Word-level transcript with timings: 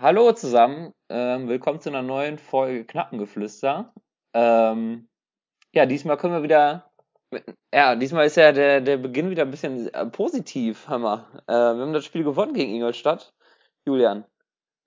Hallo 0.00 0.30
zusammen, 0.30 0.94
ähm, 1.08 1.48
willkommen 1.48 1.80
zu 1.80 1.88
einer 1.88 2.02
neuen 2.02 2.38
Folge 2.38 2.84
Knappengeflüster. 2.84 3.92
Ähm, 4.32 5.08
ja, 5.72 5.86
diesmal 5.86 6.16
können 6.16 6.34
wir 6.34 6.44
wieder, 6.44 6.92
ja, 7.74 7.96
diesmal 7.96 8.26
ist 8.26 8.36
ja 8.36 8.52
der, 8.52 8.80
der 8.80 8.96
Beginn 8.96 9.28
wieder 9.28 9.42
ein 9.42 9.50
bisschen 9.50 9.92
äh, 9.92 10.06
positiv, 10.06 10.86
Hammer. 10.86 11.42
Äh, 11.48 11.52
wir 11.52 11.82
haben 11.82 11.92
das 11.92 12.04
Spiel 12.04 12.22
gewonnen 12.22 12.54
gegen 12.54 12.72
Ingolstadt. 12.76 13.34
Julian. 13.86 14.24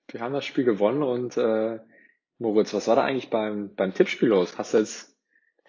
Wir 0.09 0.21
haben 0.21 0.31
das 0.31 0.45
Spiel 0.45 0.63
gewonnen 0.63 1.03
und 1.03 1.35
äh, 1.35 1.79
Moritz, 2.39 2.73
was 2.73 2.87
war 2.87 2.95
da 2.95 3.03
eigentlich 3.03 3.29
beim, 3.29 3.75
beim 3.75 3.93
Tippspiel 3.93 4.29
los? 4.29 4.57
Hast 4.57 4.73
du 4.73 4.77
jetzt 4.77 5.13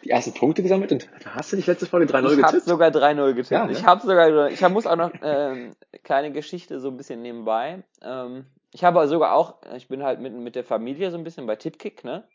die 0.05 0.11
ersten 0.11 0.35
Punkte 0.35 0.63
gesammelt 0.63 0.93
und 0.93 1.11
hast 1.27 1.51
du 1.51 1.57
nicht 1.57 1.67
letzte 1.67 1.87
Folge 1.87 2.07
3-0 2.07 2.37
getippt? 2.37 2.39
Ich 2.39 2.45
habe 2.45 2.61
sogar 2.61 2.91
3-0 2.91 3.27
getippt. 3.33 3.51
Ja, 3.51 3.67
ne? 3.67 3.73
Ich 3.73 3.85
habe 3.85 4.07
sogar, 4.07 4.51
ich 4.51 4.61
muss 4.69 4.87
auch 4.87 4.95
noch 4.95 5.11
ähm, 5.21 5.75
kleine 6.05 6.31
Geschichte 6.31 6.79
so 6.79 6.91
ein 6.91 6.97
bisschen 6.97 7.23
nebenbei. 7.23 7.83
Ähm, 8.03 8.47
ich 8.73 8.85
habe 8.85 9.07
sogar 9.07 9.35
auch, 9.35 9.61
ich 9.77 9.89
bin 9.89 10.03
halt 10.03 10.21
mit, 10.21 10.33
mit 10.33 10.57
der 10.57 10.65
Familie 10.65 11.11
so 11.11 11.19
ein 11.19 11.25
bisschen 11.25 11.47
bei 11.47 11.57
Tippkick, 11.57 12.05
ne? 12.05 12.27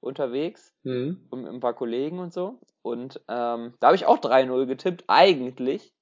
Unterwegs. 0.00 0.74
Mhm. 0.82 1.26
Und 1.30 1.42
mit 1.42 1.52
ein 1.52 1.60
paar 1.60 1.74
Kollegen 1.74 2.18
und 2.18 2.32
so. 2.32 2.60
Und 2.82 3.20
ähm, 3.28 3.74
da 3.80 3.88
habe 3.88 3.96
ich 3.96 4.06
auch 4.06 4.18
3-0 4.18 4.66
getippt, 4.66 5.04
eigentlich. 5.08 5.92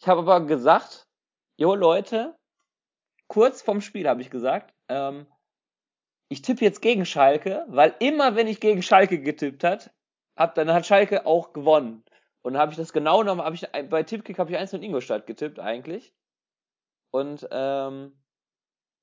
Ich 0.00 0.08
habe 0.08 0.20
aber 0.20 0.46
gesagt, 0.46 1.06
jo 1.56 1.74
Leute, 1.74 2.36
kurz 3.28 3.62
vorm 3.62 3.80
Spiel 3.80 4.08
habe 4.08 4.20
ich 4.20 4.30
gesagt, 4.30 4.74
ähm, 4.88 5.26
ich 6.28 6.42
tippe 6.42 6.64
jetzt 6.64 6.82
gegen 6.82 7.06
Schalke, 7.06 7.64
weil 7.68 7.94
immer 8.00 8.34
wenn 8.34 8.48
ich 8.48 8.58
gegen 8.58 8.82
Schalke 8.82 9.20
getippt 9.20 9.62
hat, 9.62 9.92
hab, 10.36 10.54
dann 10.54 10.72
hat 10.72 10.86
Schalke 10.86 11.26
auch 11.26 11.52
gewonnen. 11.52 12.04
Und 12.42 12.54
dann 12.54 12.62
habe 12.62 12.72
ich 12.72 12.78
das 12.78 12.92
genau 12.92 13.20
genommen, 13.20 13.42
habe 13.42 13.54
ich 13.54 13.68
bei 13.88 14.02
Tippkick 14.02 14.38
habe 14.38 14.50
ich 14.50 14.56
eins 14.56 14.72
in 14.72 14.82
Ingolstadt 14.82 15.26
getippt 15.26 15.60
eigentlich. 15.60 16.12
Und 17.10 17.46
ähm, 17.52 18.21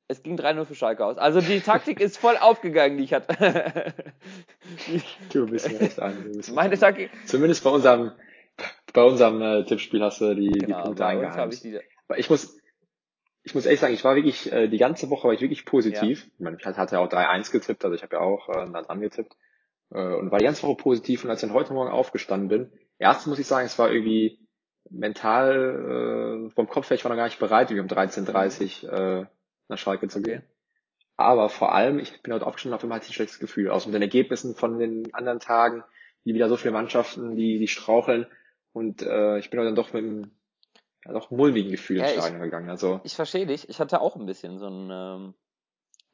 es 0.09 0.23
ging 0.23 0.37
3-0 0.37 0.65
für 0.65 0.75
Schalke 0.75 1.05
aus. 1.05 1.17
Also 1.17 1.39
die 1.39 1.61
Taktik 1.61 2.01
ist 2.01 2.17
voll 2.17 2.35
aufgegangen, 2.35 2.97
die 2.97 3.03
ich 3.03 3.13
hatte. 3.13 3.93
du 5.31 5.45
bist 5.45 5.71
mir 5.71 5.81
echt 5.81 5.99
ein. 5.99 6.41
Meine 6.53 6.77
Taktik. 6.77 7.11
Zumindest 7.25 7.63
bei 7.63 7.69
unserem, 7.69 8.11
bei 8.91 9.03
unserem 9.03 9.41
äh, 9.41 9.63
Tippspiel 9.65 10.03
hast 10.03 10.19
du 10.19 10.33
die, 10.33 10.49
Genau, 10.49 10.77
die 10.77 10.83
Punkte 10.83 11.05
eingeheimst. 11.05 11.63
ich 11.63 11.71
die. 11.71 11.79
Ich 12.17 12.27
muss, 12.27 12.57
ich 13.43 13.53
muss 13.53 13.67
ehrlich 13.67 13.79
sagen, 13.79 13.93
ich 13.93 14.03
war 14.03 14.15
wirklich, 14.15 14.51
äh, 14.51 14.67
die 14.67 14.79
ganze 14.79 15.11
Woche 15.11 15.27
war 15.27 15.33
ich 15.35 15.41
wirklich 15.41 15.63
positiv. 15.65 16.25
Ich, 16.25 16.39
meine, 16.39 16.57
ich 16.59 16.65
hatte 16.65 16.95
ja 16.95 17.01
auch 17.01 17.09
3-1 17.09 17.51
getippt, 17.51 17.85
also 17.85 17.95
ich 17.95 18.01
habe 18.01 18.15
ja 18.15 18.21
auch 18.21 18.49
äh, 18.49 18.65
nah 18.65 18.81
dran 18.81 19.01
getippt. 19.01 19.37
Äh, 19.91 20.15
und 20.15 20.31
war 20.31 20.39
die 20.39 20.45
ganze 20.45 20.63
Woche 20.63 20.77
positiv. 20.77 21.23
Und 21.23 21.29
als 21.29 21.43
ich 21.43 21.47
dann 21.47 21.55
heute 21.55 21.73
Morgen 21.73 21.91
aufgestanden 21.91 22.49
bin, 22.49 22.71
erstens 22.97 23.27
muss 23.27 23.37
ich 23.37 23.45
sagen, 23.45 23.67
es 23.67 23.77
war 23.77 23.91
irgendwie 23.91 24.39
mental, 24.89 26.47
äh, 26.47 26.49
vom 26.49 26.67
Kopf 26.67 26.89
her, 26.89 26.95
ich 26.95 27.05
war 27.05 27.09
noch 27.09 27.17
gar 27.17 27.25
nicht 27.25 27.37
bereit, 27.37 27.69
irgendwie 27.69 27.93
um 27.93 27.99
13.30 27.99 28.87
äh, 28.87 29.25
nach 29.69 29.77
Schalke 29.77 30.07
zu 30.07 30.21
gehen. 30.21 30.43
Aber 31.17 31.49
vor 31.49 31.73
allem, 31.73 31.99
ich 31.99 32.21
bin 32.21 32.33
heute 32.33 32.47
aufgestanden, 32.47 32.75
auf 32.75 32.83
einmal 32.83 32.97
hatte 32.97 33.05
ich 33.05 33.11
ein 33.11 33.15
schlechtes 33.15 33.39
Gefühl. 33.39 33.69
Aus 33.69 33.85
den 33.85 34.01
Ergebnissen 34.01 34.55
von 34.55 34.79
den 34.79 35.13
anderen 35.13 35.39
Tagen, 35.39 35.83
die 36.25 36.33
wieder 36.33 36.47
so 36.49 36.55
viele 36.55 36.71
Mannschaften, 36.73 37.35
die, 37.35 37.59
die 37.59 37.67
straucheln. 37.67 38.25
Und 38.71 39.01
äh, 39.01 39.37
ich 39.39 39.49
bin 39.49 39.59
heute 39.59 39.67
dann 39.67 39.75
doch 39.75 39.91
mit 39.93 40.03
einem 40.03 40.31
ja, 41.05 41.13
doch 41.13 41.31
mulmigen 41.31 41.71
Gefühl 41.71 41.97
Ja, 41.97 42.05
ins 42.05 42.13
Stadion 42.13 42.41
gegangen. 42.41 42.69
Also 42.69 43.01
Ich 43.03 43.15
verstehe 43.15 43.45
dich. 43.45 43.67
Ich 43.69 43.79
hatte 43.79 43.99
auch 44.01 44.15
ein 44.15 44.25
bisschen 44.25 44.59
so 44.59 44.67
ein, 44.67 44.89
ähm, 44.91 45.33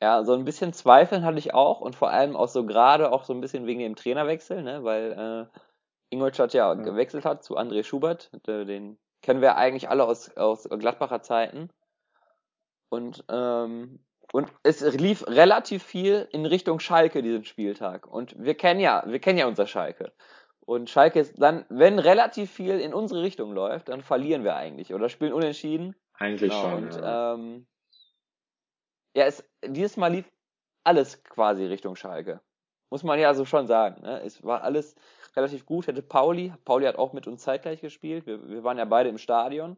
ja, 0.02 0.24
so 0.24 0.34
ein 0.34 0.46
bisschen 0.46 0.74
Zweifeln 0.74 1.24
hatte 1.24 1.38
ich 1.38 1.54
auch 1.54 1.82
und 1.82 1.96
vor 1.96 2.10
allem 2.10 2.36
auch 2.36 2.48
so 2.48 2.66
gerade 2.66 3.12
auch 3.12 3.26
so 3.26 3.34
ein 3.34 3.42
bisschen 3.42 3.66
wegen 3.68 3.80
dem 3.82 3.96
Trainerwechsel, 3.96 4.64
ne, 4.64 4.84
weil 4.84 5.50
äh, 5.54 5.60
Ingolstadt 6.10 6.54
ja, 6.54 6.74
Ja. 6.74 6.82
gewechselt 6.82 7.26
hat 7.26 7.44
zu 7.44 7.58
André 7.58 7.84
Schubert. 7.84 8.32
Der, 8.48 8.66
den 8.66 8.98
kennen 9.22 9.42
wir 9.42 9.56
eigentlich 9.56 9.90
alle 9.90 10.06
aus, 10.06 10.36
aus 10.36 10.68
Gladbacher 10.70 11.22
Zeiten. 11.22 11.70
Und, 12.96 13.26
ähm, 13.30 14.00
und 14.32 14.52
es 14.64 14.82
lief 14.96 15.28
relativ 15.28 15.84
viel 15.84 16.30
in 16.32 16.46
Richtung 16.46 16.80
Schalke 16.80 17.22
diesen 17.22 17.44
Spieltag. 17.44 18.08
Und 18.08 18.36
wir 18.42 18.56
kennen 18.56 18.80
ja, 18.80 19.04
wir 19.06 19.20
kennen 19.20 19.38
ja 19.38 19.48
unser 19.48 19.68
Schalke. 19.68 20.14
Und 20.62 20.90
Schalke 20.90 21.20
ist 21.20 21.36
dann, 21.38 21.66
wenn 21.68 22.00
relativ 22.00 22.50
viel 22.52 22.80
in 22.80 22.94
unsere 22.94 23.22
Richtung 23.22 23.52
läuft, 23.54 23.90
dann 23.90 24.02
verlieren 24.02 24.46
wir 24.46 24.56
eigentlich 24.56 24.94
oder 24.94 25.10
spielen 25.10 25.34
unentschieden. 25.34 25.94
eigentlich 26.14 26.52
Genau, 26.52 26.62
schon. 26.62 26.84
und 26.86 26.96
ja. 26.96 27.34
ähm, 27.34 27.68
ja, 29.14 29.26
es, 29.26 29.44
dieses 29.66 29.98
Mal 29.98 30.14
lief 30.14 30.32
alles 30.86 31.22
quasi 31.26 31.66
Richtung 31.66 31.98
Schalke. 31.98 32.40
Muss 32.90 33.04
man 33.04 33.20
ja 33.20 33.34
so 33.34 33.44
schon 33.44 33.68
sagen. 33.68 34.04
Ne? 34.04 34.22
Es 34.22 34.42
war 34.42 34.64
alles 34.64 34.96
relativ 35.36 35.66
gut. 35.66 35.88
Hätte 35.88 36.02
Pauli, 36.02 36.54
Pauli 36.64 36.86
hat 36.86 36.96
auch 36.96 37.12
mit 37.12 37.28
uns 37.28 37.44
zeitgleich 37.44 37.82
gespielt. 37.82 38.26
Wir, 38.26 38.48
wir 38.48 38.64
waren 38.64 38.78
ja 38.78 38.86
beide 38.86 39.10
im 39.10 39.18
Stadion, 39.18 39.78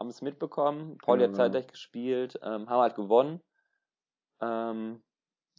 haben 0.00 0.08
es 0.08 0.22
mitbekommen. 0.22 0.98
Pauli 0.98 1.22
hat 1.22 1.30
Genau. 1.30 1.36
zeitgleich 1.44 1.66
gespielt, 1.68 2.40
ähm, 2.42 2.68
haben 2.68 2.80
halt 2.80 2.96
gewonnen. 2.96 3.40
Ähm, 4.40 5.02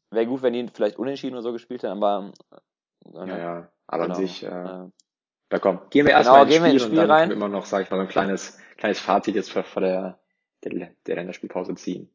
Wäre 0.09 0.25
gut, 0.25 0.41
wenn 0.41 0.51
die 0.53 0.67
vielleicht 0.73 0.97
unentschieden 0.99 1.35
oder 1.35 1.43
so 1.43 1.53
gespielt 1.53 1.83
hätten, 1.83 2.03
aber 2.03 2.33
äh, 2.51 3.17
ja, 3.17 3.25
ne? 3.25 3.39
ja. 3.39 3.71
Aber 3.87 4.03
Genau. 4.03 4.15
an 4.15 4.21
sich, 4.21 4.43
äh, 4.43 4.47
Äh, 4.47 4.89
da 5.49 5.59
komm, 5.59 5.79
gehen 5.89 6.05
wir 6.05 6.13
Genau, 6.13 6.17
erstmal 6.17 6.43
ins 6.43 6.51
gehen 6.51 6.63
wir 6.63 6.69
Spiel 6.69 6.73
ins 6.73 6.83
und 6.83 6.87
Spiel 6.89 6.99
dann 6.99 7.11
rein. 7.11 7.29
können 7.29 7.39
wir 7.41 7.45
immer 7.47 7.55
noch, 7.57 7.65
sage 7.65 7.83
ich 7.83 7.91
mal, 7.91 7.97
so 7.97 8.01
ein 8.01 8.07
kleines, 8.09 8.57
kleines 8.77 8.99
Fazit 8.99 9.35
jetzt 9.35 9.51
vor, 9.51 9.63
vor 9.63 9.81
der, 9.81 10.19
der, 10.63 10.89
der 11.07 11.15
Länderspielpause 11.15 11.75
ziehen. 11.75 12.09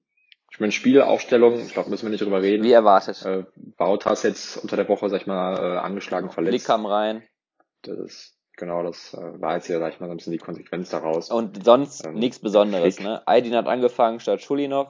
Ich 0.50 0.60
meine, 0.60 0.72
Spielaufstellung, 0.72 1.58
ich 1.60 1.72
glaube, 1.72 1.90
müssen 1.90 2.06
wir 2.06 2.10
nicht 2.10 2.22
drüber 2.22 2.42
reden. 2.42 2.64
wie 2.64 2.72
erwartet. 2.72 3.22
Äh, 3.24 3.44
Bautas 3.76 4.22
jetzt 4.24 4.56
unter 4.58 4.76
der 4.76 4.88
Woche, 4.88 5.08
sag 5.08 5.20
ich 5.22 5.26
mal, 5.26 5.56
äh, 5.56 5.78
angeschlagen, 5.78 6.26
Blick 6.28 6.34
verletzt. 6.34 6.66
kam 6.66 6.86
rein. 6.86 7.22
Das 7.82 7.98
ist, 7.98 8.35
genau, 8.56 8.82
das 8.82 9.14
äh, 9.14 9.40
war 9.40 9.54
jetzt 9.56 9.66
hier, 9.66 9.78
sag 9.78 9.92
ich 9.92 10.00
mal, 10.00 10.06
so 10.06 10.12
ein 10.12 10.16
bisschen 10.16 10.32
die 10.32 10.38
Konsequenz 10.38 10.90
daraus. 10.90 11.30
Und 11.30 11.64
sonst 11.64 12.04
Ähm, 12.06 12.14
nichts 12.14 12.38
Besonderes, 12.40 13.00
ne? 13.00 13.22
Aydin 13.26 13.54
hat 13.54 13.66
angefangen 13.66 14.20
statt 14.20 14.40
Schulinov. 14.42 14.88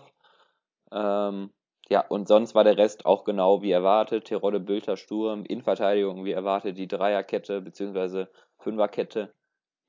Ähm, 0.93 1.51
ja, 1.89 2.01
und 2.01 2.27
sonst 2.29 2.55
war 2.55 2.65
der 2.65 2.77
Rest 2.79 3.07
auch 3.07 3.25
genau 3.25 3.63
wie 3.63 3.71
erwartet. 3.71 4.25
Terodde, 4.27 4.61
Bülter, 4.61 4.97
Sturm, 4.97 5.45
Innenverteidigung 5.45 6.25
wie 6.25 6.33
erwartet, 6.33 6.79
die 6.79 6.89
Dreierkette 6.89 7.61
beziehungsweise 7.61 8.29
Fünferkette 8.59 9.33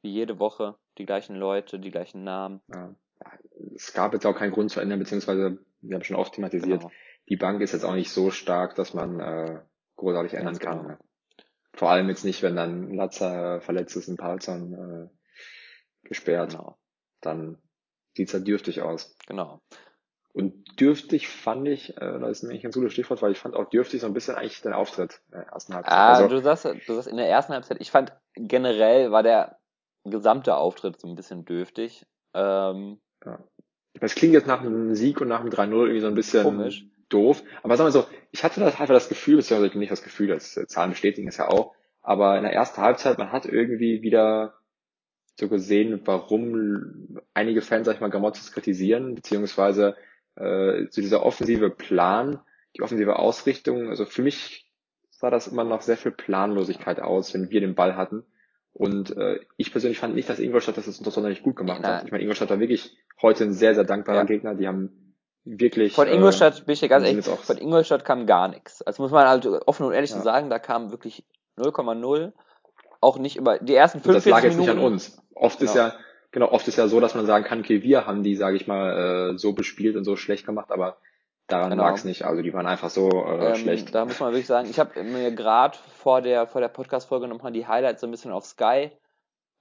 wie 0.03 0.11
jede 0.11 0.39
Woche. 0.39 0.75
Die 0.97 1.05
gleichen 1.05 1.35
Leute, 1.35 1.79
die 1.79 1.91
gleichen 1.91 2.23
Namen. 2.23 2.61
Ja. 2.73 2.94
Es 3.75 3.94
gab 3.94 4.13
jetzt 4.13 4.25
auch 4.25 4.35
keinen 4.35 4.51
Grund 4.51 4.69
zu 4.69 4.79
ändern, 4.79 4.99
beziehungsweise, 4.99 5.57
wir 5.81 5.95
haben 5.95 6.03
schon 6.03 6.15
oft 6.17 6.33
thematisiert, 6.33 6.81
Genau. 6.81 6.91
die 7.29 7.35
Bank 7.35 7.61
ist 7.61 7.71
jetzt 7.73 7.83
auch 7.83 7.95
nicht 7.95 8.11
so 8.11 8.29
stark, 8.29 8.75
dass 8.75 8.94
man 8.94 9.19
äh, 9.19 9.59
großartig 9.95 10.33
ändern 10.33 10.53
Ganz 10.53 10.59
kann. 10.59 10.77
genau. 10.79 10.89
Ne? 10.89 10.99
Vor 11.77 11.91
allem 11.91 12.09
jetzt 12.09 12.25
nicht, 12.25 12.41
wenn 12.41 12.55
dann 12.55 12.95
Latzer 12.95 13.61
verletzt 13.61 13.95
ist, 13.95 14.07
ein 14.07 14.17
Palzern 14.17 14.73
äh, 14.73 16.07
gesperrt. 16.07 16.51
Genau. 16.51 16.75
Dann 17.21 17.59
sieht's 18.15 18.33
ja 18.33 18.39
dürftig 18.39 18.81
aus. 18.81 19.15
Genau. 19.27 19.61
Und 20.33 20.79
dürftig 20.79 21.27
fand 21.27 21.67
ich, 21.67 21.95
äh, 21.97 22.19
das 22.19 22.31
ist 22.31 22.43
nämlich 22.43 22.65
ein 22.65 22.71
gutes 22.71 22.93
Stichwort, 22.93 23.21
weil 23.21 23.31
ich 23.31 23.38
fand 23.38 23.55
auch 23.55 23.69
dürftig 23.69 24.01
so 24.01 24.07
ein 24.07 24.13
bisschen 24.13 24.35
eigentlich 24.35 24.61
den 24.63 24.73
Auftritt 24.73 25.21
in 25.27 25.39
der 25.39 25.47
ersten 25.49 25.75
Halbzeit. 25.75 25.93
Ah, 25.93 26.13
also, 26.13 26.27
du 26.27 26.41
sagst, 26.41 26.65
du 26.65 26.93
sagst 26.95 27.07
in 27.07 27.17
der 27.17 27.29
ersten 27.29 27.53
Halbzeit, 27.53 27.77
ich 27.79 27.91
fand 27.91 28.11
generell 28.33 29.11
war 29.11 29.21
der 29.21 29.59
gesamte 30.03 30.55
Auftritt 30.55 30.99
so 30.99 31.07
ein 31.07 31.15
bisschen 31.15 31.45
dürftig. 31.45 32.07
Ähm, 32.33 32.99
das 33.99 34.15
klingt 34.15 34.33
jetzt 34.33 34.47
nach 34.47 34.61
einem 34.61 34.95
Sieg 34.95 35.21
und 35.21 35.27
nach 35.27 35.41
einem 35.41 35.49
3-0 35.49 35.73
irgendwie 35.73 35.99
so 35.99 36.07
ein 36.07 36.15
bisschen 36.15 36.44
Komisch. 36.44 36.85
doof. 37.09 37.44
Aber 37.61 37.77
sagen 37.77 37.88
wir 37.88 37.91
so, 37.91 38.05
ich 38.31 38.43
hatte 38.43 38.59
das 38.59 38.79
einfach 38.79 38.93
das 38.93 39.09
Gefühl, 39.09 39.38
beziehungsweise 39.38 39.77
nicht 39.77 39.91
das 39.91 40.03
Gefühl, 40.03 40.27
das 40.27 40.57
äh, 40.57 40.67
Zahlen 40.67 40.91
bestätigen 40.91 41.27
es 41.27 41.38
ja 41.38 41.47
auch, 41.47 41.73
aber 42.01 42.38
in 42.38 42.43
der 42.43 42.53
ersten 42.53 42.81
Halbzeit, 42.81 43.17
man 43.17 43.31
hat 43.31 43.45
irgendwie 43.45 44.01
wieder 44.01 44.55
so 45.39 45.47
gesehen, 45.47 46.01
warum 46.05 47.19
einige 47.33 47.61
Fans, 47.61 47.85
sag 47.85 47.95
ich 47.95 48.01
mal, 48.01 48.09
Gamotzes 48.09 48.51
kritisieren, 48.51 49.13
beziehungsweise 49.13 49.95
äh, 50.35 50.85
so 50.89 51.01
dieser 51.01 51.23
offensive 51.23 51.69
Plan, 51.69 52.39
die 52.75 52.81
offensive 52.81 53.17
Ausrichtung, 53.17 53.89
also 53.89 54.05
für 54.05 54.21
mich 54.21 54.71
sah 55.11 55.29
das 55.29 55.47
immer 55.47 55.63
noch 55.63 55.81
sehr 55.81 55.97
viel 55.97 56.11
Planlosigkeit 56.11 56.99
aus, 56.99 57.33
wenn 57.33 57.49
wir 57.49 57.59
den 57.59 57.75
Ball 57.75 57.95
hatten. 57.95 58.23
Und 58.73 59.17
äh, 59.17 59.39
ich 59.57 59.71
persönlich 59.71 59.97
fand 59.97 60.13
nicht, 60.13 60.29
dass 60.29 60.39
Ingolstadt 60.39 60.77
das 60.77 60.85
sonderlich 60.85 61.41
gut 61.41 61.55
gemacht 61.55 61.83
hat. 61.83 62.05
Ich 62.05 62.11
meine, 62.11 62.21
Ingolstadt 62.21 62.51
war 62.51 62.59
wirklich 62.59 62.95
heute 63.21 63.45
ein 63.45 63.53
sehr, 63.53 63.73
sehr 63.73 63.83
dankbarer 63.83 64.19
Ja. 64.19 64.23
Gegner. 64.25 64.53
Die 64.53 64.67
haben 64.67 65.06
wirklich 65.47 65.94
Von 65.94 66.08
Ingolstadt 66.08 66.66
bin 66.66 66.74
ich 66.74 66.80
dir 66.81 66.90
ganz 66.90 67.06
ehrlich, 67.07 67.25
von 67.25 67.57
Ingolstadt 67.57 68.04
kam 68.06 68.25
gar 68.25 68.48
nichts. 68.48 68.81
Also 68.81 69.01
muss 69.04 69.12
man 69.12 69.27
halt 69.27 69.45
offen 69.45 69.86
und 69.86 69.94
ehrlich 69.94 70.10
Ja. 70.12 70.18
so 70.18 70.24
sagen, 70.24 70.50
da 70.50 70.60
kam 70.60 70.92
wirklich 70.92 71.24
0,0. 71.57 72.33
Auch 73.00 73.18
nicht 73.19 73.36
über 73.38 73.60
die 73.60 73.75
ersten 73.75 74.00
Und 74.00 74.07
das 74.07 74.24
45 74.24 74.31
lag 74.31 74.44
jetzt 74.44 74.57
Minuten. 74.57 74.69
nicht 74.77 74.86
an 74.86 74.92
uns. 74.94 75.21
Oft 75.36 75.62
ist 75.62 75.74
Genau. 75.74 75.88
ja, 75.88 75.94
genau, 76.31 76.51
oft 76.51 76.68
ist 76.68 76.77
ja 76.77 76.88
so, 76.88 77.00
dass 77.00 77.13
man 77.16 77.25
sagen 77.25 77.45
kann, 77.45 77.60
okay, 77.60 77.83
wir 77.83 78.06
haben 78.07 78.24
die, 78.24 78.36
sage 78.36 78.56
ich 78.57 78.68
mal, 78.68 79.33
äh, 79.33 79.38
so 79.38 79.54
bespielt 79.54 79.95
und 79.95 80.04
so 80.04 80.16
schlecht 80.16 80.45
gemacht, 80.45 80.71
aber 80.71 80.98
daran 81.48 81.69
Genau. 81.69 81.83
lag 81.83 81.94
es 81.95 82.04
nicht. 82.06 82.25
Also 82.25 82.42
die 82.42 82.54
waren 82.54 82.66
einfach 82.68 82.89
so 82.89 83.10
äh, 83.10 83.50
Ähm, 83.50 83.56
schlecht. 83.56 83.94
Da 83.95 84.04
muss 84.06 84.19
man 84.19 84.31
wirklich 84.33 84.48
sagen, 84.48 84.68
ich 84.69 84.80
habe 84.80 85.01
mir 85.04 85.31
gerade 85.31 85.77
vor 85.95 86.21
der, 86.21 86.48
vor 86.48 86.60
der 86.62 86.68
Podcast-Folge 86.69 87.27
nochmal 87.27 87.51
die 87.51 87.68
Highlights 87.68 88.01
so 88.01 88.07
ein 88.07 88.12
bisschen 88.12 88.31
auf 88.31 88.45
Sky 88.45 88.92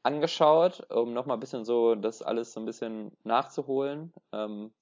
angeschaut, 0.03 0.87
um 0.91 1.13
nochmal 1.13 1.37
ein 1.37 1.41
bisschen 1.41 1.65
so 1.65 1.95
das 1.95 2.23
alles 2.23 2.53
so 2.53 2.61
ein 2.61 2.67
bisschen 2.67 3.13
nachzuholen. 3.25 4.13
Ähm, 4.33 4.73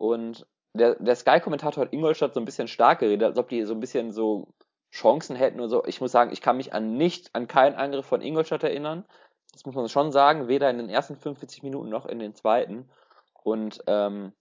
und 0.00 0.46
der, 0.72 0.94
der 0.94 1.14
Sky-Kommentator 1.14 1.84
hat 1.84 1.92
Ingolstadt 1.92 2.32
so 2.32 2.40
ein 2.40 2.46
bisschen 2.46 2.68
stark 2.68 3.00
geredet, 3.00 3.28
als 3.28 3.38
ob 3.38 3.50
die 3.50 3.64
so 3.64 3.74
ein 3.74 3.80
bisschen 3.80 4.12
so 4.12 4.48
Chancen 4.90 5.36
hätten 5.36 5.60
und 5.60 5.68
so. 5.68 5.84
Ich 5.84 6.00
muss 6.00 6.10
sagen, 6.10 6.32
ich 6.32 6.40
kann 6.40 6.56
mich 6.56 6.72
an 6.72 6.96
nicht, 6.96 7.34
an 7.34 7.48
keinen 7.48 7.76
Angriff 7.76 8.06
von 8.06 8.22
Ingolstadt 8.22 8.62
erinnern. 8.62 9.04
Das 9.52 9.66
muss 9.66 9.74
man 9.74 9.88
schon 9.90 10.10
sagen, 10.10 10.48
weder 10.48 10.70
in 10.70 10.78
den 10.78 10.88
ersten 10.88 11.16
45 11.16 11.62
Minuten 11.62 11.90
noch 11.90 12.06
in 12.06 12.18
den 12.18 12.34
zweiten. 12.34 12.88
Und 13.42 13.82
ähm, 13.88 14.32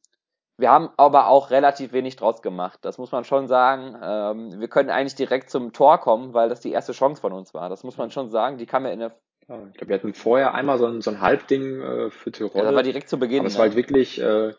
wir 0.58 0.72
haben 0.72 0.92
aber 0.96 1.28
auch 1.28 1.52
relativ 1.52 1.92
wenig 1.92 2.16
draus 2.16 2.42
gemacht. 2.42 2.80
Das 2.84 2.98
muss 2.98 3.12
man 3.12 3.26
schon 3.26 3.48
sagen. 3.48 3.98
Ähm, 4.02 4.62
wir 4.62 4.70
können 4.70 4.90
eigentlich 4.90 5.16
direkt 5.16 5.50
zum 5.50 5.74
Tor 5.74 5.98
kommen, 6.00 6.34
weil 6.34 6.48
das 6.48 6.62
die 6.62 6.72
erste 6.72 6.94
Chance 6.94 7.20
von 7.20 7.34
uns 7.34 7.54
war. 7.54 7.68
Das 7.68 7.84
muss 7.84 7.98
man 7.98 8.12
schon 8.12 8.30
sagen. 8.30 8.58
Die 8.58 8.66
kam 8.66 8.86
ja 8.86 8.92
in 8.92 9.00
der. 9.00 9.12
Ja, 9.50 9.60
ich 9.68 9.74
glaube, 9.74 9.90
wir 9.90 9.96
hatten 9.96 10.14
vorher 10.14 10.54
einmal 10.54 10.78
so 10.78 10.86
ein, 10.86 11.02
so 11.02 11.10
ein 11.10 11.20
Halbding 11.20 11.82
äh, 11.82 12.12
für 12.12 12.32
Tirol. 12.32 12.52
Ja, 12.56 12.64
das 12.64 12.76
war 12.76 12.84
direkt 12.84 13.10
zu 13.10 13.20
Beginn. 13.20 13.40
Aber 13.40 13.48
es 13.48 13.54
ne? 13.54 13.60
war 13.60 13.66
halt 13.66 13.76
wirklich, 13.76 14.22
äh, 14.22 14.54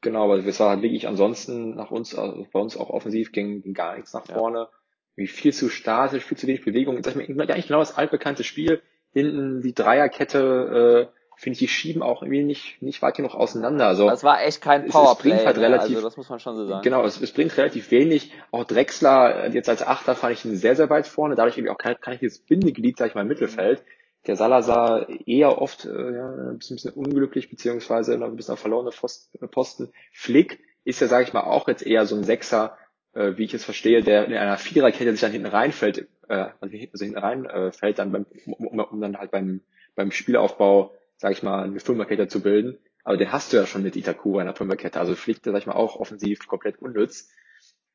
genau, 0.00 0.24
aber 0.24 0.44
es 0.44 0.60
war 0.60 0.70
halt 0.70 0.82
wirklich 0.82 1.08
ansonsten 1.08 1.74
nach 1.74 1.90
uns, 1.90 2.16
also 2.16 2.46
bei 2.52 2.60
uns 2.60 2.76
auch 2.76 2.90
offensiv 2.90 3.32
ging, 3.32 3.62
ging 3.62 3.74
gar 3.74 3.96
nichts 3.96 4.12
nach 4.12 4.26
vorne. 4.26 4.58
Ja. 4.58 4.68
Wie 5.16 5.26
viel 5.26 5.52
zu 5.52 5.68
statisch, 5.68 6.24
viel 6.24 6.38
zu 6.38 6.46
wenig 6.46 6.64
Bewegung. 6.64 6.98
Ich 6.98 7.14
mal, 7.34 7.50
eigentlich 7.50 7.66
genau 7.66 7.80
das 7.80 7.96
altbekannte 7.96 8.44
Spiel. 8.44 8.80
Hinten 9.12 9.60
die 9.60 9.74
Dreierkette, 9.74 11.08
äh, 11.10 11.20
finde 11.36 11.54
ich, 11.54 11.58
die 11.58 11.68
schieben 11.68 12.02
auch 12.02 12.22
irgendwie 12.22 12.42
nicht, 12.42 12.80
nicht 12.80 13.02
weit 13.02 13.16
genug 13.16 13.34
auseinander. 13.34 13.86
Also, 13.86 14.08
das 14.08 14.22
war 14.22 14.42
echt 14.42 14.60
kein 14.60 14.86
Powerplay. 14.86 15.32
Es, 15.32 15.40
es 15.40 15.46
halt 15.46 15.56
ne? 15.56 15.62
relativ, 15.64 15.96
also 15.96 16.06
das 16.06 16.16
muss 16.16 16.28
man 16.28 16.38
schon 16.38 16.56
so 16.56 16.66
sagen. 16.66 16.82
Genau, 16.82 17.04
es, 17.04 17.20
es 17.20 17.32
bringt 17.32 17.56
relativ 17.56 17.90
wenig. 17.90 18.32
Auch 18.50 18.64
Drexler, 18.64 19.44
äh, 19.44 19.50
jetzt 19.50 19.68
als 19.68 19.86
Achter 19.86 20.14
fand 20.14 20.34
ich 20.34 20.44
ihn 20.44 20.56
sehr, 20.56 20.76
sehr 20.76 20.90
weit 20.90 21.06
vorne. 21.06 21.34
Dadurch 21.34 21.56
irgendwie 21.56 21.72
auch 21.72 21.78
kann, 21.78 21.96
kann 22.00 22.16
ich 22.20 22.44
Bindeglied, 22.46 22.98
sag 22.98 23.08
ich 23.08 23.14
mal, 23.14 23.22
im 23.22 23.28
Mittelfeld. 23.28 23.82
Der 24.26 24.36
Salazar 24.36 25.08
eher 25.26 25.60
oft 25.60 25.86
äh, 25.86 26.14
ja, 26.14 26.28
ein, 26.50 26.58
bisschen, 26.58 26.92
unglücklich, 26.92 27.48
beziehungsweise 27.48 28.18
noch 28.18 28.28
ein 28.28 28.36
bisschen 28.36 28.52
auf 28.52 28.60
verlorene 28.60 28.90
Posten. 28.90 29.92
Flick 30.12 30.60
ist 30.84 31.00
ja, 31.00 31.08
sage 31.08 31.24
ich 31.24 31.32
mal, 31.32 31.42
auch 31.42 31.68
jetzt 31.68 31.86
eher 31.86 32.06
so 32.06 32.16
ein 32.16 32.24
Sechser, 32.24 32.76
äh, 33.14 33.32
wie 33.36 33.44
ich 33.44 33.54
es 33.54 33.64
verstehe, 33.64 34.02
der 34.02 34.26
in 34.26 34.34
einer 34.34 34.58
Viererkette 34.58 35.10
sich 35.12 35.20
dann 35.20 35.32
hinten 35.32 35.46
reinfällt, 35.46 36.08
äh, 36.28 36.48
also 36.60 36.76
hinten 36.76 37.18
reinfällt, 37.18 37.94
äh, 37.94 37.96
dann 37.96 38.12
beim, 38.12 38.26
um, 38.46 38.78
um, 38.78 39.00
dann 39.00 39.16
halt 39.16 39.30
beim, 39.30 39.62
beim 39.94 40.10
Spielaufbau 40.10 40.92
sag 41.20 41.32
ich 41.32 41.42
mal, 41.42 41.64
eine 41.64 41.80
Fünferkette 41.80 42.28
zu 42.28 42.40
bilden. 42.40 42.78
Aber 43.04 43.18
den 43.18 43.30
hast 43.30 43.52
du 43.52 43.58
ja 43.58 43.66
schon 43.66 43.82
mit 43.82 43.94
Itakura 43.94 44.40
in 44.40 44.46
der 44.46 44.56
Fünferkette. 44.56 44.98
Also 44.98 45.14
der, 45.14 45.52
sag 45.52 45.58
ich 45.58 45.66
mal, 45.66 45.74
auch 45.74 45.96
offensiv 45.96 46.46
komplett 46.46 46.80
unnütz. 46.80 47.28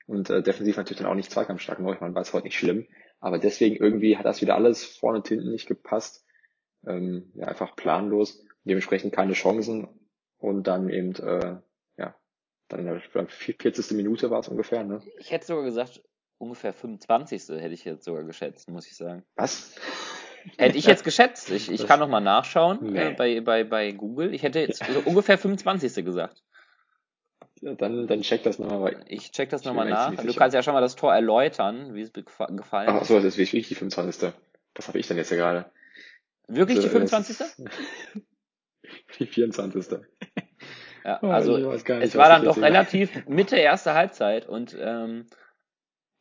Und 0.05 0.29
äh, 0.29 0.43
defensiv 0.43 0.77
natürlich 0.77 1.01
dann 1.01 1.09
auch 1.09 1.15
nicht 1.15 1.31
zweikampfstark. 1.31 1.79
Ich 1.79 2.01
meine, 2.01 2.13
war 2.13 2.21
es 2.21 2.33
heute 2.33 2.45
nicht 2.45 2.57
schlimm. 2.57 2.85
Aber 3.19 3.39
deswegen 3.39 3.75
irgendwie 3.75 4.17
hat 4.17 4.25
das 4.25 4.41
wieder 4.41 4.55
alles 4.55 4.83
vorne 4.83 5.19
und 5.19 5.27
hinten 5.27 5.51
nicht 5.51 5.67
gepasst. 5.67 6.25
Ähm, 6.85 7.31
ja, 7.35 7.47
einfach 7.47 7.75
planlos. 7.75 8.43
Dementsprechend 8.63 9.13
keine 9.13 9.33
Chancen. 9.33 9.87
Und 10.37 10.67
dann 10.67 10.89
eben, 10.89 11.15
äh, 11.15 11.57
ja, 11.97 12.15
dann 12.67 12.79
in 12.79 12.85
der 12.85 12.99
40. 12.99 13.91
Minute 13.91 14.29
war 14.29 14.39
es 14.39 14.47
ungefähr. 14.47 14.83
Ne? 14.83 15.01
Ich 15.17 15.31
hätte 15.31 15.45
sogar 15.45 15.63
gesagt, 15.63 16.03
ungefähr 16.37 16.73
25. 16.73 17.49
hätte 17.49 17.73
ich 17.73 17.85
jetzt 17.85 18.05
sogar 18.05 18.23
geschätzt, 18.23 18.69
muss 18.69 18.87
ich 18.87 18.95
sagen. 18.95 19.23
Was? 19.35 19.75
Hätte 20.57 20.77
ich 20.77 20.85
jetzt 20.85 21.03
geschätzt. 21.03 21.49
Ich, 21.49 21.71
ich 21.71 21.87
kann 21.87 21.99
noch 21.99 22.07
mal 22.07 22.21
nachschauen 22.21 22.77
nee. 22.81 22.99
äh, 22.99 23.13
bei, 23.13 23.41
bei, 23.41 23.63
bei 23.63 23.91
Google. 23.91 24.33
Ich 24.33 24.43
hätte 24.43 24.59
jetzt 24.59 24.83
so 24.85 24.99
ungefähr 25.05 25.37
25. 25.37 26.05
gesagt. 26.05 26.43
Ja, 27.65 27.73
dann, 27.73 28.05
dann 28.05 28.21
check 28.21 28.43
das 28.43 28.59
nochmal. 28.59 29.03
Ich 29.07 29.31
check 29.31 29.49
das 29.49 29.63
nochmal 29.63 29.89
nach. 29.89 30.13
Du 30.13 30.33
kannst 30.35 30.53
ja 30.53 30.61
schon 30.61 30.75
mal 30.75 30.81
das 30.81 30.95
Tor 30.95 31.15
erläutern, 31.15 31.95
wie 31.95 32.01
es 32.01 32.13
gefallen 32.13 32.59
ist. 32.59 32.71
Ach 32.77 33.03
so, 33.05 33.15
das 33.15 33.25
ist 33.25 33.37
wirklich 33.39 33.67
die 33.67 33.73
25. 33.73 34.31
Was 34.75 34.87
habe 34.87 34.99
ich 34.99 35.07
denn 35.07 35.17
jetzt 35.17 35.29
hier 35.29 35.39
gerade? 35.39 35.65
Wirklich 36.47 36.77
also, 36.77 36.89
die 36.99 37.07
25.? 37.07 37.65
die 39.17 39.25
24. 39.25 39.97
Ja, 41.03 41.19
oh, 41.23 41.27
also 41.27 41.57
nicht, 41.57 41.89
es 41.89 42.15
war 42.15 42.29
dann 42.29 42.43
doch 42.43 42.57
relativ 42.57 43.25
Mitte 43.27 43.55
erste 43.55 43.95
Halbzeit 43.95 44.47
und 44.47 44.77
ähm, 44.79 45.25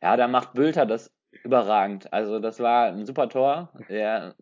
ja, 0.01 0.17
da 0.17 0.27
macht 0.27 0.53
Bülter 0.53 0.87
das 0.87 1.11
überragend. 1.43 2.11
Also 2.11 2.39
das 2.39 2.59
war 2.59 2.87
ein 2.87 3.05
super 3.05 3.29
Tor. 3.29 3.71
Der 3.89 4.33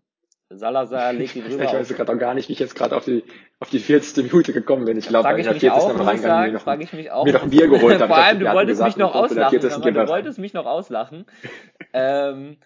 Salazar 0.57 1.13
legt 1.13 1.35
ihn 1.35 1.43
drüber. 1.47 1.63
Ich 1.63 1.73
weiß 1.73 1.89
gerade 1.89 2.11
auch 2.11 2.17
gar 2.17 2.33
nicht, 2.33 2.49
wie 2.49 2.53
ich 2.53 2.59
jetzt 2.59 2.75
gerade 2.75 2.95
auf 2.95 3.05
die 3.05 3.23
auf 3.59 3.69
die 3.69 3.79
40. 3.79 4.25
Minute 4.25 4.53
gekommen 4.53 4.85
bin. 4.85 4.97
Ich 4.97 5.07
glaube, 5.07 5.29
ich, 5.39 5.49
mich 5.49 5.71
auch, 5.71 5.95
muss 5.95 6.21
sagen, 6.21 6.59
frage 6.59 6.83
ich 6.83 6.93
mich 6.93 7.11
auch. 7.11 7.25
Mir 7.25 7.33
noch 7.33 7.43
ein 7.43 7.49
Bier 7.49 7.67
geholt 7.67 7.97
Vor 7.99 8.17
allem, 8.17 8.39
du 8.39 8.45
wolltest 8.51 8.79
gesagt, 8.79 8.97
mich 8.97 8.97
noch 8.97 9.15
auslachen. 9.15 9.59
Du 9.59 10.07
wolltest 10.07 10.39
mich 10.39 10.53
noch 10.53 10.65
auslachen. 10.65 11.25
ähm, 11.93 12.57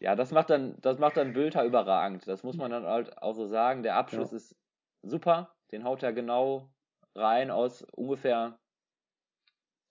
ja, 0.00 0.14
das 0.14 0.32
macht 0.32 0.50
dann, 0.50 0.76
das 0.80 0.98
macht 0.98 1.16
dann 1.16 1.32
Bülter 1.32 1.64
überragend. 1.64 2.26
Das 2.26 2.42
muss 2.42 2.56
man 2.56 2.70
dann 2.70 2.84
halt 2.84 3.16
auch 3.22 3.34
so 3.34 3.46
sagen. 3.46 3.82
Der 3.82 3.96
Abschluss 3.96 4.30
ja. 4.30 4.36
ist 4.36 4.56
super. 5.02 5.54
Den 5.70 5.84
haut 5.84 6.02
er 6.02 6.12
genau 6.12 6.68
rein 7.14 7.50
aus 7.50 7.86
ungefähr 7.92 8.58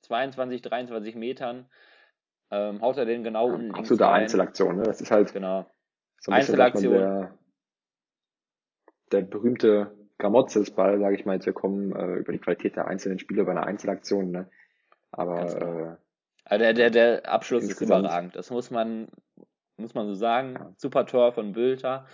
22, 0.02 0.62
23 0.62 1.16
Metern 1.16 1.68
ähm, 2.52 2.82
haut 2.82 2.98
er 2.98 3.06
den 3.06 3.24
genau 3.24 3.48
ja, 3.48 3.54
unten 3.56 3.72
Absolute 3.74 4.06
rein. 4.06 4.24
Einzelaktion, 4.24 4.78
ne? 4.78 4.84
Das 4.84 5.02
ist 5.02 5.10
halt 5.10 5.34
genau. 5.34 5.66
so 6.20 6.32
ein 6.32 6.40
Einzelaktion. 6.40 6.94
Der, 6.94 7.34
der 9.12 9.22
berühmte 9.22 9.92
Gramotzes-Ball, 10.18 11.00
sage 11.00 11.16
ich 11.16 11.26
mal, 11.26 11.34
jetzt 11.34 11.46
wir 11.46 11.54
kommen 11.54 11.96
äh, 11.96 12.16
über 12.16 12.32
die 12.32 12.40
Qualität 12.40 12.76
der 12.76 12.88
einzelnen 12.88 13.20
Spiele 13.20 13.44
bei 13.44 13.52
einer 13.52 13.66
Einzelaktion, 13.66 14.32
ne? 14.32 14.50
Aber 15.12 15.46
genau. 15.46 15.92
äh, 15.92 15.96
also 16.46 16.64
der, 16.64 16.74
der, 16.74 16.90
der 16.90 17.32
Abschluss 17.32 17.64
ist 17.64 17.82
überragend. 17.82 18.36
Das 18.36 18.50
muss 18.50 18.72
man, 18.72 19.08
muss 19.78 19.94
man 19.94 20.08
so 20.08 20.14
sagen. 20.14 20.54
Ja. 20.54 20.74
Super 20.78 21.06
Tor 21.06 21.32
von 21.32 21.54
Bülter. 21.54 22.06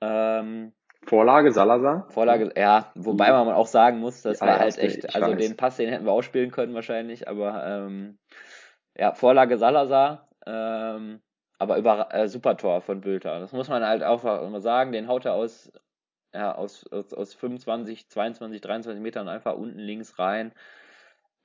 Ähm, 0.00 0.72
Vorlage 1.06 1.50
Salazar. 1.52 2.06
Vorlage, 2.10 2.52
ja, 2.56 2.92
wobei 2.94 3.30
man 3.30 3.48
auch 3.48 3.66
sagen 3.66 3.98
muss, 4.00 4.22
das 4.22 4.40
war 4.40 4.58
halt 4.58 4.78
echt, 4.78 5.14
also 5.14 5.34
den 5.34 5.56
Pass, 5.56 5.76
den 5.76 5.88
hätten 5.88 6.04
wir 6.04 6.12
auch 6.12 6.22
spielen 6.22 6.50
können 6.50 6.74
wahrscheinlich, 6.74 7.26
aber 7.26 7.66
ähm, 7.66 8.18
ja, 8.96 9.14
Vorlage 9.14 9.56
Salazar, 9.56 10.28
ähm, 10.46 11.20
aber 11.58 11.78
über 11.78 12.14
äh, 12.14 12.28
super 12.28 12.56
Tor 12.56 12.82
von 12.82 13.00
Bülter. 13.00 13.40
Das 13.40 13.52
muss 13.52 13.68
man 13.68 13.84
halt 13.84 14.02
auch 14.02 14.22
mal 14.24 14.60
sagen. 14.60 14.92
Den 14.92 15.08
haut 15.08 15.24
er 15.24 15.34
aus, 15.34 15.72
ja, 16.34 16.54
aus, 16.54 16.86
aus, 16.92 17.12
aus 17.12 17.34
25, 17.34 18.08
22, 18.08 18.60
23 18.60 19.02
Metern 19.02 19.28
einfach 19.28 19.54
unten 19.56 19.78
links 19.78 20.18
rein. 20.18 20.52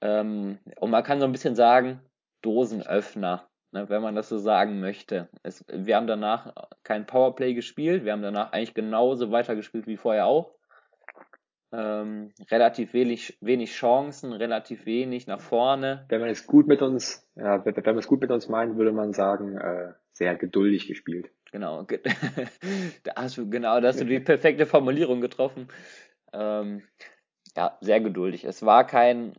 Ähm, 0.01 0.59
und 0.79 0.91
man 0.91 1.03
kann 1.03 1.19
so 1.19 1.25
ein 1.25 1.31
bisschen 1.31 1.55
sagen, 1.55 2.01
Dosenöffner, 2.41 3.47
ne, 3.71 3.89
wenn 3.89 4.01
man 4.01 4.15
das 4.15 4.29
so 4.29 4.37
sagen 4.37 4.79
möchte. 4.79 5.29
Es, 5.41 5.65
wir 5.67 5.95
haben 5.95 6.07
danach 6.07 6.53
kein 6.83 7.05
Powerplay 7.05 7.53
gespielt, 7.53 8.05
wir 8.05 8.11
haben 8.11 8.21
danach 8.21 8.51
eigentlich 8.51 8.73
genauso 8.73 9.31
weitergespielt 9.31 9.87
wie 9.87 9.97
vorher 9.97 10.27
auch 10.27 10.55
ähm, 11.75 12.31
relativ 12.51 12.93
wenig, 12.93 13.37
wenig 13.41 13.71
Chancen, 13.71 14.31
relativ 14.31 14.85
wenig 14.85 15.27
nach 15.27 15.41
vorne. 15.41 16.05
Wenn 16.09 16.21
man 16.21 16.29
es 16.29 16.47
gut 16.47 16.67
mit 16.67 16.81
uns, 16.81 17.27
ja, 17.35 17.65
wenn 17.65 17.75
man 17.75 17.97
es 17.97 18.07
gut 18.07 18.21
mit 18.21 18.31
uns 18.31 18.47
meint, 18.47 18.77
würde 18.77 18.91
man 18.91 19.13
sagen, 19.13 19.57
äh, 19.57 19.93
sehr 20.13 20.35
geduldig 20.35 20.87
gespielt. 20.87 21.29
Genau, 21.55 21.83
da 23.03 23.15
hast 23.15 23.37
du 23.37 23.49
genau, 23.49 23.79
da 23.79 23.87
hast 23.87 24.01
du 24.01 24.05
die 24.05 24.19
perfekte 24.33 24.65
Formulierung 24.65 25.21
getroffen. 25.21 25.69
Ähm, 26.33 26.83
ja, 27.55 27.77
sehr 27.79 28.01
geduldig. 28.01 28.43
Es 28.43 28.65
war 28.65 28.85
kein 28.85 29.37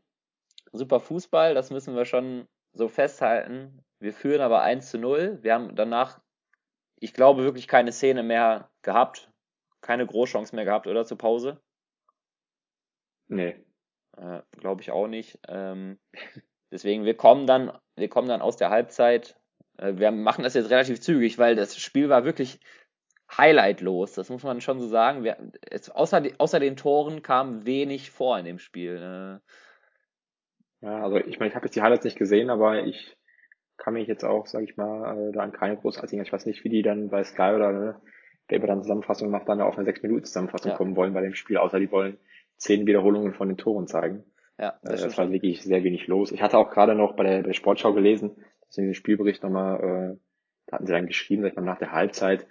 super 0.73 0.99
Fußball, 0.99 1.53
das 1.53 1.71
müssen 1.71 1.95
wir 1.95 2.07
schon 2.07 2.49
so 2.73 2.89
festhalten. 2.89 3.85
Wir 4.01 4.15
führen 4.15 4.41
aber 4.41 4.63
1 4.63 4.91
zu 4.91 4.97
0. 4.97 5.41
Wir 5.43 5.53
haben 5.53 5.77
danach, 5.77 6.23
ich 6.99 7.13
glaube, 7.13 7.45
wirklich 7.45 7.69
keine 7.69 7.93
Szene 7.93 8.23
mehr 8.23 8.71
gehabt, 8.81 9.31
keine 9.83 10.07
Großchance 10.07 10.57
mehr 10.57 10.65
gehabt, 10.65 10.87
oder 10.87 11.05
zur 11.05 11.19
Pause? 11.19 11.61
Nee. 13.29 13.63
Äh, 14.17 14.41
Glaube 14.53 14.81
ich 14.81 14.91
auch 14.91 15.07
nicht. 15.07 15.39
Ähm, 15.49 15.99
deswegen, 16.71 17.05
wir 17.05 17.15
kommen 17.15 17.47
dann, 17.47 17.79
wir 17.95 18.09
kommen 18.09 18.29
dann 18.29 18.41
aus 18.41 18.57
der 18.57 18.71
Halbzeit. 18.71 19.39
Äh, 19.79 19.95
wir 19.97 20.11
machen 20.11 20.43
das 20.43 20.55
jetzt 20.55 20.71
relativ 20.71 21.01
zügig, 21.01 21.39
weil 21.39 21.57
das 21.57 21.79
Spiel 21.79 22.09
war 22.09 22.25
wirklich 22.25 22.61
highlightlos. 23.37 24.15
Das 24.15 24.31
muss 24.31 24.43
man 24.43 24.61
schon 24.61 24.81
so 24.81 24.87
sagen. 24.87 25.25
Wir, 25.25 25.37
es, 25.71 25.91
außer, 25.91 26.23
außer 26.39 26.61
den 26.61 26.77
Toren 26.77 27.23
kam 27.23 27.67
wenig 27.67 28.11
vor 28.11 28.39
in 28.39 28.45
dem 28.45 28.59
Spiel. 28.59 28.97
Äh. 28.97 30.85
Ja, 30.85 31.03
also 31.03 31.17
ich 31.17 31.39
meine, 31.39 31.51
ich 31.51 31.57
habe 31.57 31.67
jetzt 31.67 31.75
die 31.75 31.83
Highlights 31.83 32.05
nicht 32.05 32.19
gesehen, 32.19 32.51
aber 32.51 32.85
ich 32.85 33.17
kann 33.77 33.95
mich 33.95 34.09
jetzt 34.09 34.25
auch, 34.25 34.47
sage 34.47 34.65
ich 34.65 34.77
mal, 34.77 35.29
äh, 35.29 35.33
da 35.33 35.41
an 35.41 35.53
keine 35.53 35.77
großartigen, 35.77 36.25
ich 36.25 36.33
weiß 36.33 36.47
nicht, 36.47 36.65
wie 36.65 36.69
die 36.69 36.83
dann 36.83 37.09
bei 37.09 37.25
Sky 37.25 37.53
oder 37.55 37.73
ne, 37.73 38.01
wer 38.49 38.59
über 38.59 38.67
dann 38.67 38.83
Zusammenfassung 38.83 39.31
macht, 39.31 39.49
dann 39.49 39.61
auf 39.61 39.77
eine 39.77 39.85
6 39.85 40.03
Minuten 40.03 40.25
Zusammenfassung 40.25 40.73
ja. 40.73 40.77
kommen 40.77 40.97
wollen 40.97 41.13
bei 41.13 41.21
dem 41.21 41.35
Spiel, 41.35 41.59
außer 41.59 41.79
die 41.79 41.91
wollen 41.91 42.19
zehn 42.57 42.87
Wiederholungen 42.87 43.35
von 43.35 43.49
den 43.49 43.59
Toren 43.59 43.87
zeigen. 43.87 44.25
Ja, 44.59 44.79
das, 44.83 45.03
äh, 45.03 45.05
das 45.05 45.19
war 45.19 45.31
wirklich 45.31 45.63
sehr 45.63 45.85
wenig 45.85 46.07
los. 46.07 46.33
Ich 46.33 46.41
hatte 46.41 46.57
auch 46.57 46.71
gerade 46.71 46.95
noch 46.95 47.17
bei 47.17 47.25
der, 47.25 47.37
bei 47.39 47.49
der 47.49 47.53
Sportschau 47.53 47.93
gelesen, 47.93 48.37
dass 48.67 48.79
in 48.79 48.85
dem 48.85 48.95
Spielbericht 48.95 49.43
nochmal, 49.43 49.77
äh, 49.81 50.19
da 50.67 50.77
hatten 50.77 50.87
sie 50.87 50.93
dann 50.93 51.07
geschrieben, 51.07 51.43
dass 51.43 51.55
man 51.55 51.65
nach 51.65 51.79
der 51.79 51.93
Halbzeit 51.93 52.47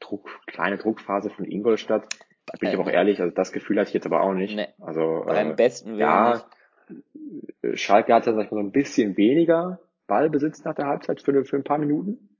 Druck, 0.00 0.28
kleine 0.46 0.76
Druckphase 0.76 1.30
von 1.30 1.44
Ingolstadt. 1.44 2.08
Da 2.46 2.58
bin 2.58 2.68
ich 2.68 2.74
aber 2.74 2.84
auch 2.84 2.92
ehrlich, 2.92 3.20
also 3.20 3.34
das 3.34 3.52
Gefühl 3.52 3.78
hatte 3.78 3.88
ich 3.88 3.94
jetzt 3.94 4.06
aber 4.06 4.22
auch 4.22 4.34
nicht. 4.34 4.54
Nee, 4.54 4.68
also 4.80 5.24
beim 5.26 5.52
äh, 5.52 5.54
besten 5.54 5.90
Willen 5.90 6.00
ja, 6.00 6.44
nicht. 6.88 7.80
Schalke 7.80 8.12
hatte 8.12 8.34
sag 8.34 8.44
ich 8.44 8.50
mal, 8.50 8.58
so 8.60 8.66
ein 8.66 8.72
bisschen 8.72 9.16
weniger 9.16 9.80
Ballbesitz 10.06 10.64
nach 10.64 10.74
der 10.74 10.86
Halbzeit 10.86 11.22
für, 11.22 11.44
für 11.44 11.56
ein 11.56 11.64
paar 11.64 11.78
Minuten. 11.78 12.36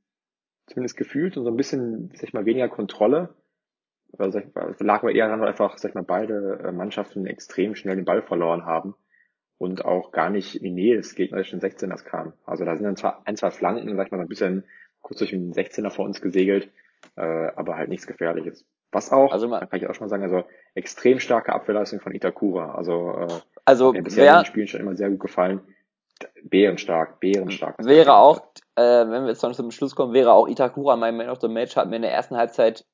Zumindest 0.67 0.97
gefühlt 0.97 1.37
und 1.37 1.45
so 1.45 1.51
ein 1.51 1.57
bisschen, 1.57 2.11
sag 2.15 2.25
ich 2.25 2.35
mal, 2.35 2.45
weniger 2.45 2.69
Kontrolle. 2.69 3.35
Also, 4.19 4.41
lag 4.79 5.03
aber 5.03 5.13
eher 5.13 5.27
daran, 5.27 5.41
weil 5.41 5.49
einfach, 5.49 5.79
sag 5.79 5.91
ich 5.91 5.95
mal, 5.95 6.05
beide 6.05 6.61
äh, 6.65 6.73
Mannschaften 6.73 7.27
extrem 7.27 7.75
schnell 7.75 7.97
den 7.97 8.05
Ball 8.05 8.23
verloren 8.23 8.65
haben 8.65 8.95
und 9.59 9.85
auch 9.85 10.13
gar 10.13 10.31
nicht 10.31 10.57
in 10.57 10.65
die 10.65 10.71
Nähe 10.71 10.97
des 10.97 11.15
gegnerischen 11.15 11.61
16ers 11.61 12.05
kamen. 12.05 12.33
Also 12.45 12.65
da 12.65 12.75
sind 12.77 12.85
dann 12.85 12.97
zwar 12.97 13.23
ein, 13.25 13.37
zwei 13.37 13.51
Flanken, 13.51 13.97
sag 13.97 14.07
ich 14.07 14.13
mal, 14.13 14.21
ein 14.21 14.29
bisschen 14.29 14.65
kurz 15.01 15.19
durch 15.19 15.31
den 15.31 15.53
16er 15.53 15.91
vor 15.91 16.05
uns 16.05 16.21
gesegelt, 16.21 16.71
äh, 17.17 17.23
aber 17.23 17.77
halt 17.77 17.89
nichts 17.89 18.07
Gefährliches. 18.07 18.65
Was 18.91 19.13
auch, 19.13 19.33
also 19.33 19.49
man, 19.49 19.69
kann 19.69 19.81
ich 19.81 19.89
auch 19.89 19.95
schon 19.95 20.05
mal 20.05 20.09
sagen, 20.09 20.23
also 20.23 20.45
extrem 20.75 21.19
starke 21.19 21.53
Abwehrleistung 21.53 22.01
von 22.01 22.15
Itakura. 22.15 22.75
Also 22.75 23.19
äh, 23.19 23.41
Also 23.65 23.93
mir 23.93 24.03
bisher 24.03 24.31
in 24.31 24.39
den 24.41 24.47
Spielen 24.47 24.69
schon 24.69 24.81
immer 24.81 24.97
sehr 24.97 25.11
gut 25.11 25.21
gefallen. 25.21 25.61
Bärenstark, 26.45 27.19
bärenstark. 27.21 27.77
Wäre 27.85 28.15
auch, 28.15 28.41
äh, 28.77 28.83
wenn 28.83 29.25
wir 29.25 29.29
jetzt 29.29 29.43
noch 29.43 29.53
zum 29.53 29.73
Schluss 29.73 29.97
kommen, 29.97 30.15
wäre 30.15 30.33
auch 30.33 30.47
Itakura 30.47 30.97
mein 30.97 31.17
Man 31.17 31.29
of 31.29 31.41
the 31.41 31.49
Match, 31.49 31.75
hat 31.77 31.89
mir 31.89 31.97
in 31.97 32.03
der 32.03 32.13
ersten 32.13 32.37
Halbzeit 32.37 32.87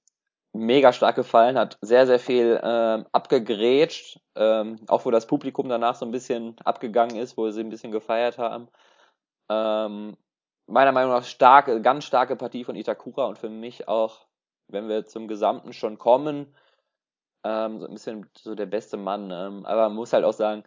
mega 0.52 0.92
stark 0.92 1.16
gefallen, 1.16 1.58
hat 1.58 1.78
sehr, 1.80 2.06
sehr 2.06 2.18
viel 2.18 2.60
ähm, 2.62 3.06
abgegrätscht, 3.12 4.20
ähm, 4.34 4.76
auch 4.88 5.04
wo 5.04 5.10
das 5.10 5.26
Publikum 5.26 5.68
danach 5.68 5.94
so 5.94 6.04
ein 6.04 6.10
bisschen 6.10 6.56
abgegangen 6.64 7.16
ist, 7.16 7.36
wo 7.36 7.50
sie 7.50 7.60
ein 7.60 7.70
bisschen 7.70 7.92
gefeiert 7.92 8.38
haben. 8.38 8.68
Ähm, 9.48 10.16
meiner 10.66 10.92
Meinung 10.92 11.12
nach 11.12 11.24
starke, 11.24 11.80
ganz 11.82 12.04
starke 12.04 12.36
Partie 12.36 12.64
von 12.64 12.76
Itakura 12.76 13.26
und 13.26 13.38
für 13.38 13.48
mich 13.48 13.88
auch, 13.88 14.26
wenn 14.68 14.88
wir 14.88 15.06
zum 15.06 15.28
Gesamten 15.28 15.72
schon 15.72 15.98
kommen, 15.98 16.54
ähm, 17.44 17.80
so 17.80 17.86
ein 17.86 17.94
bisschen 17.94 18.30
so 18.36 18.54
der 18.54 18.66
beste 18.66 18.96
Mann. 18.96 19.30
Ähm, 19.30 19.66
aber 19.66 19.88
man 19.88 19.96
muss 19.96 20.12
halt 20.12 20.24
auch 20.24 20.32
sagen, 20.32 20.64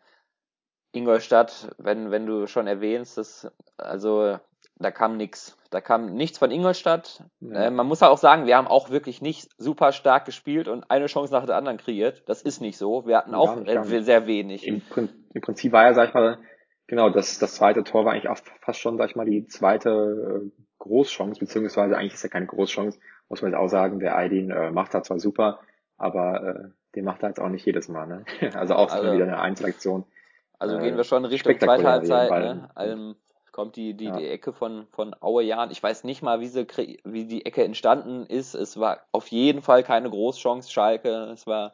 Ingolstadt, 0.93 1.73
wenn, 1.77 2.11
wenn 2.11 2.25
du 2.25 2.47
schon 2.47 2.67
erwähnst, 2.67 3.17
das, 3.17 3.51
also 3.77 4.39
da 4.75 4.91
kam 4.91 5.17
nichts. 5.17 5.57
Da 5.69 5.81
kam 5.81 6.13
nichts 6.13 6.37
von 6.37 6.51
Ingolstadt. 6.51 7.23
Ja. 7.39 7.65
Äh, 7.65 7.71
man 7.71 7.87
muss 7.87 8.01
halt 8.01 8.11
auch 8.11 8.17
sagen, 8.17 8.45
wir 8.45 8.57
haben 8.57 8.67
auch 8.67 8.89
wirklich 8.89 9.21
nicht 9.21 9.49
super 9.57 9.91
stark 9.91 10.25
gespielt 10.25 10.67
und 10.67 10.89
eine 10.89 11.07
Chance 11.07 11.33
nach 11.33 11.45
der 11.45 11.55
anderen 11.55 11.77
kreiert. 11.77 12.23
Das 12.27 12.41
ist 12.41 12.61
nicht 12.61 12.77
so. 12.77 13.05
Wir 13.07 13.17
hatten 13.17 13.33
auch 13.33 13.55
nicht, 13.55 14.05
sehr 14.05 14.27
wenig. 14.27 14.67
Im, 14.67 14.81
Im, 15.33 15.41
Prinzip 15.41 15.71
war 15.71 15.83
ja, 15.83 15.93
sag 15.93 16.09
ich 16.09 16.13
mal, 16.13 16.39
genau, 16.87 17.09
das, 17.09 17.39
das 17.39 17.55
zweite 17.55 17.83
Tor 17.83 18.05
war 18.05 18.13
eigentlich 18.13 18.29
auch 18.29 18.37
fast 18.61 18.79
schon, 18.79 18.97
sag 18.97 19.09
ich 19.09 19.15
mal, 19.15 19.25
die 19.25 19.47
zweite 19.47 20.43
äh, 20.45 20.63
Großchance, 20.79 21.39
beziehungsweise 21.39 21.97
eigentlich 21.97 22.13
ist 22.13 22.23
ja 22.23 22.29
keine 22.29 22.45
Großchance, 22.45 22.99
muss 23.29 23.41
man 23.41 23.51
jetzt 23.51 23.59
auch 23.59 23.69
sagen. 23.69 23.99
Der 23.99 24.17
Aydin 24.17 24.51
äh, 24.51 24.71
macht 24.71 24.93
da 24.93 25.01
zwar 25.01 25.19
super, 25.19 25.59
aber 25.97 26.43
äh, 26.43 26.69
den 26.95 27.05
macht 27.05 27.23
er 27.23 27.29
jetzt 27.29 27.39
auch 27.39 27.49
nicht 27.49 27.65
jedes 27.65 27.87
Mal. 27.87 28.05
Ne? 28.07 28.25
also 28.53 28.75
auch 28.75 28.91
also, 28.91 29.13
wieder 29.13 29.23
eine 29.23 29.39
Einzelaktion. 29.39 30.05
Also 30.59 30.77
gehen 30.79 30.95
wir 30.95 31.03
schon 31.03 31.25
Richtung 31.25 31.59
zweite 31.59 31.83
Halbzeit. 31.83 32.29
Ne? 32.29 32.69
Also, 32.75 33.15
kommt 33.53 33.77
die, 33.77 33.93
die, 33.93 34.05
ja. 34.05 34.17
die 34.17 34.27
Ecke 34.27 34.51
von, 34.51 34.87
von 34.87 35.15
Aue 35.21 35.43
Jahn. 35.43 35.71
Ich 35.71 35.81
weiß 35.81 36.03
nicht 36.03 36.21
mal, 36.21 36.41
wie, 36.41 36.47
sie, 36.47 36.67
wie 37.05 37.25
die 37.25 37.45
Ecke 37.45 37.63
entstanden 37.63 38.25
ist. 38.25 38.55
Es 38.55 38.77
war 38.77 39.01
auf 39.13 39.27
jeden 39.29 39.61
Fall 39.61 39.83
keine 39.83 40.09
Großchance, 40.09 40.69
Schalke. 40.69 41.29
Es 41.31 41.47
war 41.47 41.73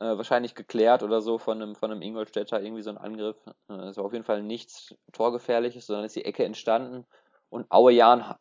äh, 0.00 0.16
wahrscheinlich 0.16 0.54
geklärt 0.54 1.02
oder 1.02 1.20
so 1.20 1.38
von 1.38 1.62
einem, 1.62 1.76
von 1.76 1.92
einem 1.92 2.02
Ingolstädter, 2.02 2.60
irgendwie 2.60 2.82
so 2.82 2.90
ein 2.90 2.98
Angriff. 2.98 3.36
Äh, 3.68 3.74
es 3.74 3.98
war 3.98 4.04
auf 4.06 4.12
jeden 4.12 4.24
Fall 4.24 4.42
nichts 4.42 4.94
Torgefährliches, 5.12 5.86
sondern 5.86 6.06
ist 6.06 6.16
die 6.16 6.24
Ecke 6.24 6.44
entstanden. 6.44 7.06
Und 7.50 7.70
Aue 7.70 7.92
Jahn, 7.92 8.34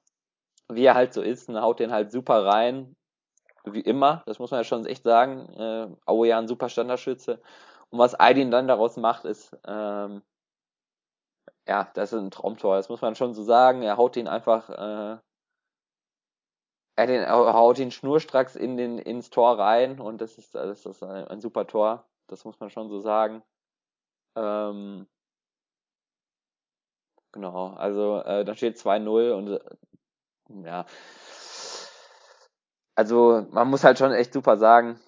wie 0.70 0.86
er 0.86 0.96
halt 0.96 1.14
so 1.14 1.22
ist, 1.22 1.50
ne, 1.50 1.62
haut 1.62 1.80
den 1.80 1.92
halt 1.92 2.12
super 2.12 2.46
rein. 2.46 2.96
Wie 3.66 3.82
immer, 3.82 4.24
das 4.26 4.40
muss 4.40 4.52
man 4.52 4.62
ja 4.62 4.64
schon 4.64 4.86
echt 4.86 5.04
sagen. 5.04 5.50
Äh, 5.58 5.88
Aue 6.06 6.30
Jahn 6.30 6.48
super 6.48 6.70
Standardschütze. 6.70 7.42
Und 7.90 8.00
was 8.00 8.18
Aydin 8.18 8.50
dann 8.50 8.70
daraus 8.70 8.96
macht, 8.96 9.26
ist, 9.26 9.56
ähm, 9.68 10.22
ja, 11.70 11.88
das 11.94 12.14
ist 12.14 12.20
ein 12.20 12.32
Traumtor, 12.32 12.78
das 12.78 12.90
muss 12.90 13.02
man 13.02 13.16
schon 13.16 13.36
so 13.36 13.44
sagen. 13.44 13.84
Er 13.84 13.98
haut 13.98 14.18
ihn 14.18 14.28
einfach, 14.28 14.70
äh, 14.72 15.20
er, 16.96 17.08
den, 17.08 17.22
er 17.22 17.54
haut 17.54 17.78
ihn 17.78 17.92
schnurstracks 17.92 18.56
in 18.56 18.76
den, 18.76 18.98
ins 18.98 19.30
Tor 19.30 19.60
rein 19.60 20.00
und 20.00 20.20
das 20.20 20.40
ist, 20.40 20.56
das 20.56 20.86
ist 20.88 21.04
ein, 21.04 21.28
ein 21.28 21.42
super 21.42 21.68
Tor. 21.68 22.10
Das 22.28 22.44
muss 22.44 22.60
man 22.60 22.72
schon 22.72 22.90
so 22.90 23.00
sagen. 23.00 23.44
Ähm, 24.36 25.08
genau, 27.32 27.74
also 27.76 28.22
äh, 28.22 28.44
da 28.46 28.56
steht 28.56 28.78
2-0 28.78 29.34
und 29.34 29.48
äh, 29.50 30.68
ja. 30.68 30.86
Also 32.96 33.46
man 33.52 33.70
muss 33.70 33.84
halt 33.84 34.00
schon 34.00 34.12
echt 34.12 34.34
super 34.34 34.58
sagen, 34.58 35.00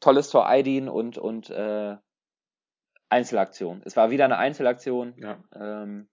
tolles 0.00 0.28
Tor 0.28 0.46
Aidin 0.46 0.90
und, 0.90 1.16
und 1.16 1.48
äh, 1.48 1.96
Einzelaktion. 3.08 3.82
Es 3.84 3.96
war 3.96 4.10
wieder 4.10 4.24
eine 4.24 4.38
Einzelaktion. 4.38 5.14
Ja. 5.18 5.38
Ähm, 5.54 6.08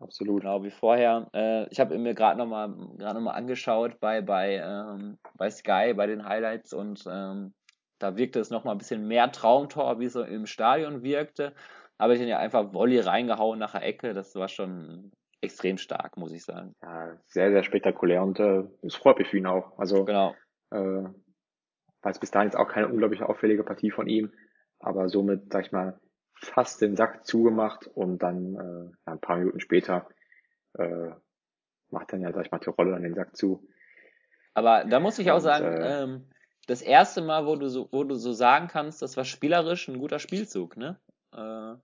Absolut. 0.00 0.42
Genau 0.42 0.62
wie 0.62 0.70
vorher. 0.70 1.28
Äh, 1.34 1.68
ich 1.70 1.80
habe 1.80 1.98
mir 1.98 2.14
gerade 2.14 2.38
nochmal 2.38 2.72
gerade 2.98 3.14
noch 3.14 3.24
mal 3.24 3.32
angeschaut 3.32 3.98
bei 4.00 4.20
bei 4.20 4.56
ähm, 4.56 5.18
bei 5.36 5.50
Sky 5.50 5.92
bei 5.94 6.06
den 6.06 6.24
Highlights 6.24 6.72
und 6.72 7.04
ähm, 7.10 7.52
da 7.98 8.16
wirkte 8.16 8.38
es 8.38 8.50
nochmal 8.50 8.76
ein 8.76 8.78
bisschen 8.78 9.08
mehr 9.08 9.32
Traumtor, 9.32 9.98
wie 9.98 10.04
es 10.04 10.12
so 10.12 10.22
im 10.22 10.46
Stadion 10.46 11.02
wirkte. 11.02 11.52
Habe 11.98 12.14
ich 12.14 12.20
dann 12.20 12.28
ja 12.28 12.38
einfach 12.38 12.72
Volley 12.72 13.00
reingehauen 13.00 13.58
nach 13.58 13.72
der 13.72 13.82
Ecke. 13.82 14.14
Das 14.14 14.36
war 14.36 14.46
schon 14.46 15.10
extrem 15.40 15.78
stark, 15.78 16.16
muss 16.16 16.32
ich 16.32 16.44
sagen. 16.44 16.76
Ja, 16.80 17.16
sehr, 17.26 17.50
sehr 17.50 17.64
spektakulär 17.64 18.22
und 18.22 18.38
äh, 18.38 18.62
es 18.82 18.94
freut 18.94 19.18
mich 19.18 19.28
für 19.28 19.38
ihn 19.38 19.46
auch. 19.46 19.76
Also 19.78 20.04
genau. 20.04 20.34
Äh, 20.70 20.76
war 22.02 22.10
es 22.12 22.20
bis 22.20 22.30
dahin 22.30 22.48
jetzt 22.48 22.56
auch 22.56 22.68
keine 22.68 22.88
unglaublich 22.88 23.22
auffällige 23.22 23.64
Partie 23.64 23.90
von 23.90 24.06
ihm, 24.06 24.32
aber 24.78 25.08
somit, 25.08 25.52
sag 25.52 25.66
ich 25.66 25.72
mal, 25.72 25.98
fast 26.40 26.80
den 26.80 26.96
Sack 26.96 27.26
zugemacht 27.26 27.86
und 27.86 28.22
dann 28.22 28.54
äh, 28.54 29.10
ein 29.10 29.20
paar 29.20 29.36
Minuten 29.38 29.60
später 29.60 30.08
äh, 30.74 31.10
macht 31.90 32.12
dann 32.12 32.20
ja, 32.20 32.32
sag 32.32 32.46
ich 32.46 32.50
mal, 32.50 32.58
die 32.58 32.70
Rolle 32.70 32.94
an 32.94 33.02
den 33.02 33.14
Sack 33.14 33.36
zu. 33.36 33.66
Aber 34.54 34.84
da 34.84 35.00
muss 35.00 35.18
ich 35.18 35.30
auch 35.30 35.36
und, 35.36 35.42
sagen, 35.42 35.66
äh, 35.66 36.02
ähm, 36.02 36.24
das 36.66 36.82
erste 36.82 37.22
Mal, 37.22 37.46
wo 37.46 37.56
du 37.56 37.68
so, 37.68 37.88
wo 37.92 38.04
du 38.04 38.14
so 38.14 38.32
sagen 38.32 38.68
kannst, 38.68 39.02
das 39.02 39.16
war 39.16 39.24
spielerisch 39.24 39.88
ein 39.88 39.98
guter 39.98 40.18
Spielzug, 40.18 40.76
ne? 40.76 40.98
Äh, 41.32 41.74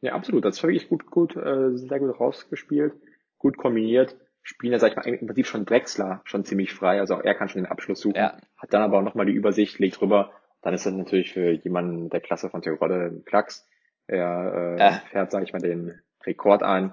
ja, 0.00 0.14
absolut. 0.14 0.44
Das 0.44 0.56
ist 0.56 0.62
wirklich 0.62 0.88
gut, 0.88 1.06
gut, 1.06 1.36
äh, 1.36 1.76
sehr 1.76 2.00
gut 2.00 2.18
rausgespielt, 2.18 2.94
gut 3.38 3.56
kombiniert. 3.56 4.16
Spielen 4.42 4.72
ja, 4.72 4.80
sag 4.80 4.90
ich 4.90 4.96
mal, 4.96 5.06
im 5.06 5.26
Prinzip 5.26 5.46
schon 5.46 5.64
Drexler 5.64 6.20
schon 6.24 6.44
ziemlich 6.44 6.72
frei, 6.74 6.98
also 6.98 7.14
auch 7.14 7.22
er 7.22 7.34
kann 7.34 7.48
schon 7.48 7.62
den 7.62 7.70
Abschluss 7.70 8.00
suchen, 8.00 8.16
ja. 8.16 8.36
hat 8.58 8.74
dann 8.74 8.82
aber 8.82 8.98
auch 8.98 9.02
nochmal 9.02 9.26
die 9.26 9.32
Übersicht, 9.32 9.78
legt 9.78 10.02
rüber 10.02 10.32
dann 10.62 10.74
ist 10.74 10.86
das 10.86 10.92
natürlich 10.92 11.32
für 11.32 11.50
jemanden 11.50 12.08
der 12.08 12.20
Klasse 12.20 12.48
von 12.48 12.62
Tirode 12.62 13.10
ein 13.12 13.24
Klacks. 13.24 13.68
Er 14.06 14.76
äh, 14.78 14.82
äh. 14.82 14.92
fährt, 15.10 15.30
sage 15.30 15.44
ich 15.44 15.52
mal, 15.52 15.60
den 15.60 16.00
Rekord 16.24 16.62
ein, 16.62 16.92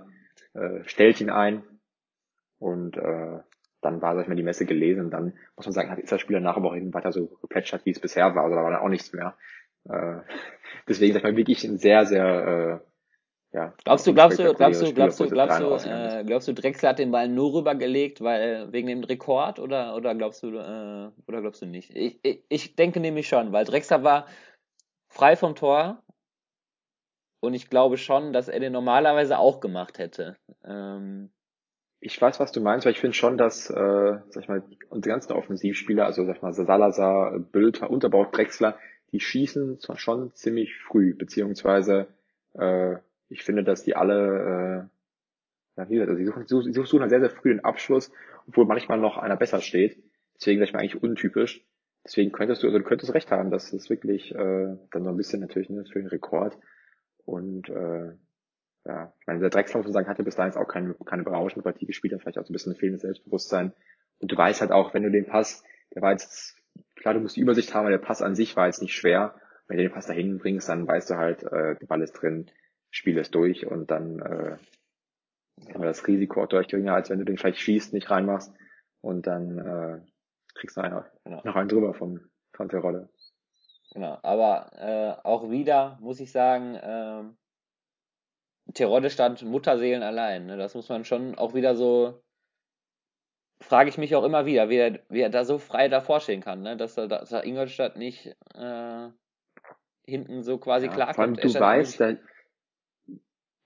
äh, 0.54 0.84
stellt 0.86 1.22
ihn 1.22 1.30
ein 1.30 1.64
und 2.58 2.98
äh, 2.98 3.40
dann 3.82 4.02
war, 4.02 4.16
sag 4.16 4.24
ich 4.24 4.28
mal, 4.28 4.36
die 4.36 4.44
Messe 4.44 4.66
gelesen 4.66 5.06
und 5.06 5.12
dann 5.12 5.34
muss 5.56 5.66
man 5.66 5.74
sagen, 5.74 5.90
hat 5.90 6.00
ist 6.00 6.12
das 6.12 6.20
Spiel 6.20 6.36
danach 6.36 6.58
aber 6.58 6.70
auch 6.70 6.76
eben 6.76 6.94
weiter 6.94 7.12
so 7.12 7.28
geplätschert, 7.42 7.86
wie 7.86 7.92
es 7.92 8.00
bisher 8.00 8.36
war. 8.36 8.44
Also 8.44 8.56
da 8.56 8.64
war 8.64 8.72
dann 8.72 8.82
auch 8.82 8.90
nichts 8.90 9.14
mehr. 9.14 9.36
Äh, 9.88 10.18
deswegen, 10.88 11.14
sag 11.14 11.20
ich 11.20 11.24
mal, 11.24 11.38
wirklich 11.38 11.64
ein 11.64 11.78
sehr, 11.78 12.06
sehr 12.06 12.82
äh, 12.84 12.89
ja, 13.52 13.74
glaubst 13.84 14.06
du, 14.06 14.14
glaubst 14.14 14.38
du, 14.38 14.54
glaubst 14.54 14.82
du, 14.82 14.94
glaubst 14.94 15.20
du, 15.20 15.28
glaubst 15.28 15.60
du, 15.60 15.90
äh, 15.90 16.24
glaubst 16.24 16.48
du, 16.48 16.54
Drexler 16.54 16.90
hat 16.90 17.00
den 17.00 17.12
Ball 17.12 17.28
nur 17.28 17.54
rübergelegt, 17.54 18.22
weil 18.22 18.72
wegen 18.72 18.88
dem 18.88 19.04
Rekord 19.04 19.60
oder 19.60 19.96
oder 19.96 20.14
glaubst 20.14 20.44
du 20.44 20.50
äh, 20.50 21.12
oder 21.28 21.42
glaubst 21.42 21.64
du 21.64 21.66
nicht? 21.66 21.96
Ich, 21.96 22.20
ich, 22.22 22.44
ich 22.48 22.76
denke 22.76 23.00
nämlich 23.00 23.28
schon, 23.28 23.52
weil 23.52 23.66
Drexler 23.66 24.04
war 24.04 24.28
frei 25.08 25.36
vom 25.36 25.56
Tor 25.56 26.04
und 27.42 27.56
ich 27.56 27.72
glaube 27.72 27.98
schon, 27.98 28.34
dass 28.34 28.50
er 28.50 28.60
den 28.60 28.74
normalerweise 28.74 29.40
auch 29.40 29.62
gemacht 29.62 29.98
hätte. 29.98 30.38
Ähm, 30.64 31.32
ich 32.02 32.22
weiß, 32.22 32.40
was 32.40 32.52
du 32.52 32.62
meinst, 32.62 32.86
weil 32.86 32.94
ich 32.94 33.00
finde 33.00 33.16
schon, 33.16 33.38
dass, 33.38 33.70
äh, 33.70 34.20
sag 34.30 34.44
ich 34.44 34.48
mal, 34.48 34.64
unsere 34.90 35.14
ganzen 35.14 35.34
Offensivspieler, 35.34 36.06
also 36.06 36.24
sag 36.26 36.38
ich 36.38 36.42
mal, 36.42 36.54
Salazar, 36.54 37.40
Bülter, 37.40 37.90
Unterbauch, 37.90 38.32
Drexler, 38.32 38.78
die 39.12 39.20
schießen 39.20 39.80
zwar 39.80 39.98
schon 39.98 40.34
ziemlich 40.34 40.78
früh, 40.78 41.16
beziehungsweise 41.16 42.08
äh, 42.54 42.98
ich 43.30 43.44
finde, 43.44 43.64
dass 43.64 43.84
die 43.84 43.96
alle, 43.96 44.90
äh, 45.78 45.82
ja, 45.82 45.90
wie 45.90 45.96
gesagt, 45.96 46.10
also 46.10 46.18
sie 46.18 46.26
suchen, 46.26 46.74
sie 46.74 46.82
suchen 46.82 47.02
halt 47.02 47.12
sehr, 47.12 47.22
sehr 47.22 47.30
früh 47.30 47.50
den 47.50 47.64
Abschluss, 47.64 48.12
obwohl 48.48 48.66
manchmal 48.66 49.00
noch 49.00 49.18
einer 49.18 49.38
besser 49.38 49.62
steht. 49.62 50.02
Deswegen 50.36 50.60
sag 50.60 50.68
ich 50.68 50.74
mal 50.74 50.80
eigentlich 50.80 51.02
untypisch. 51.02 51.66
Deswegen 52.06 52.32
könntest 52.32 52.64
du, 52.64 52.68
also 52.68 52.80
du 52.80 52.86
könntest 52.86 53.14
recht 53.14 53.30
haben, 53.32 53.52
dass 53.52 53.74
es 53.74 53.90
wirklich 53.90 54.34
äh, 54.34 54.78
dann 54.92 55.04
so 55.04 55.10
ein 55.10 55.18
bisschen 55.18 55.42
natürlich 55.42 55.70
ne, 55.70 55.86
für 55.86 56.00
den 56.00 56.08
Rekord. 56.08 56.58
Und 57.26 57.70
äh, 57.70 58.14
ja, 58.86 59.14
ich 59.20 59.28
meine, 59.28 59.40
der 59.40 59.50
Drexler, 59.50 59.78
muss 59.78 59.86
man 59.86 59.94
sagen, 59.94 60.08
hatte 60.08 60.24
bis 60.24 60.36
dahin 60.36 60.56
auch 60.56 60.68
keine, 60.68 60.96
keine 61.06 61.24
berauschende 61.24 61.64
Partie 61.64 61.86
gespielt, 61.86 62.14
hat 62.14 62.22
vielleicht 62.22 62.40
auch 62.40 62.46
so 62.46 62.52
ein 62.52 62.54
bisschen 62.54 62.76
fehlendes 62.76 63.02
Selbstbewusstsein. 63.02 63.74
Und 64.20 64.32
du 64.32 64.38
weißt 64.38 64.62
halt 64.62 64.72
auch, 64.72 64.94
wenn 64.94 65.04
du 65.04 65.12
den 65.12 65.26
Pass, 65.26 65.64
der 65.94 66.02
war 66.02 66.12
jetzt, 66.12 66.58
klar, 66.96 67.14
du 67.14 67.20
musst 67.20 67.36
die 67.36 67.42
Übersicht 67.42 67.74
haben, 67.74 67.82
aber 67.82 67.92
der 67.92 67.98
Pass 68.00 68.22
an 68.22 68.36
sich 68.36 68.56
war 68.56 68.68
jetzt 68.68 68.82
nicht 68.82 68.96
schwer. 68.96 69.36
Wenn 69.68 69.78
du 69.78 69.84
den 69.84 69.92
Pass 69.92 70.08
dahin 70.08 70.40
bringst, 70.40 70.70
dann 70.70 70.88
weißt 70.88 71.12
du 71.12 71.18
halt, 71.18 71.44
äh, 71.44 71.76
der 71.76 71.86
Ball 71.88 72.02
ist 72.02 72.14
drin. 72.14 72.50
Spiel 72.92 73.18
es 73.18 73.32
durch 73.32 73.66
und 73.68 73.92
dann 73.92 74.20
äh, 74.20 74.58
haben 75.74 75.82
wir 75.82 75.88
das 75.88 76.08
Risiko 76.08 76.44
auch 76.44 76.48
deutlich 76.48 76.72
geringer, 76.72 76.96
als 76.96 77.10
wenn 77.10 77.20
du 77.20 77.26
den 77.26 77.38
vielleicht 77.38 77.60
schießt, 77.60 77.94
nicht 77.94 78.10
reinmachst 78.10 78.54
und 79.02 79.28
dann 79.28 79.58
äh, 79.58 80.02
kriegst 80.56 80.78
du 80.78 80.82
einen, 80.82 81.04
genau. 81.24 81.42
noch 81.44 81.56
einen 81.56 81.70
drüber 81.70 81.94
vom, 81.94 82.20
von 82.54 82.68
der 82.70 82.80
Rolle. 82.80 83.10
Genau, 83.92 84.20
aber 84.22 84.72
äh, 84.78 85.28
auch 85.28 85.50
wieder 85.50 85.98
muss 86.02 86.20
ich 86.20 86.32
sagen, 86.32 86.76
äh, 86.76 87.24
Terodde 88.74 89.10
stand 89.10 89.44
Mutterseelen 89.44 90.04
allein. 90.04 90.46
Ne? 90.46 90.58
Das 90.58 90.76
muss 90.76 90.90
man 90.90 91.06
schon 91.06 91.36
auch 91.36 91.54
wieder 91.54 91.76
so, 91.76 92.22
frage 93.62 93.90
ich 93.90 93.98
mich 93.98 94.16
auch 94.16 94.24
immer 94.24 94.46
wieder, 94.46 94.70
wie 94.70 94.78
er, 94.78 95.00
wie 95.10 95.22
er 95.22 95.30
da 95.30 95.44
so 95.44 95.58
frei 95.58 95.88
davor 95.88 96.20
stehen 96.20 96.42
kann, 96.42 96.62
ne? 96.62 96.78
dass, 96.78 96.98
er, 96.98 97.08
dass 97.08 97.32
er 97.32 97.46
Ingolstadt 97.46 97.98
nicht 97.98 98.36
äh, 98.54 99.10
hinten 100.06 100.44
so 100.44 100.60
quasi 100.60 100.86
ja, 100.86 100.94
klarkommt. 100.94 101.16
Vor 101.16 101.46
allem, 101.46 101.54
du 101.54 101.60
weißt, 101.60 102.00
da, 102.00 102.14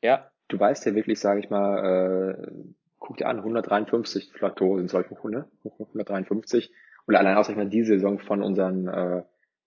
ja. 0.03 0.29
Du 0.49 0.59
weißt 0.59 0.85
ja 0.85 0.93
wirklich, 0.93 1.19
sage 1.19 1.39
ich 1.39 1.49
mal, 1.49 2.37
äh, 2.37 2.51
guck 2.99 3.17
dir 3.17 3.27
an, 3.27 3.37
153 3.39 4.31
Tore 4.55 4.77
sind 4.77 4.89
solche 4.89 5.21
Hunde, 5.23 5.49
153. 5.63 6.71
Und 7.05 7.15
allein 7.15 7.35
auch, 7.37 7.43
sag 7.43 7.51
ich 7.51 7.57
mal, 7.57 7.69
die 7.69 7.83
Saison 7.83 8.19
von 8.19 8.43
unseren 8.43 8.87
äh, 8.87 9.23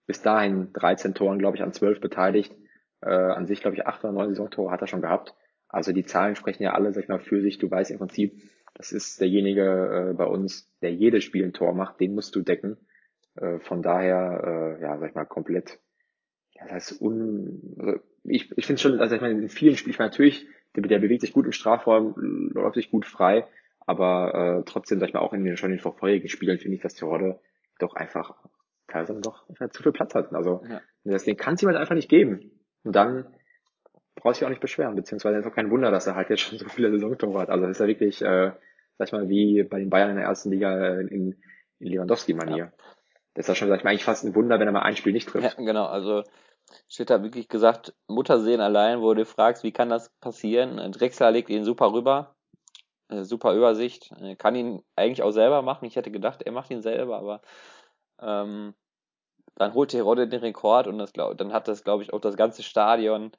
bis 0.07 0.23
dahin 0.23 0.73
13 0.73 1.15
Toren, 1.15 1.39
glaube 1.39 1.57
ich, 1.57 1.63
an 1.63 1.73
12 1.73 2.01
beteiligt, 2.01 2.55
äh, 3.03 3.11
an 3.11 3.47
sich, 3.47 3.61
glaube 3.61 3.77
ich, 3.77 3.87
acht 3.87 4.05
oder 4.05 4.13
neun 4.13 4.29
Saisontore 4.29 4.71
hat 4.71 4.81
er 4.81 4.87
schon 4.87 5.03
gehabt. 5.03 5.35
Also 5.69 5.93
die 5.93 6.05
Zahlen 6.05 6.37
sprechen 6.37 6.63
ja 6.63 6.75
alle, 6.75 6.93
sag 6.93 7.03
ich 7.03 7.09
mal, 7.09 7.19
für 7.19 7.43
sich. 7.43 7.59
Du 7.59 7.71
weißt 7.71 7.91
im 7.91 7.99
Prinzip, 7.99 8.41
das 8.75 8.93
ist 8.93 9.21
derjenige 9.21 10.11
äh, 10.11 10.15
bei 10.15 10.27
uns, 10.27 10.71
der 10.81 10.93
jedes 10.95 11.25
Spiel 11.25 11.45
ein 11.45 11.53
Tor 11.53 11.75
macht, 11.75 12.01
den 12.01 12.15
musst 12.15 12.35
du 12.37 12.43
decken. 12.43 12.77
Äh, 13.35 13.59
von 13.59 13.83
daher, 13.83 14.77
äh, 14.79 14.83
ja, 14.83 14.99
sag 14.99 15.11
ich 15.11 15.15
mal, 15.15 15.25
komplett, 15.25 15.79
ja, 16.59 16.65
das 16.65 16.73
heißt, 16.73 17.03
un, 17.03 17.77
also 17.79 18.01
ich, 18.25 18.57
ich 18.57 18.67
finde 18.67 18.81
schon, 18.81 19.01
also 19.01 19.15
ich 19.15 19.21
meine, 19.21 19.41
in 19.41 19.49
vielen 19.49 19.77
Spielen, 19.77 19.93
ich 19.93 19.99
meine, 19.99 20.11
natürlich, 20.11 20.47
der, 20.75 20.83
der 20.83 20.99
bewegt 20.99 21.21
sich 21.21 21.33
gut 21.33 21.47
im 21.47 21.53
Strafraum, 21.53 22.15
läuft 22.53 22.75
sich 22.75 22.91
gut 22.91 23.07
frei, 23.07 23.47
aber 23.87 24.35
äh, 24.35 24.63
trotzdem, 24.65 24.99
sag 24.99 25.09
ich 25.09 25.15
mal, 25.15 25.21
auch 25.21 25.33
in 25.33 25.45
den 25.45 25.57
schon 25.57 25.71
in 25.71 25.79
den 25.79 25.83
vorherigen 25.83 26.29
Spielen 26.29 26.59
finde 26.59 26.77
ich, 26.77 26.83
dass 26.83 26.95
die 26.95 27.05
Rolle 27.05 27.41
doch 27.79 27.95
einfach 27.95 28.35
teilweise 28.89 29.21
doch 29.21 29.49
einfach 29.49 29.71
zu 29.71 29.83
viel 29.83 29.93
Platz 29.93 30.15
hat. 30.15 30.33
Also 30.33 30.63
ja. 30.69 30.81
deswegen 31.05 31.37
kann 31.37 31.55
es 31.55 31.61
jemand 31.61 31.79
einfach 31.79 31.95
nicht 31.95 32.09
geben. 32.09 32.51
Und 32.85 32.97
dann 32.97 33.27
brauchst 34.15 34.41
du 34.41 34.41
dich 34.41 34.47
auch 34.47 34.51
nicht 34.51 34.61
beschweren, 34.61 34.97
beziehungsweise 34.97 35.39
ist 35.39 35.47
auch 35.47 35.55
kein 35.55 35.71
Wunder, 35.71 35.91
dass 35.91 36.07
er 36.07 36.15
halt 36.15 36.31
jetzt 36.31 36.41
schon 36.41 36.59
so 36.59 36.69
viele 36.69 36.91
Saisontore 36.91 37.39
hat. 37.39 37.51
Also 37.51 37.67
das 37.67 37.77
ist 37.77 37.81
ja 37.81 37.87
wirklich, 37.87 38.23
äh, 38.23 38.53
sag 38.99 39.09
ich 39.09 39.13
mal, 39.13 39.29
wie 39.29 39.63
bei 39.63 39.79
den 39.79 39.91
Bayern 39.91 40.11
in 40.11 40.17
der 40.17 40.25
ersten 40.25 40.51
Liga 40.51 41.01
in, 41.01 41.09
in 41.09 41.37
Lewandowski-Manier. 41.79 42.57
Ja. 42.57 42.73
Das 43.35 43.45
ist 43.45 43.49
ja 43.49 43.55
schon, 43.55 43.69
sag 43.69 43.79
ich 43.79 43.85
mal, 43.85 43.91
eigentlich 43.91 44.05
fast 44.05 44.25
ein 44.25 44.35
Wunder, 44.35 44.59
wenn 44.59 44.67
er 44.67 44.73
mal 44.73 44.83
ein 44.83 44.97
Spiel 44.97 45.13
nicht 45.13 45.29
trifft. 45.29 45.59
Ja, 45.59 45.65
genau, 45.65 45.85
also 45.85 46.23
steht 46.89 47.11
da 47.11 47.23
wirklich 47.23 47.49
gesagt, 47.49 47.95
Muttersehen 48.09 48.61
allein, 48.61 49.01
wo 49.01 49.15
du 49.15 49.25
fragst, 49.25 49.63
wie 49.63 49.73
kann 49.73 49.89
das 49.89 50.11
passieren? 50.21 50.77
Drexler 50.93 51.31
legt 51.31 51.51
ihn 51.51 51.65
super 51.65 51.93
rüber, 51.93 52.35
äh, 53.09 53.25
super 53.25 53.55
Übersicht, 53.55 54.13
äh, 54.21 54.37
kann 54.37 54.55
ihn 54.55 54.83
eigentlich 54.97 55.23
auch 55.23 55.31
selber 55.31 55.63
machen. 55.63 55.85
Ich 55.87 55.97
hätte 55.97 56.11
gedacht, 56.11 56.43
er 56.43 56.53
macht 56.53 56.71
ihn 56.71 56.83
selber, 56.83 57.19
aber 57.19 57.41
ähm, 58.21 58.75
dann 59.55 59.75
holt 59.75 59.91
Terodde 59.91 60.29
den 60.29 60.41
Rekord 60.41 60.87
und 60.87 60.99
das, 60.99 61.13
dann 61.13 61.53
hat 61.53 61.69
das, 61.69 61.85
glaube 61.85 62.03
ich, 62.03 62.13
auch 62.13 62.21
das 62.21 62.37
ganze 62.37 62.63
Stadion 62.63 63.33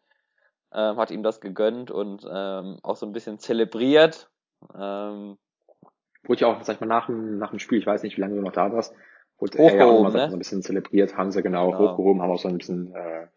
ähm, 0.73 0.97
hat 0.97 1.11
ihm 1.11 1.23
das 1.23 1.41
gegönnt 1.41 1.91
und 1.91 2.27
ähm, 2.29 2.79
auch 2.83 2.95
so 2.95 3.05
ein 3.05 3.13
bisschen 3.13 3.39
zelebriert. 3.39 4.29
Ähm, 4.73 5.37
wurde 6.23 6.41
ja 6.41 6.47
auch, 6.47 6.63
sag 6.63 6.75
ich 6.75 6.81
mal, 6.81 6.87
nach 6.87 7.07
nach 7.09 7.51
dem 7.51 7.59
Spiel, 7.59 7.79
ich 7.79 7.85
weiß 7.85 8.03
nicht, 8.03 8.17
wie 8.17 8.21
lange 8.21 8.35
du 8.35 8.41
noch 8.41 8.51
da 8.51 8.71
warst, 8.71 8.93
wurde 9.37 9.59
er 9.59 9.75
ja 9.75 9.85
auch 9.85 10.03
mal, 10.03 10.11
ne? 10.11 10.29
so 10.29 10.35
ein 10.35 10.39
bisschen 10.39 10.61
zelebriert, 10.61 11.17
haben 11.17 11.31
sie 11.31 11.41
genau, 11.41 11.71
genau. 11.71 11.91
hochgehoben, 11.91 12.21
haben 12.21 12.31
auch 12.31 12.39
so 12.39 12.47
ein 12.47 12.57
bisschen, 12.57 12.93
äh, 12.93 13.27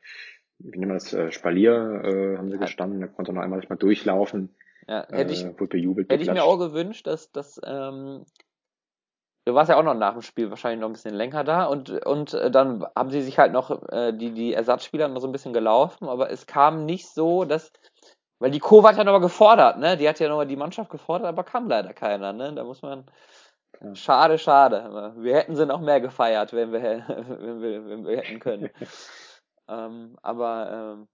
wie 0.59 0.79
nennt 0.79 0.89
man 0.89 0.99
das, 0.99 1.13
äh, 1.13 1.31
Spalier, 1.33 2.03
äh, 2.05 2.39
haben 2.39 2.51
sie 2.51 2.59
gestanden, 2.59 3.01
da 3.01 3.07
konnte 3.07 3.33
noch 3.33 3.43
einmal 3.43 3.63
mal 3.69 3.77
durchlaufen. 3.77 4.55
Ja, 4.89 5.07
hätte 5.11 5.33
ich, 5.33 5.45
äh, 5.45 5.53
wurde 5.59 5.77
bejubelt, 5.77 6.11
hätte 6.11 6.23
ich 6.23 6.31
mir 6.31 6.45
auch 6.45 6.59
gewünscht, 6.59 7.07
dass, 7.07 7.31
dass 7.33 7.61
ähm, 7.65 8.25
du 9.45 9.55
warst 9.55 9.69
ja 9.69 9.77
auch 9.77 9.83
noch 9.83 9.95
nach 9.95 10.13
dem 10.13 10.23
Spiel 10.23 10.51
wahrscheinlich 10.51 10.81
noch 10.81 10.89
ein 10.89 10.93
bisschen 10.93 11.15
länger 11.15 11.45
da 11.45 11.65
und, 11.65 11.91
und 12.07 12.35
äh, 12.35 12.51
dann 12.51 12.85
haben 12.97 13.11
sie 13.11 13.23
sich 13.23 13.39
halt 13.39 13.53
noch 13.53 13.71
äh, 13.91 14.13
die, 14.13 14.33
die 14.33 14.53
Ersatzspieler 14.55 15.09
noch 15.09 15.21
so 15.21 15.29
ein 15.29 15.33
bisschen 15.33 15.53
gelaufen, 15.53 16.09
aber 16.09 16.31
es 16.31 16.47
kam 16.47 16.87
nicht 16.87 17.09
so, 17.09 17.45
dass, 17.45 17.73
weil 18.39 18.51
die 18.51 18.59
Kurve 18.59 18.89
hat 18.89 18.97
ja 18.97 19.05
nochmal 19.05 19.21
gefordert, 19.21 19.79
ne? 19.79 19.97
Die 19.97 20.09
hat 20.09 20.19
ja 20.19 20.29
nochmal 20.29 20.47
die 20.47 20.57
Mannschaft 20.57 20.91
gefordert, 20.91 21.29
aber 21.29 21.45
kam 21.45 21.69
leider 21.69 21.93
keiner, 21.93 22.33
ne? 22.33 22.53
Da 22.55 22.65
muss 22.65 22.83
man, 22.83 23.05
ja. 23.81 23.95
schade, 23.95 24.39
schade. 24.39 25.15
Wir 25.19 25.37
hätten 25.37 25.57
sie 25.57 25.67
noch 25.67 25.81
mehr 25.81 26.01
gefeiert, 26.01 26.53
wenn 26.53 26.73
wir, 26.73 26.81
wenn 27.41 27.61
wir, 27.63 27.87
wenn 27.89 28.07
wir 28.07 28.17
hätten 28.19 28.41
können. 28.41 28.71
ähm, 29.69 30.17
aber 30.23 30.97
ähm, 30.99 31.09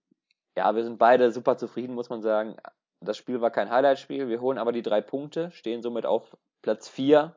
ja, 0.57 0.75
wir 0.75 0.85
sind 0.85 0.99
beide 0.99 1.33
super 1.33 1.57
zufrieden, 1.57 1.95
muss 1.95 2.11
man 2.11 2.23
sagen. 2.23 2.57
Das 3.01 3.17
Spiel 3.17 3.41
war 3.41 3.51
kein 3.51 3.71
Highlight-Spiel. 3.71 4.29
Wir 4.29 4.41
holen 4.41 4.59
aber 4.59 4.73
die 4.73 4.83
drei 4.83 5.01
Punkte, 5.01 5.51
stehen 5.53 5.83
somit 5.83 6.07
auf 6.07 6.37
Platz 6.63 6.89
vier 6.89 7.37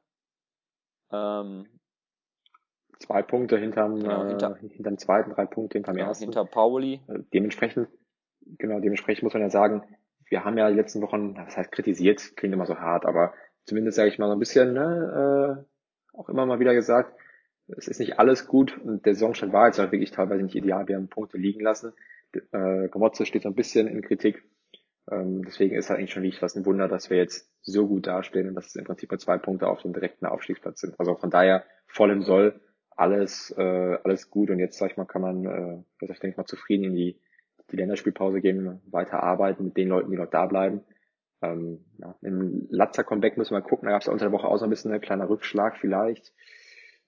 ähm, 1.12 1.68
Zwei 3.00 3.22
Punkte 3.22 3.58
hinterm, 3.58 3.96
genau, 3.96 4.26
hinter, 4.26 4.58
äh, 4.62 4.68
hinterm 4.68 4.98
zweiten, 4.98 5.32
drei 5.32 5.46
Punkte 5.46 5.78
hinterm 5.78 5.96
genau, 5.96 6.10
ersten. 6.10 6.26
Hinter 6.26 6.46
Pauli. 6.46 7.02
Äh, 7.08 7.20
dementsprechend, 7.34 7.88
genau, 8.58 8.80
dementsprechend 8.82 9.24
muss 9.24 9.34
man 9.34 9.42
ja 9.42 9.50
sagen, 9.50 9.84
wir 10.30 10.44
haben 10.44 10.58
ja 10.58 10.70
die 10.70 10.76
letzten 10.76 11.02
Wochen, 11.02 11.34
das 11.34 11.56
heißt 11.56 11.72
kritisiert, 11.72 12.36
klingt 12.36 12.54
immer 12.54 12.66
so 12.66 12.78
hart, 12.78 13.06
aber 13.06 13.34
zumindest 13.66 13.98
sage 13.98 14.10
ich 14.10 14.20
mal 14.20 14.28
so 14.28 14.34
ein 14.34 14.40
bisschen, 14.40 14.74
ne, 14.74 15.66
äh, 16.14 16.18
auch 16.18 16.30
immer 16.30 16.46
mal 16.46 16.60
wieder 16.60 16.74
gesagt, 16.74 17.14
es 17.68 17.88
ist 17.88 18.00
nicht 18.00 18.20
alles 18.20 18.48
gut 18.48 18.78
und 18.78 19.06
der 19.06 19.14
Saisonstand 19.14 19.54
war 19.54 19.68
jetzt 19.68 19.80
halt 19.80 19.92
wirklich 19.92 20.12
teilweise 20.12 20.44
nicht 20.44 20.56
ideal, 20.56 20.88
wir 20.88 20.96
haben 20.96 21.08
Punkte 21.08 21.38
liegen 21.38 21.62
lassen. 21.62 21.94
Äh, 22.52 22.90
Gomotze 22.90 23.26
steht 23.26 23.44
so 23.44 23.50
ein 23.50 23.56
bisschen 23.56 23.88
in 23.88 24.02
Kritik, 24.02 24.44
ähm, 25.12 25.44
deswegen 25.44 25.76
ist 25.76 25.90
halt 25.90 26.00
eigentlich 26.00 26.12
schon 26.12 26.24
wirklich 26.24 26.42
was 26.42 26.56
ein 26.56 26.66
Wunder, 26.66 26.88
dass 26.88 27.10
wir 27.10 27.18
jetzt 27.18 27.50
so 27.62 27.88
gut 27.88 28.08
dastehen 28.08 28.48
und 28.48 28.56
dass 28.56 28.68
es 28.68 28.76
im 28.76 28.86
Prinzip 28.86 29.12
nur 29.12 29.20
zwei 29.20 29.38
Punkte 29.38 29.68
auf 29.68 29.82
dem 29.82 29.94
direkten 29.94 30.26
Aufstiegsplatz 30.26 30.82
sind. 30.82 31.00
Also 31.00 31.16
von 31.16 31.30
daher 31.30 31.64
voll 31.88 32.12
im 32.12 32.22
Soll, 32.22 32.60
alles, 32.96 33.54
äh, 33.58 33.98
alles 34.04 34.30
gut 34.30 34.50
und 34.50 34.60
jetzt, 34.60 34.78
sag 34.78 34.92
ich 34.92 34.98
mal, 34.98 35.06
kann 35.06 35.22
man, 35.22 35.46
äh, 35.46 36.08
denke 36.08 36.28
ich 36.28 36.38
mal, 36.38 36.46
zufrieden 36.46 36.86
in 36.86 36.96
die, 36.96 37.20
die 37.72 37.78
Länderspielpause 37.78 38.42
gehen, 38.42 38.82
weiter 38.92 39.24
arbeiten 39.24 39.66
mit 39.66 39.78
den 39.78 39.90
Leuten, 39.90 40.12
die 40.12 40.18
noch 40.18 40.30
da 40.30 40.46
bleiben. 40.48 40.82
Ähm, 41.42 41.86
ja, 41.98 42.16
Im 42.22 42.68
Latzer 42.70 43.04
Comeback 43.04 43.38
müssen 43.38 43.54
wir 43.54 43.62
gucken, 43.62 43.86
da 43.86 43.92
gab 43.92 44.02
es 44.02 44.08
ja 44.08 44.14
unter 44.14 44.26
der 44.26 44.32
Woche 44.32 44.48
auch 44.48 44.58
so 44.58 44.66
ein 44.66 44.70
bisschen 44.70 44.92
ein 44.92 45.02
kleiner 45.02 45.30
Rückschlag 45.30 45.78
vielleicht. 45.78 46.34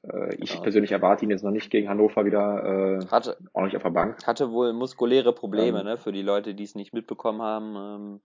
Äh, 0.03 0.35
ich 0.35 0.51
genau. 0.51 0.63
persönlich 0.63 0.91
erwarte 0.91 1.25
ihn 1.25 1.31
jetzt 1.31 1.43
noch 1.43 1.51
nicht 1.51 1.69
gegen 1.69 1.89
Hannover 1.89 2.25
wieder 2.25 2.99
äh, 3.01 3.05
hatte, 3.07 3.37
auch 3.53 3.63
nicht 3.63 3.75
auf 3.75 3.83
der 3.83 3.89
Bank. 3.91 4.25
Hatte 4.25 4.51
wohl 4.51 4.73
muskuläre 4.73 5.33
Probleme, 5.33 5.79
ähm, 5.79 5.85
ne, 5.85 5.97
für 5.97 6.11
die 6.11 6.21
Leute, 6.21 6.55
die 6.55 6.63
es 6.63 6.75
nicht 6.75 6.93
mitbekommen 6.93 7.41
haben. 7.41 7.75
Ähm, 7.75 8.21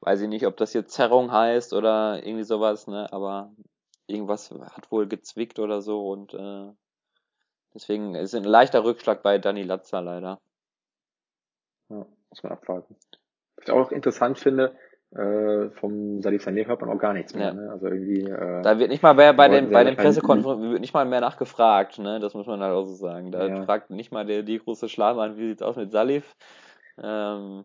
weiß 0.00 0.20
ich 0.20 0.28
nicht, 0.28 0.46
ob 0.46 0.56
das 0.56 0.74
jetzt 0.74 0.92
Zerrung 0.92 1.32
heißt 1.32 1.72
oder 1.72 2.24
irgendwie 2.24 2.44
sowas, 2.44 2.86
ne, 2.86 3.12
aber 3.12 3.52
irgendwas 4.06 4.50
hat 4.50 4.90
wohl 4.90 5.08
gezwickt 5.08 5.58
oder 5.58 5.80
so 5.80 6.08
und 6.10 6.34
äh, 6.34 6.70
deswegen 7.74 8.14
ist 8.14 8.34
ein 8.34 8.44
leichter 8.44 8.84
Rückschlag 8.84 9.22
bei 9.22 9.38
Dani 9.38 9.62
Latzer 9.62 10.02
leider. 10.02 10.40
Ja, 11.88 12.06
muss 12.30 12.42
man 12.42 12.52
abwarten. 12.52 12.96
Was 13.56 13.66
ich 13.66 13.70
auch 13.70 13.90
interessant 13.92 14.38
finde, 14.38 14.76
äh, 15.14 15.68
vom 15.72 16.22
Salif 16.22 16.46
Sané 16.46 16.66
hört 16.66 16.80
man 16.80 16.90
auch 16.90 16.98
gar 16.98 17.12
nichts 17.12 17.34
mehr. 17.34 17.48
Ja. 17.48 17.52
Ne? 17.52 17.70
Also 17.70 17.86
irgendwie. 17.86 18.22
Äh, 18.22 18.62
da 18.62 18.78
wird 18.78 18.90
nicht 18.90 19.02
mal 19.02 19.12
bei, 19.12 19.32
bei 19.34 19.48
den 19.48 19.70
bei 19.70 19.84
den 19.84 19.96
Pressekonferenzen 19.96 20.70
wird 20.70 20.80
nicht 20.80 20.94
mal 20.94 21.04
mehr 21.04 21.20
nachgefragt. 21.20 21.98
Ne, 21.98 22.18
das 22.18 22.32
muss 22.32 22.46
man 22.46 22.62
halt 22.62 22.72
auch 22.72 22.86
so 22.86 22.94
sagen. 22.94 23.30
Da 23.30 23.46
ja. 23.46 23.62
fragt 23.64 23.90
nicht 23.90 24.10
mal 24.10 24.24
der 24.24 24.42
die 24.42 24.58
große 24.58 24.88
Schlafmann, 24.88 25.36
wie 25.36 25.48
sieht's 25.48 25.62
aus 25.62 25.76
mit 25.76 25.92
Salif. 25.92 26.34
Ähm, 27.02 27.64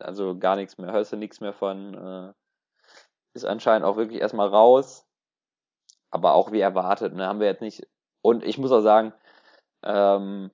also 0.00 0.36
gar 0.38 0.56
nichts 0.56 0.76
mehr. 0.76 0.92
Hörst 0.92 1.12
du 1.12 1.16
nichts 1.16 1.40
mehr 1.40 1.52
von. 1.52 1.94
Äh, 1.94 2.32
ist 3.34 3.44
anscheinend 3.44 3.86
auch 3.86 3.96
wirklich 3.96 4.20
erstmal 4.20 4.48
raus. 4.48 5.06
Aber 6.10 6.34
auch 6.34 6.50
wie 6.50 6.60
erwartet. 6.60 7.14
Ne, 7.14 7.26
haben 7.26 7.38
wir 7.38 7.46
jetzt 7.46 7.62
nicht. 7.62 7.86
Und 8.22 8.44
ich 8.44 8.58
muss 8.58 8.72
auch 8.72 8.80
sagen. 8.80 9.12
Ähm, 9.84 10.50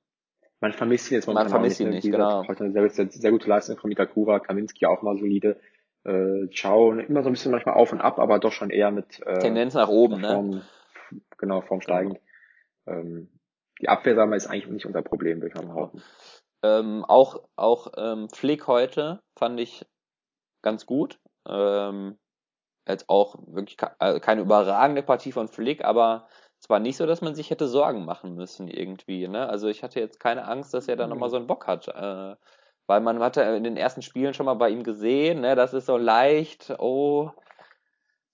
man 0.60 0.72
vermisst 0.72 1.10
ihn 1.10 1.14
jetzt 1.16 1.26
man 1.26 1.48
vermisst 1.48 1.80
ihn 1.80 1.88
nicht, 1.88 2.04
nicht 2.04 2.12
genau. 2.12 2.46
Heute 2.46 2.64
eine 2.64 2.72
sehr, 2.72 2.90
sehr, 2.90 3.10
sehr 3.10 3.30
gute 3.32 3.48
Leistung 3.48 3.78
von 3.78 3.88
Mitakura, 3.88 4.38
Kaminski 4.38 4.86
auch 4.86 5.02
mal 5.02 5.16
solide 5.16 5.58
äh, 6.04 6.48
Ciao, 6.54 6.92
immer 6.92 7.22
so 7.22 7.28
ein 7.28 7.32
bisschen 7.32 7.52
manchmal 7.52 7.76
auf 7.76 7.92
und 7.92 8.00
ab, 8.00 8.18
aber 8.18 8.38
doch 8.38 8.52
schon 8.52 8.70
eher 8.70 8.90
mit 8.90 9.20
äh, 9.26 9.38
Tendenz 9.38 9.74
nach 9.74 9.88
oben, 9.88 10.20
Form, 10.20 10.50
ne? 10.50 10.62
Genau, 11.38 11.60
Form 11.60 11.80
steigend. 11.80 12.18
Genau. 12.86 12.98
Ähm, 13.00 13.28
die 13.80 13.88
Abwehrsamer 13.88 14.36
ist 14.36 14.46
eigentlich 14.46 14.68
nicht 14.68 14.86
unser 14.86 15.02
Problem, 15.02 15.40
würde 15.40 15.48
ich 15.48 15.54
mal 15.54 15.66
behaupten. 15.66 16.02
Ähm, 16.62 17.04
auch 17.04 17.42
auch 17.56 17.92
ähm, 17.96 18.28
Flick 18.28 18.66
heute 18.66 19.20
fand 19.36 19.58
ich 19.58 19.84
ganz 20.62 20.86
gut. 20.86 21.18
Ähm, 21.48 22.18
jetzt 22.86 23.08
auch 23.08 23.36
wirklich 23.46 23.76
also 23.98 24.20
keine 24.20 24.42
überragende 24.42 25.02
Partie 25.02 25.32
von 25.32 25.48
Flick, 25.48 25.84
aber 25.84 26.28
es 26.60 26.70
war 26.70 26.78
nicht 26.78 26.96
so, 26.96 27.06
dass 27.06 27.20
man 27.20 27.34
sich 27.34 27.50
hätte 27.50 27.66
Sorgen 27.66 28.04
machen 28.04 28.34
müssen 28.34 28.68
irgendwie. 28.68 29.26
Ne? 29.26 29.48
Also 29.48 29.68
ich 29.68 29.82
hatte 29.82 29.98
jetzt 29.98 30.20
keine 30.20 30.46
Angst, 30.46 30.72
dass 30.74 30.86
er 30.86 30.96
da 30.96 31.08
nochmal 31.08 31.30
so 31.30 31.36
einen 31.36 31.48
Bock 31.48 31.66
hat. 31.66 31.88
Äh, 31.88 32.36
weil 32.92 33.00
man 33.00 33.20
hatte 33.20 33.40
in 33.40 33.64
den 33.64 33.78
ersten 33.78 34.02
Spielen 34.02 34.34
schon 34.34 34.44
mal 34.44 34.54
bei 34.54 34.68
ihm 34.68 34.82
gesehen, 34.82 35.40
ne, 35.40 35.54
das 35.56 35.72
ist 35.72 35.86
so 35.86 35.96
leicht, 35.96 36.74
oh, 36.78 37.30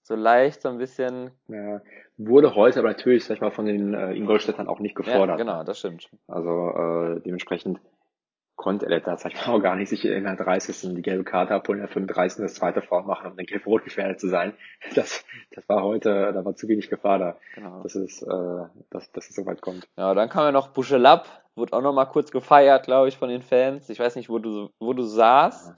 so 0.03 0.15
leicht, 0.15 0.61
so 0.61 0.67
ein 0.67 0.77
bisschen. 0.77 1.31
Ja, 1.47 1.79
wurde 2.17 2.55
heute 2.55 2.79
aber 2.79 2.89
natürlich, 2.89 3.23
sag 3.23 3.35
ich 3.35 3.41
mal, 3.41 3.51
von 3.51 3.65
den 3.65 3.93
äh, 3.93 4.11
Ingolstädtern 4.11 4.67
auch 4.67 4.79
nicht 4.79 4.95
gefordert. 4.95 5.39
Ja, 5.39 5.45
genau, 5.45 5.63
das 5.63 5.79
stimmt. 5.79 6.09
Also 6.27 6.49
äh, 6.49 7.21
dementsprechend 7.21 7.79
konnte 8.57 8.87
er 8.87 8.99
da, 8.99 9.15
sag 9.15 9.33
ich 9.33 9.47
mal, 9.47 9.53
auch 9.53 9.61
gar 9.61 9.77
nicht 9.77 9.87
sich 9.87 10.03
in 10.03 10.25
der 10.25 10.35
30. 10.35 10.93
die 10.93 11.01
gelbe 11.01 11.23
Karte 11.23 11.55
abholen, 11.55 11.79
in 11.79 11.85
der 11.85 11.93
35. 11.93 12.41
das 12.43 12.55
zweite 12.55 12.81
Foul 12.81 13.03
machen, 13.03 13.31
um 13.31 13.37
dann 13.37 13.45
gelb-rot 13.45 13.85
gefährdet 13.85 14.19
zu 14.19 14.27
sein. 14.27 14.53
Das, 14.95 15.23
das 15.55 15.69
war 15.69 15.83
heute, 15.83 16.33
da 16.33 16.43
war 16.43 16.55
zu 16.55 16.67
wenig 16.67 16.89
Gefahr 16.89 17.19
da. 17.19 17.37
Genau. 17.55 17.81
Das 17.83 17.95
ist, 17.95 18.21
äh, 18.21 18.65
dass, 18.89 19.09
dass 19.13 19.29
es 19.29 19.35
so 19.35 19.45
weit 19.45 19.61
kommt. 19.61 19.87
Ja, 19.95 20.13
dann 20.13 20.27
kam 20.27 20.43
ja 20.43 20.51
noch 20.51 20.69
Buschelab, 20.69 21.27
wurde 21.59 21.73
auch 21.73 21.81
noch 21.81 21.93
mal 21.93 22.05
kurz 22.05 22.31
gefeiert, 22.31 22.85
glaube 22.85 23.09
ich, 23.09 23.17
von 23.17 23.29
den 23.29 23.41
Fans. 23.41 23.89
Ich 23.89 23.99
weiß 23.99 24.15
nicht, 24.15 24.29
wo 24.29 24.39
du, 24.39 24.69
wo 24.79 24.93
du 24.93 25.03
saßt 25.03 25.75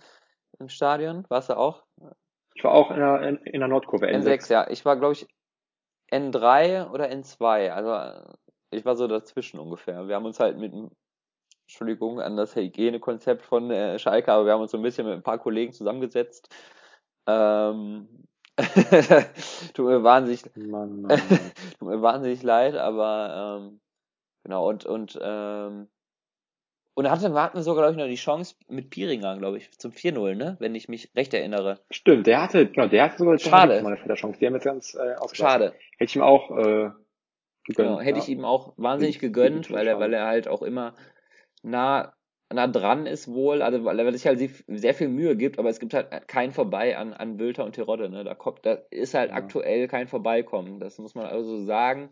im 0.59 0.69
Stadion. 0.69 1.25
Warst 1.29 1.49
du 1.49 1.57
auch? 1.57 1.83
Ich 2.53 2.63
war 2.63 2.73
auch 2.73 2.91
in 2.91 2.97
der, 2.97 3.21
in, 3.23 3.37
in 3.37 3.59
der 3.59 3.67
Nordkurve, 3.67 4.07
N6. 4.07 4.23
N6, 4.23 4.51
ja. 4.51 4.69
Ich 4.69 4.85
war, 4.85 4.95
glaube 4.97 5.13
ich, 5.13 5.27
N3 6.11 6.89
oder 6.91 7.09
N2. 7.09 7.69
Also 7.71 8.35
ich 8.71 8.85
war 8.85 8.95
so 8.95 9.07
dazwischen 9.07 9.59
ungefähr. 9.59 10.07
Wir 10.07 10.15
haben 10.15 10.25
uns 10.25 10.39
halt 10.39 10.57
mit 10.57 10.73
Entschuldigung, 11.71 12.19
an 12.19 12.35
das 12.35 12.55
Hygienekonzept 12.55 13.43
von 13.43 13.71
äh, 13.71 13.97
Schalke, 13.97 14.31
aber 14.31 14.45
wir 14.45 14.53
haben 14.53 14.61
uns 14.61 14.71
so 14.71 14.77
ein 14.77 14.83
bisschen 14.83 15.05
mit 15.05 15.15
ein 15.15 15.23
paar 15.23 15.39
Kollegen 15.39 15.71
zusammengesetzt. 15.71 16.53
Ähm, 17.27 18.27
tut 19.73 19.85
mir 19.85 20.03
wahnsinnig, 20.03 20.43
Mann, 20.55 21.01
Mann, 21.01 21.01
Mann. 21.03 21.19
tut 21.79 21.87
mir 21.87 22.01
wahnsinnig 22.01 22.43
leid, 22.43 22.75
aber 22.75 23.61
ähm, 23.61 23.79
genau 24.43 24.67
und 24.69 24.85
und 24.85 25.19
ähm, 25.21 25.87
Und 26.93 27.09
hatten 27.09 27.33
wir 27.33 27.63
sogar, 27.63 27.83
glaube 27.83 27.91
ich, 27.93 27.97
noch 27.97 28.07
die 28.07 28.15
Chance 28.15 28.55
mit 28.67 28.89
Piringer, 28.89 29.37
glaube 29.37 29.57
ich, 29.57 29.71
zum 29.79 29.91
4-0, 29.91 30.35
ne? 30.35 30.57
Wenn 30.59 30.75
ich 30.75 30.89
mich 30.89 31.09
recht 31.15 31.33
erinnere. 31.33 31.79
Stimmt, 31.89 32.27
der 32.27 32.41
hatte, 32.41 32.67
genau, 32.67 32.87
der 32.87 33.03
hatte 33.03 33.17
sogar 33.17 33.39
Schade. 33.39 33.81
mal 33.81 33.97
eine 33.97 34.13
Chance. 34.15 34.39
Die 34.39 34.45
haben 34.45 34.53
jetzt 34.55 34.65
ganz 34.65 34.93
äh. 34.95 35.15
Schade. 35.33 35.73
Hätte 35.97 36.09
ich 36.09 36.15
ihm 36.15 36.21
auch 36.21 36.51
äh, 36.51 36.89
gegönnt. 37.63 37.77
Genau, 37.77 37.99
hätte 37.99 38.17
ja. 38.17 38.23
ich 38.23 38.29
ihm 38.29 38.43
auch 38.45 38.73
wahnsinnig 38.77 39.15
Wirklich, 39.15 39.33
gegönnt, 39.33 39.71
weil 39.71 39.87
er, 39.87 39.99
weil 39.99 40.13
er 40.13 40.25
halt 40.25 40.47
auch 40.47 40.61
immer 40.61 40.93
nah, 41.63 42.13
nah 42.53 42.67
dran 42.67 43.05
ist 43.05 43.27
wohl, 43.31 43.61
also 43.61 43.83
weil 43.85 43.99
er 43.99 44.11
sich 44.11 44.25
halt 44.27 44.39
sehr- 44.39 44.49
sehr 44.67 44.93
viel 44.93 45.07
Mühe 45.07 45.35
gibt, 45.37 45.59
aber 45.59 45.69
es 45.69 45.79
gibt 45.79 45.93
halt 45.93 46.27
kein 46.27 46.51
Vorbei 46.51 46.97
an, 46.97 47.13
an 47.13 47.39
Wülter 47.39 47.63
und 47.63 47.73
Terodde, 47.73 48.09
ne? 48.09 48.23
Da 48.23 48.35
kommt, 48.35 48.65
da 48.65 48.73
ist 48.89 49.13
halt 49.13 49.31
Ja. 49.31 49.35
aktuell 49.37 49.87
kein 49.87 50.07
Vorbeikommen. 50.07 50.79
Das 50.79 50.97
muss 50.99 51.15
man 51.15 51.25
also 51.27 51.63
sagen. 51.63 52.09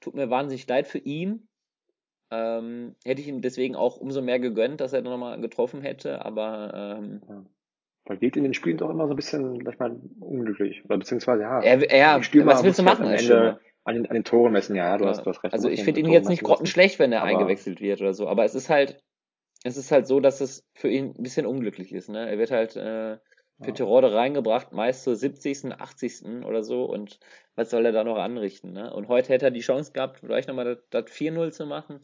Tut 0.00 0.14
mir 0.14 0.30
wahnsinnig 0.30 0.66
leid 0.66 0.88
für 0.88 0.98
ihn. 0.98 1.46
Ähm, 2.30 2.94
hätte 3.04 3.20
ich 3.20 3.28
ihm 3.28 3.40
deswegen 3.40 3.74
auch 3.74 3.96
umso 3.96 4.22
mehr 4.22 4.38
gegönnt, 4.38 4.80
dass 4.80 4.92
er 4.92 5.02
nochmal 5.02 5.40
getroffen 5.40 5.82
hätte, 5.82 6.24
aber 6.24 6.98
ähm, 6.98 7.20
Weil 8.04 8.18
geht 8.18 8.36
in 8.36 8.44
den 8.44 8.54
Spielen 8.54 8.76
doch 8.76 8.90
immer 8.90 9.06
so 9.06 9.14
ein 9.14 9.16
bisschen, 9.16 9.60
sag 9.64 9.74
ich 9.74 9.80
mal, 9.80 9.96
unglücklich. 10.20 10.84
Oder 10.84 10.98
beziehungsweise, 10.98 11.42
ja. 11.42 11.60
er, 11.60 11.90
er 11.90 12.22
Stürmer 12.22 12.52
was 12.52 12.62
willst 12.62 12.78
du 12.78 12.82
machen 12.84 13.06
am 13.06 13.12
Ende 13.12 13.58
an 13.84 13.94
den, 13.94 14.06
an 14.06 14.14
den 14.14 14.24
Toren 14.24 14.52
messen, 14.52 14.76
ja, 14.76 14.90
ja, 14.90 14.98
du, 14.98 15.04
Ja. 15.04 15.10
hast, 15.10 15.22
du 15.24 15.30
hast 15.30 15.42
recht. 15.42 15.54
Also 15.54 15.68
ich 15.68 15.82
finde 15.82 16.00
ihn 16.00 16.10
jetzt 16.10 16.28
nicht 16.28 16.42
grottenschlecht, 16.42 16.98
wenn 16.98 17.12
er 17.12 17.22
eingewechselt 17.22 17.80
wird 17.80 18.00
oder 18.00 18.14
so, 18.14 18.28
aber 18.28 18.44
es 18.44 18.54
ist 18.54 18.68
halt, 18.68 19.02
es 19.64 19.76
ist 19.76 19.90
halt 19.90 20.06
so, 20.06 20.20
dass 20.20 20.40
es 20.40 20.66
für 20.74 20.88
ihn 20.88 21.14
ein 21.18 21.22
bisschen 21.22 21.46
unglücklich 21.46 21.92
ist, 21.92 22.08
ne? 22.08 22.28
Er 22.28 22.38
wird 22.38 22.50
halt 22.50 22.76
äh, 22.76 23.18
für 23.60 23.68
Ja. 23.68 23.72
Tirode 23.72 24.12
reingebracht, 24.12 24.72
meist 24.72 25.04
zur 25.04 25.16
70., 25.16 25.72
80. 25.78 26.44
oder 26.46 26.62
so 26.62 26.84
und 26.84 27.18
was 27.56 27.70
soll 27.70 27.84
er 27.84 27.92
da 27.92 28.04
noch 28.04 28.16
anrichten, 28.16 28.72
ne? 28.72 28.92
Und 28.92 29.08
heute 29.08 29.32
hätte 29.32 29.46
er 29.46 29.50
die 29.50 29.60
Chance 29.60 29.92
gehabt, 29.92 30.20
vielleicht 30.20 30.48
nochmal 30.48 30.64
das, 30.64 30.78
das 30.90 31.10
4-0 31.10 31.50
zu 31.50 31.66
machen. 31.66 32.00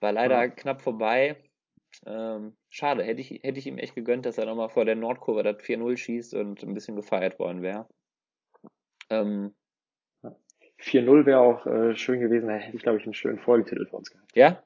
War 0.00 0.12
leider 0.12 0.40
ja. 0.40 0.48
knapp 0.48 0.82
vorbei. 0.82 1.36
Ähm, 2.06 2.56
schade, 2.70 3.02
hätte 3.04 3.20
ich, 3.20 3.30
hätte 3.42 3.58
ich 3.58 3.66
ihm 3.66 3.78
echt 3.78 3.94
gegönnt, 3.94 4.24
dass 4.24 4.38
er 4.38 4.46
nochmal 4.46 4.70
vor 4.70 4.84
der 4.84 4.96
Nordkurve 4.96 5.42
das 5.42 5.56
4-0 5.56 5.96
schießt 5.96 6.34
und 6.34 6.62
ein 6.62 6.74
bisschen 6.74 6.96
gefeiert 6.96 7.38
worden 7.38 7.62
wäre. 7.62 7.88
Ähm, 9.10 9.54
4-0 10.80 11.26
wäre 11.26 11.40
auch 11.40 11.66
äh, 11.66 11.94
schön 11.96 12.20
gewesen, 12.20 12.48
da 12.48 12.54
hätte 12.54 12.76
ich, 12.76 12.82
glaube 12.82 12.98
ich, 12.98 13.04
einen 13.04 13.14
schönen 13.14 13.38
Folgetitel 13.38 13.86
für 13.86 13.96
uns 13.96 14.10
gehabt. 14.10 14.34
Ja? 14.34 14.62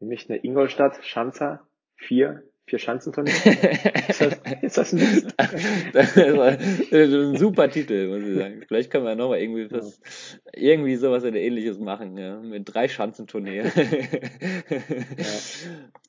Nämlich 0.00 0.30
eine 0.30 0.38
Ingolstadt, 0.42 1.04
Schanzer, 1.04 1.68
4, 1.96 2.42
Vierschanzenturnier? 2.68 3.32
ist, 4.08 4.20
das, 4.20 4.40
ist 4.62 4.78
das 4.78 4.92
ein 4.92 4.98
Mist? 4.98 5.34
das 5.92 6.16
ist 6.16 7.14
ein 7.14 7.36
super 7.36 7.70
Titel, 7.70 8.08
muss 8.08 8.28
ich 8.28 8.36
sagen. 8.36 8.64
Vielleicht 8.66 8.90
können 8.90 9.04
wir 9.04 9.14
nochmal 9.14 9.40
irgendwie 9.40 9.70
was, 9.70 10.00
irgendwie 10.52 10.96
sowas 10.96 11.24
oder 11.24 11.36
ähnliches 11.36 11.78
machen, 11.78 12.16
ja? 12.16 12.38
mit 12.40 12.72
drei 12.72 12.88
Schanzenturnier. 12.88 13.64
ja. 13.64 15.24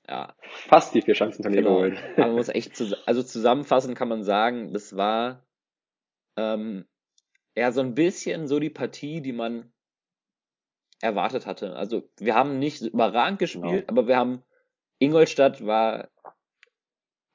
ja. 0.07 0.35
Fast 0.67 0.93
die 0.93 1.01
vier 1.01 1.15
Schanzenturnier 1.15 1.61
genau. 1.61 1.75
geholt. 1.75 1.97
Aber 2.15 2.27
man 2.27 2.35
muss 2.35 2.49
echt, 2.49 2.75
zus 2.75 2.93
also 3.05 3.23
zusammenfassend 3.23 3.97
kann 3.97 4.09
man 4.09 4.23
sagen, 4.23 4.73
das 4.73 4.95
war, 4.95 5.45
ähm, 6.37 6.85
ja, 7.55 7.71
so 7.71 7.81
ein 7.81 7.95
bisschen 7.95 8.47
so 8.47 8.59
die 8.59 8.69
Partie, 8.69 9.21
die 9.21 9.33
man 9.33 9.71
erwartet 11.01 11.45
hatte. 11.45 11.75
Also 11.75 12.09
wir 12.19 12.35
haben 12.35 12.59
nicht 12.59 12.81
überragend 12.81 13.39
gespielt, 13.39 13.63
genau. 13.63 13.83
aber 13.87 14.07
wir 14.07 14.17
haben 14.17 14.43
Ingolstadt 14.99 15.65
war 15.65 16.09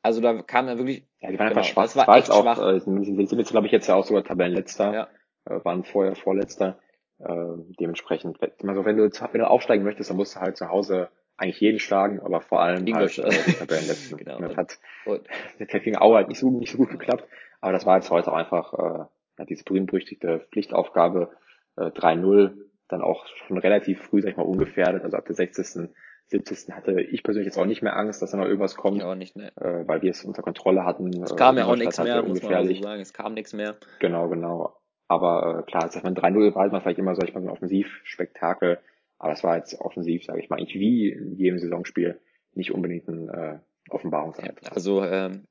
also 0.05 0.21
da 0.21 0.43
kam 0.43 0.69
er 0.69 0.79
wirklich, 0.79 1.05
Ja, 1.21 1.31
die 1.31 1.39
waren 1.39 1.49
einfach 1.49 1.63
Genau, 1.63 1.73
schwach. 1.73 1.83
das 1.85 1.97
war 1.97 2.17
echt 2.17 2.31
auch, 2.31 2.43
schwach. 2.43 2.59
äh, 2.75 2.79
sind, 2.81 3.39
jetzt, 3.39 3.51
glaube 3.51 3.67
ich, 3.67 3.73
jetzt 3.73 3.89
ja 3.89 3.95
auch 3.97 4.05
sogar 4.05 4.23
Tabellenletzter. 4.23 4.93
ja, 4.95 5.09
äh, 5.47 5.65
waren 5.65 5.83
vorher 5.85 6.15
Vorletzter. 6.15 6.79
Äh, 7.19 7.35
dementsprechend, 7.81 8.41
wenn- 8.41 8.69
also 8.69 8.85
wenn 8.85 8.97
du, 8.97 9.05
wenn 9.09 9.41
du 9.41 9.49
aufsteigen 9.49 9.85
möchtest, 9.85 10.11
dann 10.11 10.17
musst 10.17 10.37
du 10.37 10.41
halt 10.41 10.57
zu 10.57 10.69
Hause 10.69 11.09
eigentlich 11.37 11.61
jeden 11.61 11.79
schlagen, 11.81 12.21
aber 12.21 12.41
vor 12.41 12.61
allem 12.61 12.85
halt 12.95 13.19
äh, 13.19 13.29
die 13.47 13.53
Tabellenletzten. 13.55 14.19
Genau. 14.19 14.37
Und 14.37 14.43
Das 14.43 14.57
hat 14.57 14.79
und, 15.07 15.27
gegen 15.85 15.97
Aue 15.97 16.17
halt 16.17 16.29
nicht 16.29 16.39
so, 16.39 16.51
nicht 16.51 16.71
so 16.73 16.79
gut 16.79 16.91
geklappt, 16.91 17.25
aber 17.61 17.73
das 17.73 17.87
war 17.87 17.97
jetzt 17.97 18.11
heute 18.11 18.31
auch 18.31 18.37
einfach 18.37 19.09
äh, 19.39 19.45
diese 19.47 19.65
berühmt-berüchtigte 19.65 20.41
Pflichtaufgabe 20.53 21.31
äh, 21.77 21.87
3-0, 21.87 22.53
dann 22.89 23.01
auch 23.03 23.27
schon 23.47 23.59
relativ 23.59 24.01
früh, 24.03 24.21
sag 24.21 24.31
ich 24.33 24.37
mal, 24.37 24.43
ungefährdet, 24.45 25.03
also 25.03 25.17
ab 25.17 25.25
der 25.27 25.35
60., 25.35 25.89
70. 26.29 26.73
hatte 26.75 27.01
ich 27.01 27.23
persönlich 27.23 27.47
jetzt 27.47 27.59
auch 27.59 27.67
nicht 27.67 27.83
mehr 27.83 27.97
Angst, 27.97 28.23
dass 28.23 28.31
da 28.31 28.37
noch 28.37 28.47
irgendwas 28.47 28.77
kommt, 28.77 29.03
auch 29.03 29.15
nicht, 29.15 29.37
ne. 29.37 29.53
äh, 29.57 29.87
weil 29.87 30.03
wir 30.03 30.11
es 30.11 30.25
unter 30.25 30.43
Kontrolle 30.43 30.85
hatten. 30.85 31.23
Es 31.23 31.37
kam 31.37 31.59
ja 31.59 31.67
auch 31.67 31.77
nichts 31.77 31.99
mehr, 31.99 32.23
muss 32.23 32.43
man 32.43 32.55
also 32.55 32.83
sagen. 32.83 33.01
Es 33.01 33.13
kam 33.13 33.35
nichts 33.35 33.53
mehr. 33.53 33.77
Genau, 34.01 34.29
genau. 34.29 34.77
Aber 35.09 35.61
äh, 35.61 35.63
klar, 35.71 35.91
sag 35.91 35.97
ich 35.99 36.03
mal, 36.03 36.13
3-0 36.13 36.55
war 36.55 36.63
halt 36.63 36.73
mal 36.73 36.81
vielleicht 36.81 36.99
immer, 36.99 37.15
sag 37.15 37.29
ich 37.29 37.35
mal, 37.35 37.43
so 37.43 37.49
ein 37.49 37.53
Offensivspektakel. 37.53 38.79
Aber 39.19 39.33
es 39.33 39.45
war 39.45 39.57
jetzt 39.57 39.81
offensiv, 39.81 40.25
sage 40.25 40.41
ich 40.41 40.51
mal, 40.51 40.57
eigentlich 40.57 40.75
wie 40.75 41.11
in 41.11 41.37
jedem 41.37 41.59
Saisonspiel 41.59 42.21
nicht 42.55 42.73
unbedingt 42.73 43.09
ein 43.09 43.29
äh, 43.29 43.59
Offenbarungseid. 43.91 44.73
Also 44.73 45.05
ähm, 45.05 45.45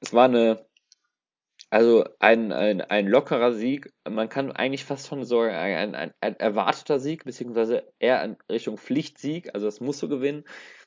es 0.00 0.12
war 0.12 0.24
eine, 0.24 0.64
also 1.74 2.04
ein, 2.20 2.52
ein, 2.52 2.82
ein 2.82 3.08
lockerer 3.08 3.52
Sieg. 3.52 3.92
Man 4.08 4.28
kann 4.28 4.52
eigentlich 4.52 4.84
fast 4.84 5.08
schon 5.08 5.24
sagen, 5.24 5.52
ein, 5.52 5.96
ein, 5.96 6.12
ein 6.20 6.36
erwarteter 6.36 7.00
Sieg, 7.00 7.24
beziehungsweise 7.24 7.92
eher 7.98 8.22
in 8.22 8.36
Richtung 8.48 8.78
Pflichtsieg. 8.78 9.52
Also 9.54 9.66
das 9.66 9.80
musst 9.80 10.00
du 10.00 10.08
gewinnen, 10.08 10.44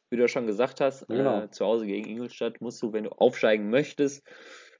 wie 0.10 0.15
du 0.15 0.21
ja 0.21 0.30
schon 0.30 0.47
gesagt 0.47 0.80
hast. 0.80 1.06
Genau. 1.10 1.41
Äh, 1.41 1.52
zu 1.52 1.65
Hause 1.65 1.88
gegen 1.88 2.08
Ingolstadt 2.08 2.62
musst 2.62 2.82
du, 2.82 2.93
wenn 2.93 3.04
du 3.04 3.10
aufsteigen 3.10 3.69
möchtest, 3.69 4.26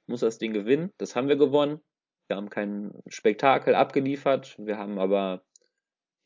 musst 0.06 0.22
du 0.22 0.26
das 0.26 0.38
Ding 0.38 0.54
gewinnen. 0.54 0.94
Das 0.96 1.14
haben 1.14 1.28
wir 1.28 1.36
gewonnen. 1.36 1.82
Wir 2.28 2.38
haben 2.38 2.48
kein 2.48 2.90
Spektakel 3.08 3.74
abgeliefert. 3.74 4.56
Wir 4.58 4.78
haben 4.78 4.98
aber 4.98 5.42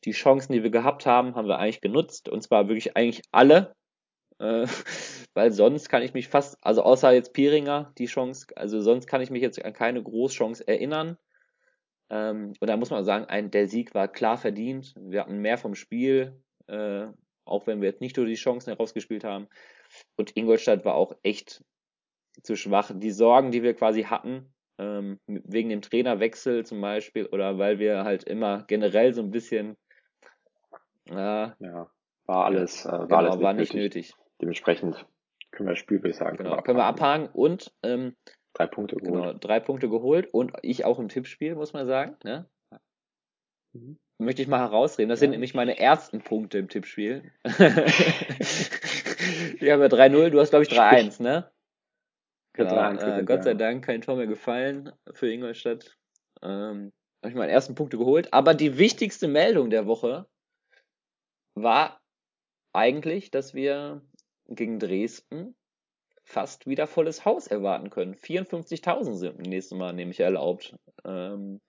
die 0.05 0.13
Chancen, 0.13 0.53
die 0.53 0.63
wir 0.63 0.71
gehabt 0.71 1.05
haben, 1.05 1.35
haben 1.35 1.49
wir 1.49 1.59
eigentlich 1.59 1.81
genutzt. 1.81 2.29
Und 2.29 2.41
zwar 2.41 2.69
wirklich 2.69 2.95
eigentlich 2.95 3.23
alle. 3.33 3.75
Äh, 4.39 4.65
weil 5.33 5.51
sonst 5.51 5.89
kann 5.89 6.03
ich 6.03 6.13
mich 6.13 6.27
fast, 6.27 6.57
also 6.63 6.83
außer 6.83 7.11
jetzt 7.11 7.33
Piringer, 7.33 7.91
die 7.97 8.05
Chance, 8.05 8.47
also 8.55 8.81
sonst 8.81 9.07
kann 9.07 9.21
ich 9.21 9.31
mich 9.31 9.41
jetzt 9.41 9.63
an 9.63 9.73
keine 9.73 10.01
Großchance 10.01 10.67
erinnern. 10.67 11.17
Ähm, 12.09 12.53
und 12.59 12.67
da 12.67 12.77
muss 12.77 12.91
man 12.91 13.03
sagen, 13.03 13.25
ein, 13.25 13.49
der 13.51 13.67
Sieg 13.67 13.95
war 13.95 14.07
klar 14.07 14.37
verdient. 14.37 14.93
Wir 14.97 15.21
hatten 15.21 15.39
mehr 15.39 15.57
vom 15.57 15.73
Spiel, 15.75 16.41
äh, 16.67 17.07
auch 17.45 17.67
wenn 17.67 17.81
wir 17.81 17.89
jetzt 17.89 18.01
nicht 18.01 18.17
nur 18.17 18.25
die 18.25 18.35
Chancen 18.35 18.69
herausgespielt 18.71 19.23
haben. 19.23 19.47
Und 20.17 20.35
Ingolstadt 20.37 20.85
war 20.85 20.95
auch 20.95 21.15
echt 21.23 21.63
zu 22.43 22.55
schwach. 22.55 22.91
Die 22.93 23.11
Sorgen, 23.11 23.51
die 23.51 23.63
wir 23.63 23.73
quasi 23.73 24.03
hatten, 24.03 24.53
ähm, 24.77 25.19
wegen 25.27 25.69
dem 25.69 25.81
Trainerwechsel 25.81 26.65
zum 26.65 26.81
Beispiel, 26.81 27.25
oder 27.27 27.57
weil 27.57 27.79
wir 27.79 28.03
halt 28.03 28.23
immer 28.23 28.63
generell 28.67 29.13
so 29.13 29.21
ein 29.21 29.31
bisschen, 29.31 29.77
äh, 31.05 31.13
Ja, 31.59 31.89
war 32.25 32.45
alles, 32.45 32.85
äh, 32.85 32.91
war 32.91 33.07
genau, 33.07 33.17
alles 33.17 33.41
war 33.41 33.53
nicht, 33.53 33.73
nicht 33.73 33.73
nötig. 33.73 34.09
nötig. 34.09 34.15
Dementsprechend 34.41 35.05
können 35.53 35.69
wir 35.69 35.73
das 35.73 35.79
Spiel, 35.79 36.13
sagen, 36.13 36.37
Genau, 36.37 36.61
können 36.61 36.77
wir 36.77 36.85
abhaken 36.85 37.29
und 37.33 37.73
ähm, 37.83 38.15
Drei 38.53 38.67
Punkte 38.67 38.97
geholt. 38.97 39.13
genau, 39.13 39.33
drei 39.33 39.59
Punkte 39.59 39.89
geholt 39.89 40.31
und 40.31 40.53
ich 40.61 40.85
auch 40.85 40.99
im 40.99 41.09
Tippspiel, 41.09 41.55
muss 41.55 41.73
man 41.73 41.87
sagen. 41.87 42.17
Ne? 42.23 42.47
Mhm. 43.73 43.97
Möchte 44.19 44.43
ich 44.43 44.47
mal 44.47 44.59
herausreden. 44.59 45.09
Das 45.09 45.19
sind 45.19 45.29
Ja. 45.31 45.33
nämlich 45.33 45.55
meine 45.55 45.79
ersten 45.79 46.21
Punkte 46.21 46.59
im 46.59 46.69
Tippspiel. 46.69 47.31
ich 47.45 47.59
habe 49.71 49.83
ja 49.83 49.89
3-0, 49.89 50.29
du 50.29 50.39
hast 50.39 50.51
glaube 50.51 50.63
ich 50.63 50.69
3-1, 50.69 51.21
ne? 51.21 51.51
Genau, 52.53 52.73
3-1 52.75 52.93
äh, 52.93 53.05
getippt, 53.05 53.25
Gott 53.27 53.43
sei 53.43 53.51
ja. 53.51 53.55
Dank 53.57 53.85
kein 53.85 54.01
Tor 54.01 54.17
mehr 54.17 54.27
gefallen 54.27 54.91
für 55.13 55.31
Ingolstadt. 55.31 55.97
Ähm, 56.43 56.91
habe 57.23 57.29
ich 57.29 57.35
meine 57.35 57.51
ersten 57.51 57.73
Punkte 57.73 57.97
geholt. 57.97 58.31
Aber 58.33 58.53
die 58.53 58.77
wichtigste 58.77 59.27
Meldung 59.27 59.71
der 59.71 59.87
Woche 59.87 60.27
war 61.55 61.99
eigentlich, 62.73 63.31
dass 63.31 63.55
wir 63.55 64.03
gegen 64.47 64.79
Dresden 64.79 65.55
fast 66.23 66.67
wieder 66.67 66.87
volles 66.87 67.25
Haus 67.25 67.47
erwarten 67.47 67.89
können. 67.89 68.15
54.000 68.15 69.13
sind 69.15 69.37
im 69.39 69.49
nächsten 69.49 69.77
Mal 69.77 69.93
nämlich 69.93 70.19
erlaubt. 70.19 70.75
Ähm, 71.05 71.59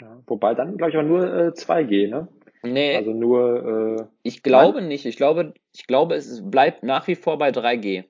Ja, 0.00 0.20
wobei 0.26 0.54
dann, 0.54 0.76
glaube 0.76 0.90
ich, 0.90 0.96
aber 0.96 1.06
nur 1.08 1.24
äh, 1.24 1.48
2G, 1.48 2.08
ne? 2.08 2.28
nee, 2.62 2.96
Also 2.96 3.12
nur, 3.12 3.98
äh, 3.98 4.06
ich 4.22 4.42
glaube 4.42 4.82
nicht. 4.82 5.06
Ich 5.06 5.16
glaube, 5.16 5.54
ich 5.72 5.86
glaube, 5.86 6.16
es 6.16 6.42
bleibt 6.50 6.82
nach 6.82 7.06
wie 7.06 7.14
vor 7.14 7.38
bei 7.38 7.50
3G. 7.50 8.04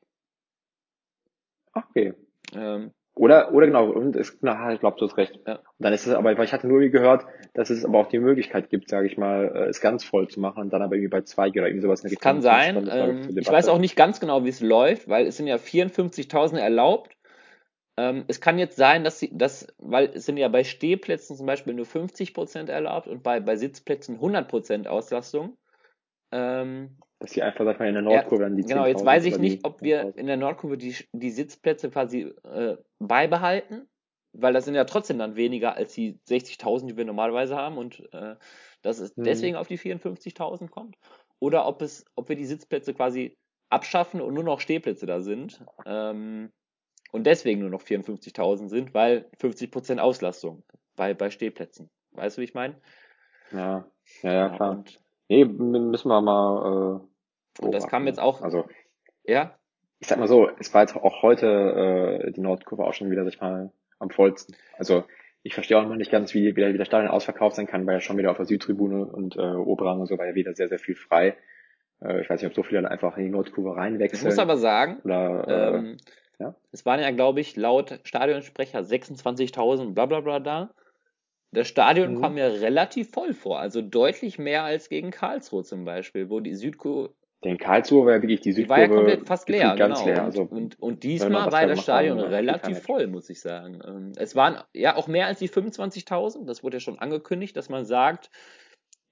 ach, 1.72 1.86
okay. 1.90 2.14
Ähm, 2.54 2.92
Oder, 3.14 3.52
oder 3.52 3.66
genau, 3.66 3.90
und 3.90 4.16
es, 4.16 4.36
na, 4.40 4.72
ich 4.72 4.80
glaube, 4.80 4.96
du 4.98 5.06
hast 5.06 5.16
recht. 5.16 5.38
Ja. 5.46 5.56
Und 5.56 5.64
dann 5.78 5.92
ist 5.92 6.06
es 6.06 6.14
aber, 6.14 6.36
weil 6.36 6.44
ich 6.44 6.52
hatte 6.52 6.66
nur 6.66 6.80
gehört, 6.88 7.24
dass 7.54 7.70
es 7.70 7.84
aber 7.84 8.00
auch 8.00 8.08
die 8.08 8.18
Möglichkeit 8.18 8.68
gibt, 8.68 8.90
sage 8.90 9.06
ich 9.06 9.16
mal, 9.16 9.50
äh, 9.54 9.68
es 9.68 9.80
ganz 9.80 10.04
voll 10.04 10.28
zu 10.28 10.40
machen 10.40 10.60
und 10.60 10.72
dann 10.72 10.82
aber 10.82 10.96
irgendwie 10.96 11.10
bei 11.10 11.20
2G 11.20 11.52
oder 11.52 11.68
irgendwie 11.68 11.82
sowas 11.82 12.04
Es 12.04 12.18
kann 12.18 12.42
sein. 12.42 12.74
das, 12.74 12.84
glaub 12.84 13.08
Ähm, 13.08 13.38
ich 13.38 13.48
weiß 13.48 13.68
auch 13.68 13.78
nicht 13.78 13.96
ganz 13.96 14.18
genau, 14.18 14.44
wie 14.44 14.48
es 14.48 14.60
läuft, 14.60 15.08
weil 15.08 15.26
es 15.26 15.36
sind 15.36 15.46
ja 15.46 15.56
54.000 15.56 16.58
erlaubt. 16.58 17.16
Ähm, 17.96 18.24
es 18.26 18.40
kann 18.40 18.58
jetzt 18.58 18.76
sein, 18.76 19.04
dass 19.04 19.20
sie, 19.20 19.30
dass, 19.32 19.68
weil 19.78 20.10
es 20.14 20.26
sind 20.26 20.36
ja 20.36 20.48
bei 20.48 20.64
Stehplätzen 20.64 21.36
zum 21.36 21.46
Beispiel 21.46 21.74
nur 21.74 21.86
50% 21.86 22.68
erlaubt 22.68 23.06
und 23.06 23.22
bei, 23.22 23.38
bei 23.38 23.54
Sitzplätzen 23.54 24.18
100% 24.18 24.88
Auslastung. 24.88 25.56
Ähm, 26.32 26.96
Dass 27.20 27.30
sie 27.30 27.42
einfach, 27.42 27.64
sag 27.64 27.78
mal, 27.78 27.86
in 27.86 27.94
der 27.94 28.02
Nordkurve 28.02 28.42
dann 28.42 28.56
die 28.56 28.64
genau, 28.64 28.86
jetzt 28.86 29.02
10.000 29.02 29.06
weiß 29.06 29.24
ich 29.26 29.38
nicht, 29.38 29.64
ob 29.64 29.80
wir 29.80 30.06
10.000. 30.06 30.16
in 30.16 30.26
der 30.26 30.36
Nordkurve 30.38 30.76
die, 30.76 30.96
die 31.12 31.30
Sitzplätze 31.30 31.88
quasi 31.90 32.32
äh, 32.42 32.76
beibehalten, 32.98 33.86
weil 34.34 34.52
das 34.52 34.64
sind 34.64 34.74
ja 34.74 34.84
trotzdem 34.84 35.18
dann 35.18 35.36
weniger 35.36 35.76
als 35.76 35.94
die 35.94 36.18
60.000, 36.28 36.86
die 36.86 36.96
wir 36.96 37.04
normalerweise 37.04 37.56
haben 37.56 37.78
und 37.78 38.02
äh, 38.12 38.36
dass 38.82 38.98
es 38.98 39.16
Mhm. 39.16 39.24
deswegen 39.24 39.56
auf 39.56 39.68
die 39.68 39.78
54.000 39.78 40.68
kommt. 40.68 40.96
Oder 41.38 41.66
ob 41.66 41.82
es, 41.82 42.04
ob 42.14 42.28
wir 42.28 42.36
die 42.36 42.46
Sitzplätze 42.46 42.94
quasi 42.94 43.36
abschaffen 43.70 44.20
und 44.20 44.34
nur 44.34 44.44
noch 44.44 44.60
Stehplätze 44.60 45.06
da 45.06 45.20
sind. 45.20 45.64
Ähm, 45.86 46.52
und 47.12 47.26
deswegen 47.26 47.60
nur 47.60 47.70
noch 47.70 47.82
54.000 47.82 48.68
sind, 48.68 48.94
weil 48.94 49.30
50% 49.40 49.98
Auslastung 49.98 50.64
bei, 50.96 51.14
bei 51.14 51.30
Stehplätzen. 51.30 51.90
Weißt 52.12 52.36
du, 52.36 52.40
wie 52.40 52.44
ich 52.44 52.54
meine? 52.54 52.76
Ja, 53.52 53.86
ja, 54.22 54.32
ja, 54.32 54.48
klar. 54.48 54.70
Und, 54.70 55.00
nee, 55.28 55.44
müssen 55.44 56.08
wir 56.08 56.20
mal. 56.20 57.00
Äh, 57.60 57.64
und 57.64 57.72
das 57.72 57.86
kam 57.86 58.06
jetzt 58.06 58.20
auch. 58.20 58.42
Also, 58.42 58.66
ja? 59.24 59.56
Ich 60.00 60.08
sag 60.08 60.18
mal 60.18 60.28
so, 60.28 60.48
es 60.58 60.74
war 60.74 60.82
jetzt 60.82 60.96
auch 60.96 61.22
heute 61.22 62.20
äh, 62.26 62.32
die 62.32 62.40
Nordkurve 62.40 62.84
auch 62.84 62.94
schon 62.94 63.10
wieder, 63.10 63.24
sag 63.24 63.32
ich 63.32 63.40
mal, 63.40 63.72
am 63.98 64.10
vollsten. 64.10 64.56
Also 64.76 65.04
ich 65.42 65.54
verstehe 65.54 65.78
auch 65.78 65.86
noch 65.86 65.96
nicht 65.96 66.10
ganz, 66.10 66.32
wie, 66.34 66.56
wie, 66.56 66.72
wie 66.72 66.78
der 66.78 66.84
Stadion 66.84 67.10
ausverkauft 67.10 67.56
sein 67.56 67.66
kann, 67.66 67.86
weil 67.86 67.94
ja 67.94 68.00
schon 68.00 68.16
wieder 68.16 68.30
auf 68.30 68.38
der 68.38 68.46
Südtribune 68.46 69.04
und 69.04 69.36
äh, 69.36 69.40
Oberrang 69.40 70.00
und 70.00 70.06
so 70.06 70.18
war 70.18 70.26
ja 70.26 70.34
wieder 70.34 70.54
sehr, 70.54 70.68
sehr 70.68 70.78
viel 70.78 70.94
frei. 70.94 71.36
Äh, 72.00 72.22
ich 72.22 72.30
weiß 72.30 72.40
nicht, 72.40 72.48
ob 72.48 72.54
so 72.54 72.62
viele 72.62 72.82
dann 72.82 72.90
einfach 72.90 73.16
in 73.16 73.24
die 73.24 73.30
Nordkurve 73.30 73.76
reinwechseln. 73.76 74.20
Ich 74.20 74.24
muss 74.24 74.38
aber 74.38 74.56
sagen, 74.56 75.00
oder, 75.04 75.44
äh, 75.46 75.76
ähm, 75.76 75.96
ja? 76.38 76.54
Es 76.72 76.84
waren 76.86 77.00
ja, 77.00 77.10
glaube 77.10 77.40
ich, 77.40 77.56
laut 77.56 78.00
Stadionsprecher 78.04 78.80
26.000 78.80 79.92
bla 79.94 80.06
bla 80.06 80.20
bla 80.20 80.40
da. 80.40 80.70
Das 81.52 81.68
Stadion 81.68 82.14
mhm. 82.14 82.20
kam 82.20 82.34
mir 82.34 82.60
relativ 82.60 83.10
voll 83.10 83.32
vor, 83.32 83.60
also 83.60 83.80
deutlich 83.80 84.38
mehr 84.38 84.64
als 84.64 84.88
gegen 84.88 85.10
Karlsruhe 85.10 85.62
zum 85.62 85.84
Beispiel, 85.84 86.28
wo 86.28 86.40
die 86.40 86.54
Südkurve. 86.54 87.14
Den 87.44 87.58
Karlsruhe 87.58 88.06
war 88.06 88.14
ja 88.14 88.22
wirklich 88.22 88.40
die 88.40 88.52
Südkurve. 88.52 88.84
Die 88.84 88.90
war 88.90 88.96
ja 88.96 89.02
komplett 89.02 89.26
fast 89.26 89.48
leer, 89.48 89.76
ganz 89.76 90.00
genau. 90.00 90.14
leer. 90.14 90.24
Also, 90.24 90.42
und, 90.42 90.80
und, 90.80 91.02
diesmal 91.02 91.52
war 91.52 91.66
das 91.66 91.82
Stadion 91.82 92.18
haben, 92.18 92.28
relativ 92.28 92.78
voll, 92.80 93.06
muss 93.06 93.28
ich 93.28 93.40
sagen. 93.40 93.80
Ähm, 93.86 94.12
es 94.16 94.34
waren 94.34 94.62
ja 94.72 94.96
auch 94.96 95.08
mehr 95.08 95.26
als 95.26 95.40
die 95.40 95.50
25.000. 95.50 96.46
Das 96.46 96.62
wurde 96.62 96.76
ja 96.76 96.80
schon 96.80 96.98
angekündigt, 96.98 97.56
dass 97.56 97.68
man 97.68 97.84
sagt, 97.84 98.30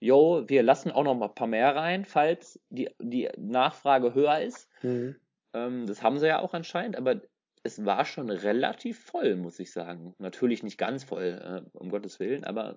yo, 0.00 0.44
wir 0.46 0.62
lassen 0.62 0.90
auch 0.90 1.04
noch 1.04 1.14
mal 1.14 1.26
ein 1.26 1.34
paar 1.34 1.46
mehr 1.46 1.76
rein, 1.76 2.04
falls 2.06 2.58
die, 2.70 2.88
die 3.00 3.28
Nachfrage 3.36 4.14
höher 4.14 4.40
ist. 4.40 4.68
Mhm. 4.82 5.16
Ähm, 5.54 5.86
das 5.86 6.02
haben 6.02 6.18
sie 6.18 6.26
ja 6.26 6.40
auch 6.40 6.54
anscheinend, 6.54 6.96
aber 6.96 7.20
es 7.62 7.84
war 7.84 8.04
schon 8.04 8.30
relativ 8.30 8.98
voll, 8.98 9.36
muss 9.36 9.60
ich 9.60 9.72
sagen. 9.72 10.14
Natürlich 10.18 10.62
nicht 10.62 10.78
ganz 10.78 11.04
voll, 11.04 11.64
äh, 11.64 11.78
um 11.78 11.90
Gottes 11.90 12.18
Willen, 12.18 12.44
aber 12.44 12.76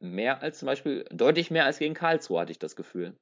mehr 0.00 0.42
als 0.42 0.58
zum 0.58 0.66
Beispiel, 0.66 1.04
deutlich 1.10 1.50
mehr 1.50 1.64
als 1.64 1.78
gegen 1.78 1.94
Karlsruhe 1.94 2.40
hatte 2.40 2.52
ich 2.52 2.58
das 2.58 2.76
Gefühl. 2.76 3.16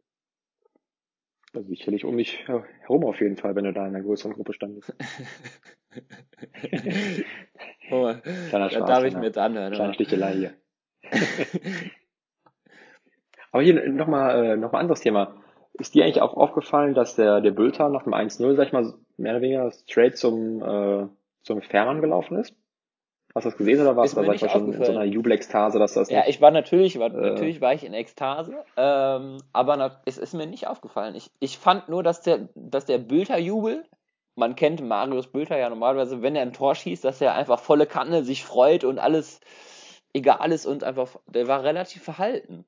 Also 1.54 1.68
sicherlich 1.68 2.04
um 2.04 2.16
mich 2.16 2.46
herum 2.48 3.04
auf 3.04 3.20
jeden 3.20 3.36
Fall, 3.36 3.54
wenn 3.54 3.64
du 3.64 3.72
da 3.72 3.86
in 3.86 3.94
einer 3.94 4.02
größeren 4.04 4.32
Gruppe 4.32 4.52
standest. 4.54 4.92
oh, 7.92 8.12
Kleiner 8.48 8.70
Spaß, 8.70 8.80
da 8.80 8.86
darf 8.86 9.04
ich 9.04 9.14
mir 9.14 9.30
dann 9.30 9.54
hören. 9.54 9.72
Kleine 9.72 9.94
Stichelei 9.94 10.32
hier. 10.32 10.54
Aber 13.52 13.62
hier 13.62 13.88
nochmal 13.88 14.44
äh, 14.44 14.56
noch 14.56 14.72
mal 14.72 14.80
anderes 14.80 15.00
Thema. 15.00 15.36
Ist 15.74 15.94
dir 15.94 16.04
eigentlich 16.04 16.22
auch 16.22 16.34
aufgefallen, 16.34 16.94
dass 16.94 17.14
der, 17.14 17.40
der 17.40 17.52
Bülter 17.52 17.88
nach 17.88 18.02
dem 18.02 18.14
1-0, 18.14 18.54
sag 18.56 18.66
ich 18.66 18.72
mal, 18.72 18.94
mehr 19.16 19.34
oder 19.34 19.42
weniger 19.42 19.70
straight 19.70 20.16
zum, 20.16 20.60
äh, 20.60 21.06
zum 21.42 21.62
Fährmann 21.62 22.00
gelaufen 22.00 22.36
ist? 22.36 22.56
Hast 23.34 23.44
du 23.44 23.50
das 23.50 23.58
gesehen 23.58 23.80
oder 23.80 23.96
warst 23.96 24.16
du, 24.16 24.48
schon 24.48 24.72
in 24.72 24.84
so 24.84 24.92
einer 24.92 25.04
Jubelekstase, 25.04 25.80
dass 25.80 25.94
das 25.94 26.08
Ja, 26.08 26.22
ich 26.28 26.40
war 26.40 26.52
natürlich, 26.52 27.00
war, 27.00 27.12
äh, 27.12 27.30
natürlich 27.30 27.60
war 27.60 27.74
ich 27.74 27.84
in 27.84 27.92
Ekstase, 27.92 28.64
ähm, 28.76 29.38
aber 29.52 29.76
na, 29.76 30.00
es 30.04 30.18
ist 30.18 30.34
mir 30.34 30.46
nicht 30.46 30.68
aufgefallen. 30.68 31.16
Ich, 31.16 31.32
ich 31.40 31.58
fand 31.58 31.88
nur, 31.88 32.04
dass 32.04 32.20
der, 32.22 32.48
dass 32.54 32.84
der 32.84 32.98
Bülter-Jubel, 32.98 33.84
man 34.36 34.54
kennt 34.54 34.86
Marius 34.86 35.26
Bülter 35.26 35.58
ja 35.58 35.68
normalerweise, 35.68 36.22
wenn 36.22 36.36
er 36.36 36.42
ein 36.42 36.52
Tor 36.52 36.76
schießt, 36.76 37.04
dass 37.04 37.20
er 37.20 37.34
einfach 37.34 37.58
volle 37.58 37.86
Kanne 37.86 38.22
sich 38.22 38.44
freut 38.44 38.84
und 38.84 39.00
alles 39.00 39.40
egal 40.12 40.52
ist 40.52 40.64
und 40.64 40.84
einfach, 40.84 41.16
der 41.26 41.48
war 41.48 41.64
relativ 41.64 42.04
verhalten. 42.04 42.64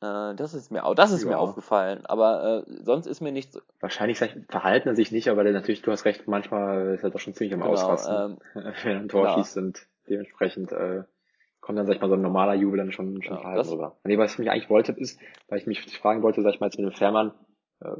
Äh, 0.00 0.34
das 0.36 0.54
ist 0.54 0.70
mir 0.70 0.84
auch, 0.84 0.94
das 0.94 1.10
ist 1.10 1.24
ja. 1.24 1.30
mir 1.30 1.38
aufgefallen. 1.38 2.06
Aber 2.06 2.64
äh, 2.66 2.72
sonst 2.84 3.06
ist 3.06 3.20
mir 3.20 3.32
nicht 3.32 3.52
so. 3.52 3.60
Wahrscheinlich 3.80 4.18
verhalten 4.18 4.88
er 4.88 4.94
sich 4.94 5.10
nicht, 5.10 5.28
aber 5.28 5.44
natürlich, 5.44 5.82
du 5.82 5.90
hast 5.90 6.04
recht, 6.04 6.28
manchmal 6.28 6.94
ist 6.94 7.02
er 7.02 7.10
doch 7.10 7.18
schon 7.18 7.34
ziemlich 7.34 7.54
am 7.54 7.60
genau, 7.60 7.72
Ausrasten, 7.72 8.38
ähm, 8.54 8.72
wenn 8.82 8.92
er 8.92 9.00
ein 9.00 9.08
Tor 9.08 9.24
genau. 9.24 9.36
schießt 9.36 9.56
und 9.58 9.86
dementsprechend 10.08 10.72
äh, 10.72 11.02
kommt 11.60 11.78
dann, 11.78 11.86
sag 11.86 11.96
ich 11.96 12.00
mal, 12.00 12.08
so 12.08 12.14
ein 12.14 12.22
normaler 12.22 12.54
Jubel 12.54 12.78
dann 12.78 12.92
schon, 12.92 13.22
schon 13.22 13.36
ja, 13.36 13.40
verhalten 13.42 13.68
rüber. 13.68 13.98
Nee, 14.04 14.18
was 14.18 14.32
ich 14.32 14.38
mich 14.38 14.50
eigentlich 14.50 14.70
wollte, 14.70 14.92
ist, 14.92 15.20
weil 15.48 15.58
ich 15.58 15.66
mich 15.66 15.98
fragen 15.98 16.22
wollte, 16.22 16.42
sag 16.42 16.54
ich 16.54 16.60
mal, 16.60 16.66
jetzt 16.66 16.78
mit 16.78 16.86
dem 16.86 16.96
Fährmann, 16.96 17.32
äh, 17.80 17.90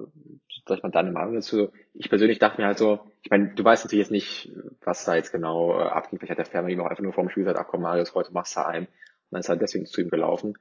sag 0.67 0.79
ich 0.79 0.83
mal, 0.85 0.91
deine 0.91 1.11
Meinung 1.11 1.35
dazu. 1.35 1.71
Ich 1.95 2.09
persönlich 2.09 2.39
dachte 2.39 2.61
mir 2.61 2.69
halt 2.69 2.79
so, 2.79 3.01
ich 3.23 3.31
meine, 3.31 3.55
du 3.55 3.65
weißt 3.65 3.85
natürlich 3.85 4.05
jetzt 4.05 4.13
nicht, 4.13 4.53
was 4.85 5.05
da 5.05 5.17
jetzt 5.17 5.33
genau 5.33 5.81
äh, 5.81 5.83
abging. 5.83 6.21
Vielleicht 6.21 6.31
hat 6.31 6.39
der 6.39 6.47
Fährmann 6.47 6.71
ihm 6.71 6.81
auch 6.81 6.87
einfach 6.87 7.03
nur 7.03 7.13
vor 7.13 7.25
dem 7.25 7.31
Spiel 7.31 7.43
gesagt, 7.43 7.59
ach 7.61 7.69
komm, 7.69 7.83
Marius, 7.83 8.15
heute 8.15 8.33
machst 8.33 8.57
du 8.57 8.65
ein. 8.65 8.85
Und 8.85 9.33
dann 9.33 9.41
ist 9.41 9.49
halt 9.49 9.61
deswegen 9.61 9.85
zu 9.85 10.01
ihm 10.01 10.11
gelaufen 10.11 10.57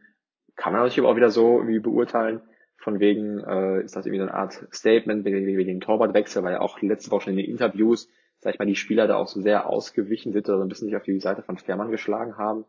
kann 0.57 0.73
man 0.73 0.81
natürlich 0.81 1.07
auch 1.07 1.15
wieder 1.15 1.29
so 1.29 1.59
irgendwie 1.59 1.79
beurteilen, 1.79 2.41
von 2.77 2.99
wegen, 2.99 3.39
äh, 3.39 3.81
ist 3.83 3.95
das 3.95 4.05
irgendwie 4.05 4.19
so 4.19 4.27
eine 4.29 4.33
Art 4.33 4.67
Statement 4.73 5.23
wegen, 5.23 5.45
wegen 5.45 5.67
dem 5.67 5.81
Torwartwechsel, 5.81 6.43
weil 6.43 6.53
ja 6.53 6.61
auch 6.61 6.81
letzte 6.81 7.11
Woche 7.11 7.23
schon 7.23 7.33
in 7.33 7.37
den 7.37 7.49
Interviews, 7.49 8.09
sag 8.39 8.53
ich 8.53 8.59
mal, 8.59 8.65
die 8.65 8.75
Spieler 8.75 9.07
da 9.07 9.15
auch 9.15 9.27
so 9.27 9.41
sehr 9.41 9.67
ausgewichen 9.67 10.33
sind 10.33 10.47
oder 10.49 10.57
so 10.57 10.63
ein 10.63 10.69
bisschen 10.69 10.87
sich 10.87 10.95
auf 10.95 11.03
die 11.03 11.19
Seite 11.19 11.43
von 11.43 11.57
Fährmann 11.57 11.91
geschlagen 11.91 12.37
haben. 12.37 12.65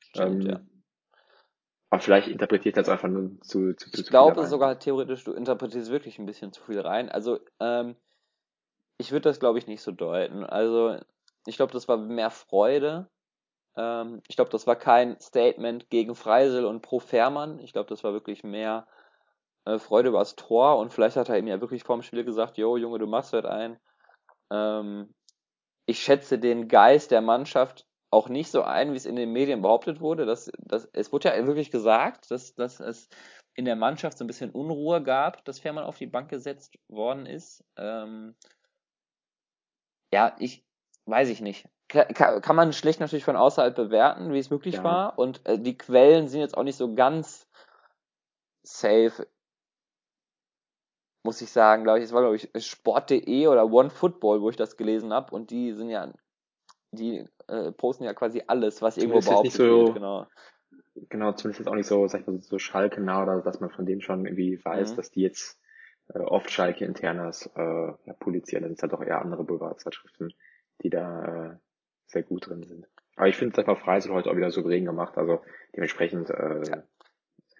Stimmt, 0.00 0.44
ähm, 0.44 0.50
ja. 0.50 0.60
Aber 1.90 2.00
vielleicht 2.00 2.28
interpretiert 2.28 2.76
das 2.76 2.88
einfach 2.88 3.08
nur 3.08 3.40
zu, 3.40 3.74
zu, 3.74 3.90
zu 3.90 4.00
Ich 4.00 4.08
glaube 4.08 4.46
sogar 4.46 4.78
theoretisch, 4.78 5.24
du 5.24 5.32
interpretierst 5.32 5.90
wirklich 5.90 6.18
ein 6.18 6.26
bisschen 6.26 6.52
zu 6.52 6.62
viel 6.62 6.80
rein. 6.80 7.08
Also, 7.08 7.40
ähm, 7.58 7.96
ich 8.96 9.10
würde 9.10 9.28
das 9.28 9.40
glaube 9.40 9.58
ich 9.58 9.66
nicht 9.66 9.82
so 9.82 9.90
deuten. 9.90 10.44
Also, 10.44 10.96
ich 11.46 11.56
glaube, 11.56 11.72
das 11.72 11.88
war 11.88 11.96
mehr 11.96 12.30
Freude 12.30 13.08
ähm, 13.80 14.22
ich 14.28 14.36
glaube, 14.36 14.50
das 14.50 14.66
war 14.66 14.76
kein 14.76 15.18
Statement 15.20 15.88
gegen 15.88 16.14
Freisel 16.14 16.66
und 16.66 16.82
pro 16.82 17.00
Fährmann. 17.00 17.58
Ich 17.60 17.72
glaube, 17.72 17.88
das 17.88 18.04
war 18.04 18.12
wirklich 18.12 18.44
mehr 18.44 18.86
äh, 19.64 19.78
Freude 19.78 20.10
über 20.10 20.18
das 20.18 20.36
Tor 20.36 20.78
und 20.78 20.92
vielleicht 20.92 21.16
hat 21.16 21.30
er 21.30 21.38
ihm 21.38 21.46
ja 21.46 21.60
wirklich 21.60 21.84
vorm 21.84 22.02
Spiel 22.02 22.24
gesagt, 22.24 22.58
Jo, 22.58 22.76
Junge, 22.76 22.98
du 22.98 23.06
machst 23.06 23.32
heute 23.32 23.50
ein. 23.50 23.78
Ähm, 24.52 25.14
ich 25.86 26.02
schätze 26.02 26.38
den 26.38 26.68
Geist 26.68 27.10
der 27.10 27.22
Mannschaft 27.22 27.86
auch 28.10 28.28
nicht 28.28 28.50
so 28.50 28.62
ein, 28.62 28.92
wie 28.92 28.96
es 28.96 29.06
in 29.06 29.16
den 29.16 29.32
Medien 29.32 29.62
behauptet 29.62 30.00
wurde. 30.00 30.26
Dass, 30.26 30.50
dass, 30.58 30.88
es 30.92 31.12
wurde 31.12 31.28
ja 31.28 31.46
wirklich 31.46 31.70
gesagt, 31.70 32.30
dass, 32.30 32.54
dass 32.54 32.80
es 32.80 33.08
in 33.54 33.64
der 33.64 33.76
Mannschaft 33.76 34.18
so 34.18 34.24
ein 34.24 34.26
bisschen 34.26 34.50
Unruhe 34.50 35.02
gab, 35.02 35.44
dass 35.44 35.60
Fährmann 35.60 35.84
auf 35.84 35.98
die 35.98 36.06
Bank 36.06 36.28
gesetzt 36.28 36.76
worden 36.88 37.26
ist. 37.26 37.64
Ähm, 37.76 38.34
ja, 40.12 40.36
ich 40.38 40.64
weiß 41.06 41.28
ich 41.30 41.40
nicht 41.40 41.66
kann 41.90 42.56
man 42.56 42.72
schlecht 42.72 43.00
natürlich 43.00 43.24
von 43.24 43.36
außerhalb 43.36 43.74
bewerten, 43.74 44.32
wie 44.32 44.38
es 44.38 44.50
möglich 44.50 44.76
ja. 44.76 44.84
war. 44.84 45.18
Und 45.18 45.44
äh, 45.46 45.58
die 45.58 45.76
Quellen 45.76 46.28
sind 46.28 46.40
jetzt 46.40 46.56
auch 46.56 46.62
nicht 46.62 46.76
so 46.76 46.94
ganz 46.94 47.48
safe, 48.62 49.26
muss 51.24 51.40
ich 51.42 51.50
sagen, 51.50 51.82
glaube 51.82 51.98
ich. 51.98 52.04
Es 52.04 52.12
war, 52.12 52.22
glaube 52.22 52.36
ich, 52.36 52.50
Sport.de 52.64 53.46
oder 53.48 53.70
OneFootball, 53.70 54.40
wo 54.40 54.50
ich 54.50 54.56
das 54.56 54.76
gelesen 54.76 55.12
habe. 55.12 55.34
Und 55.34 55.50
die 55.50 55.72
sind 55.72 55.90
ja, 55.90 56.12
die 56.92 57.26
äh, 57.48 57.72
posten 57.72 58.04
ja 58.04 58.14
quasi 58.14 58.42
alles, 58.46 58.82
was 58.82 58.96
irgendwo 58.96 59.20
behauptet 59.20 59.52
so, 59.52 59.86
wird. 59.86 59.94
Genau. 59.94 60.26
Genau, 61.08 61.32
zumindest 61.32 61.60
ist 61.60 61.66
auch 61.66 61.74
nicht 61.74 61.86
so, 61.86 62.06
sag 62.08 62.20
ich 62.20 62.26
mal, 62.26 62.40
so 62.40 62.58
Schalke 62.58 63.00
nah 63.00 63.22
oder 63.22 63.40
dass 63.40 63.60
man 63.60 63.70
von 63.70 63.86
denen 63.86 64.00
schon 64.00 64.26
irgendwie 64.26 64.62
weiß, 64.64 64.92
mhm. 64.92 64.96
dass 64.96 65.10
die 65.10 65.22
jetzt 65.22 65.58
äh, 66.08 66.18
oft 66.18 66.50
Schalke 66.50 66.84
internas 66.84 67.50
äh, 67.54 67.60
ja, 68.04 68.12
publizieren. 68.18 68.64
Dann 68.64 68.76
sind 68.76 68.82
halt 68.82 68.94
auch 68.94 69.04
eher 69.04 69.20
andere 69.20 69.44
Boulevardzeitschriften, 69.44 70.34
die 70.82 70.90
da 70.90 71.24
äh, 71.24 71.56
sehr 72.10 72.22
gut 72.22 72.48
drin 72.48 72.62
sind. 72.62 72.86
Aber 73.16 73.28
ich 73.28 73.36
finde, 73.36 73.54
sag 73.56 73.66
mal, 73.66 73.76
Freisel 73.76 74.12
heute 74.12 74.30
auch 74.30 74.36
wieder 74.36 74.50
souverän 74.50 74.84
gemacht. 74.84 75.18
Also 75.18 75.42
dementsprechend, 75.74 76.30
äh, 76.30 76.62
ja. 76.68 76.82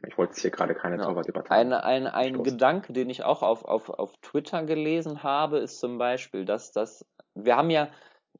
ich 0.06 0.16
wollte 0.16 0.32
jetzt 0.32 0.40
hier 0.40 0.50
gerade 0.50 0.74
keine 0.74 0.96
ja. 0.96 1.04
Torwartdebatte 1.04 1.50
Ein, 1.50 1.72
ein, 1.72 2.06
ein 2.06 2.42
Gedanke, 2.42 2.92
den 2.92 3.10
ich 3.10 3.24
auch 3.24 3.42
auf, 3.42 3.64
auf, 3.64 3.90
auf 3.90 4.16
Twitter 4.22 4.64
gelesen 4.64 5.22
habe, 5.22 5.58
ist 5.58 5.78
zum 5.78 5.98
Beispiel, 5.98 6.44
dass 6.44 6.72
das, 6.72 7.06
wir 7.34 7.56
haben 7.56 7.70
ja 7.70 7.90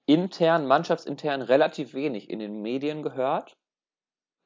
intern, 0.07 0.67
mannschaftsintern 0.67 1.43
relativ 1.43 1.95
wenig 1.95 2.31
in 2.31 2.39
den 2.39 2.63
Medien 2.63 3.03
gehört. 3.03 3.57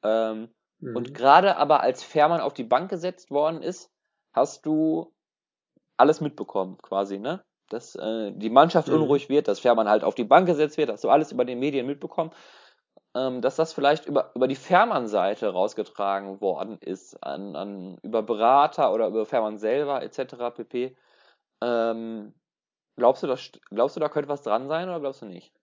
Ähm, 0.03 0.49
mhm. 0.79 0.95
Und 0.95 1.13
gerade 1.13 1.57
aber 1.57 1.81
als 1.81 2.03
Fährmann 2.03 2.41
auf 2.41 2.53
die 2.53 2.63
Bank 2.63 2.89
gesetzt 2.89 3.31
worden 3.31 3.61
ist, 3.61 3.91
hast 4.33 4.65
du 4.65 5.13
alles 5.97 6.21
mitbekommen, 6.21 6.77
quasi, 6.81 7.19
ne? 7.19 7.43
Dass 7.69 7.95
äh, 7.95 8.31
die 8.33 8.49
Mannschaft 8.49 8.87
mhm. 8.87 8.95
unruhig 8.95 9.29
wird, 9.29 9.47
dass 9.47 9.59
Fährmann 9.59 9.89
halt 9.89 10.03
auf 10.03 10.15
die 10.15 10.23
Bank 10.23 10.47
gesetzt 10.47 10.77
wird, 10.77 10.89
dass 10.89 11.01
du 11.01 11.09
alles 11.09 11.31
über 11.31 11.45
den 11.45 11.59
Medien 11.59 11.85
mitbekommen, 11.85 12.31
ähm, 13.15 13.41
dass 13.41 13.55
das 13.55 13.73
vielleicht 13.73 14.05
über, 14.05 14.31
über 14.35 14.47
die 14.47 14.55
Fährmann-Seite 14.55 15.49
rausgetragen 15.49 16.41
worden 16.41 16.77
ist, 16.81 17.15
an, 17.23 17.55
an, 17.55 17.97
über 18.03 18.21
Berater 18.21 18.93
oder 18.93 19.07
über 19.07 19.25
Fährmann 19.25 19.57
selber 19.57 20.03
etc. 20.03 20.35
pp. 20.55 20.95
Ähm, 21.61 22.33
glaubst, 22.97 23.23
du, 23.23 23.27
das, 23.27 23.51
glaubst 23.69 23.95
du, 23.95 23.99
da 23.99 24.09
könnte 24.09 24.29
was 24.29 24.41
dran 24.41 24.67
sein 24.67 24.89
oder 24.89 24.99
glaubst 24.99 25.21
du 25.21 25.25
nicht? 25.25 25.53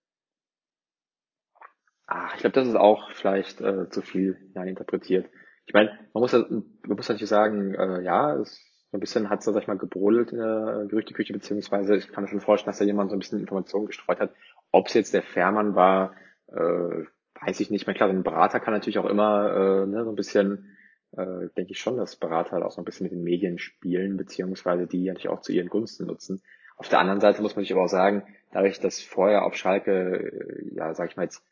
Ach, 2.06 2.34
ich 2.34 2.40
glaube, 2.40 2.54
das 2.54 2.68
ist 2.68 2.76
auch 2.76 3.10
vielleicht 3.12 3.60
äh, 3.60 3.88
zu 3.88 4.02
viel 4.02 4.50
ja, 4.54 4.64
interpretiert. 4.64 5.30
Ich 5.66 5.74
meine, 5.74 5.90
man 6.12 6.20
muss, 6.20 6.32
man 6.32 6.64
muss 6.84 7.08
natürlich 7.08 7.28
sagen, 7.28 7.74
äh, 7.74 8.02
ja, 8.02 8.34
es 8.34 8.71
so 8.92 8.98
ein 8.98 9.00
bisschen 9.00 9.30
hat 9.30 9.38
es, 9.38 9.46
sag 9.46 9.56
ich 9.56 9.68
mal, 9.68 9.78
gebrodelt 9.78 10.32
in 10.32 10.38
der 10.38 10.84
Gerüchteküche, 10.86 11.32
beziehungsweise 11.32 11.96
ich 11.96 12.12
kann 12.12 12.24
mir 12.24 12.30
schon 12.30 12.40
vorstellen, 12.40 12.72
dass 12.72 12.78
da 12.78 12.84
jemand 12.84 13.08
so 13.08 13.16
ein 13.16 13.20
bisschen 13.20 13.40
Informationen 13.40 13.86
gestreut 13.86 14.20
hat. 14.20 14.34
Ob 14.70 14.88
es 14.88 14.94
jetzt 14.94 15.14
der 15.14 15.22
Fährmann 15.22 15.74
war, 15.74 16.14
äh, 16.48 17.06
weiß 17.40 17.58
ich 17.60 17.70
nicht 17.70 17.86
mehr. 17.86 17.96
Klar, 17.96 18.10
so 18.10 18.14
ein 18.14 18.22
Berater 18.22 18.60
kann 18.60 18.74
natürlich 18.74 18.98
auch 18.98 19.08
immer 19.08 19.82
äh, 19.82 19.86
ne, 19.86 20.04
so 20.04 20.10
ein 20.10 20.14
bisschen, 20.14 20.76
äh, 21.12 21.48
denke 21.56 21.72
ich 21.72 21.80
schon, 21.80 21.96
dass 21.96 22.16
Berater 22.16 22.52
halt 22.52 22.64
auch 22.64 22.70
so 22.70 22.82
ein 22.82 22.84
bisschen 22.84 23.04
mit 23.04 23.12
den 23.12 23.24
Medien 23.24 23.58
spielen, 23.58 24.18
beziehungsweise 24.18 24.86
die 24.86 25.06
natürlich 25.06 25.30
auch 25.30 25.40
zu 25.40 25.52
ihren 25.52 25.70
Gunsten 25.70 26.04
nutzen. 26.04 26.42
Auf 26.76 26.90
der 26.90 26.98
anderen 26.98 27.20
Seite 27.20 27.40
muss 27.40 27.56
man 27.56 27.64
sich 27.64 27.72
aber 27.72 27.84
auch 27.84 27.88
sagen, 27.88 28.24
dadurch, 28.52 28.78
dass 28.78 29.00
vorher 29.00 29.46
auf 29.46 29.56
Schalke, 29.56 30.68
ja, 30.70 30.92
sag 30.92 31.08
ich 31.08 31.16
mal 31.16 31.22
jetzt, 31.22 31.42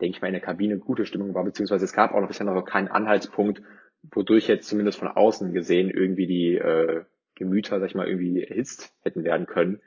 denke 0.00 0.16
ich 0.16 0.22
mal, 0.22 0.28
in 0.28 0.34
der 0.34 0.42
Kabine 0.42 0.78
gute 0.78 1.06
Stimmung 1.06 1.34
war, 1.34 1.44
beziehungsweise 1.44 1.84
es 1.84 1.92
gab 1.92 2.12
auch 2.12 2.20
noch 2.20 2.28
bisher 2.28 2.46
noch 2.46 2.64
keinen 2.64 2.88
Anhaltspunkt, 2.88 3.62
wodurch 4.02 4.48
jetzt 4.48 4.68
zumindest 4.68 4.98
von 4.98 5.08
außen 5.08 5.52
gesehen 5.52 5.90
irgendwie 5.90 6.26
die 6.26 6.56
äh, 6.56 7.04
Gemüter, 7.34 7.80
sag 7.80 7.86
ich 7.86 7.94
mal, 7.94 8.08
irgendwie 8.08 8.42
erhitzt 8.42 8.94
hätten 9.02 9.24
werden 9.24 9.46
können, 9.46 9.80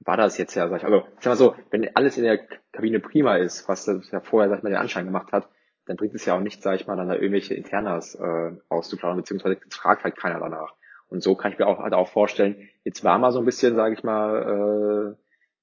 war 0.00 0.16
das 0.16 0.38
jetzt 0.38 0.54
ja, 0.54 0.68
sag 0.68 0.78
ich, 0.78 0.84
also, 0.84 1.04
sag 1.20 1.26
mal 1.26 1.36
so, 1.36 1.54
wenn 1.70 1.94
alles 1.94 2.16
in 2.16 2.24
der 2.24 2.38
Kabine 2.72 3.00
prima 3.00 3.36
ist, 3.36 3.68
was 3.68 3.84
das 3.84 4.10
ja 4.10 4.20
vorher, 4.20 4.48
sag 4.48 4.58
ich 4.58 4.62
mal, 4.62 4.70
den 4.70 4.78
Anschein 4.78 5.04
gemacht 5.04 5.32
hat, 5.32 5.48
dann 5.86 5.96
bringt 5.96 6.14
es 6.14 6.24
ja 6.24 6.36
auch 6.36 6.40
nicht, 6.40 6.62
sag 6.62 6.76
ich 6.76 6.86
mal, 6.86 6.96
dann 6.96 7.08
da 7.08 7.14
irgendwelche 7.14 7.54
Internas 7.54 8.14
äh, 8.14 8.52
auszuklauen, 8.68 9.16
beziehungsweise 9.16 9.58
fragt 9.70 10.04
halt 10.04 10.16
keiner 10.16 10.40
danach. 10.40 10.74
Und 11.08 11.22
so 11.22 11.34
kann 11.34 11.52
ich 11.52 11.58
mir 11.58 11.66
auch 11.66 11.80
halt 11.80 11.92
auch 11.92 12.08
vorstellen, 12.08 12.68
jetzt 12.84 13.02
war 13.02 13.18
mal 13.18 13.32
so 13.32 13.40
ein 13.40 13.44
bisschen, 13.44 13.74
sage 13.74 13.94
ich 13.94 14.04
mal, 14.04 15.16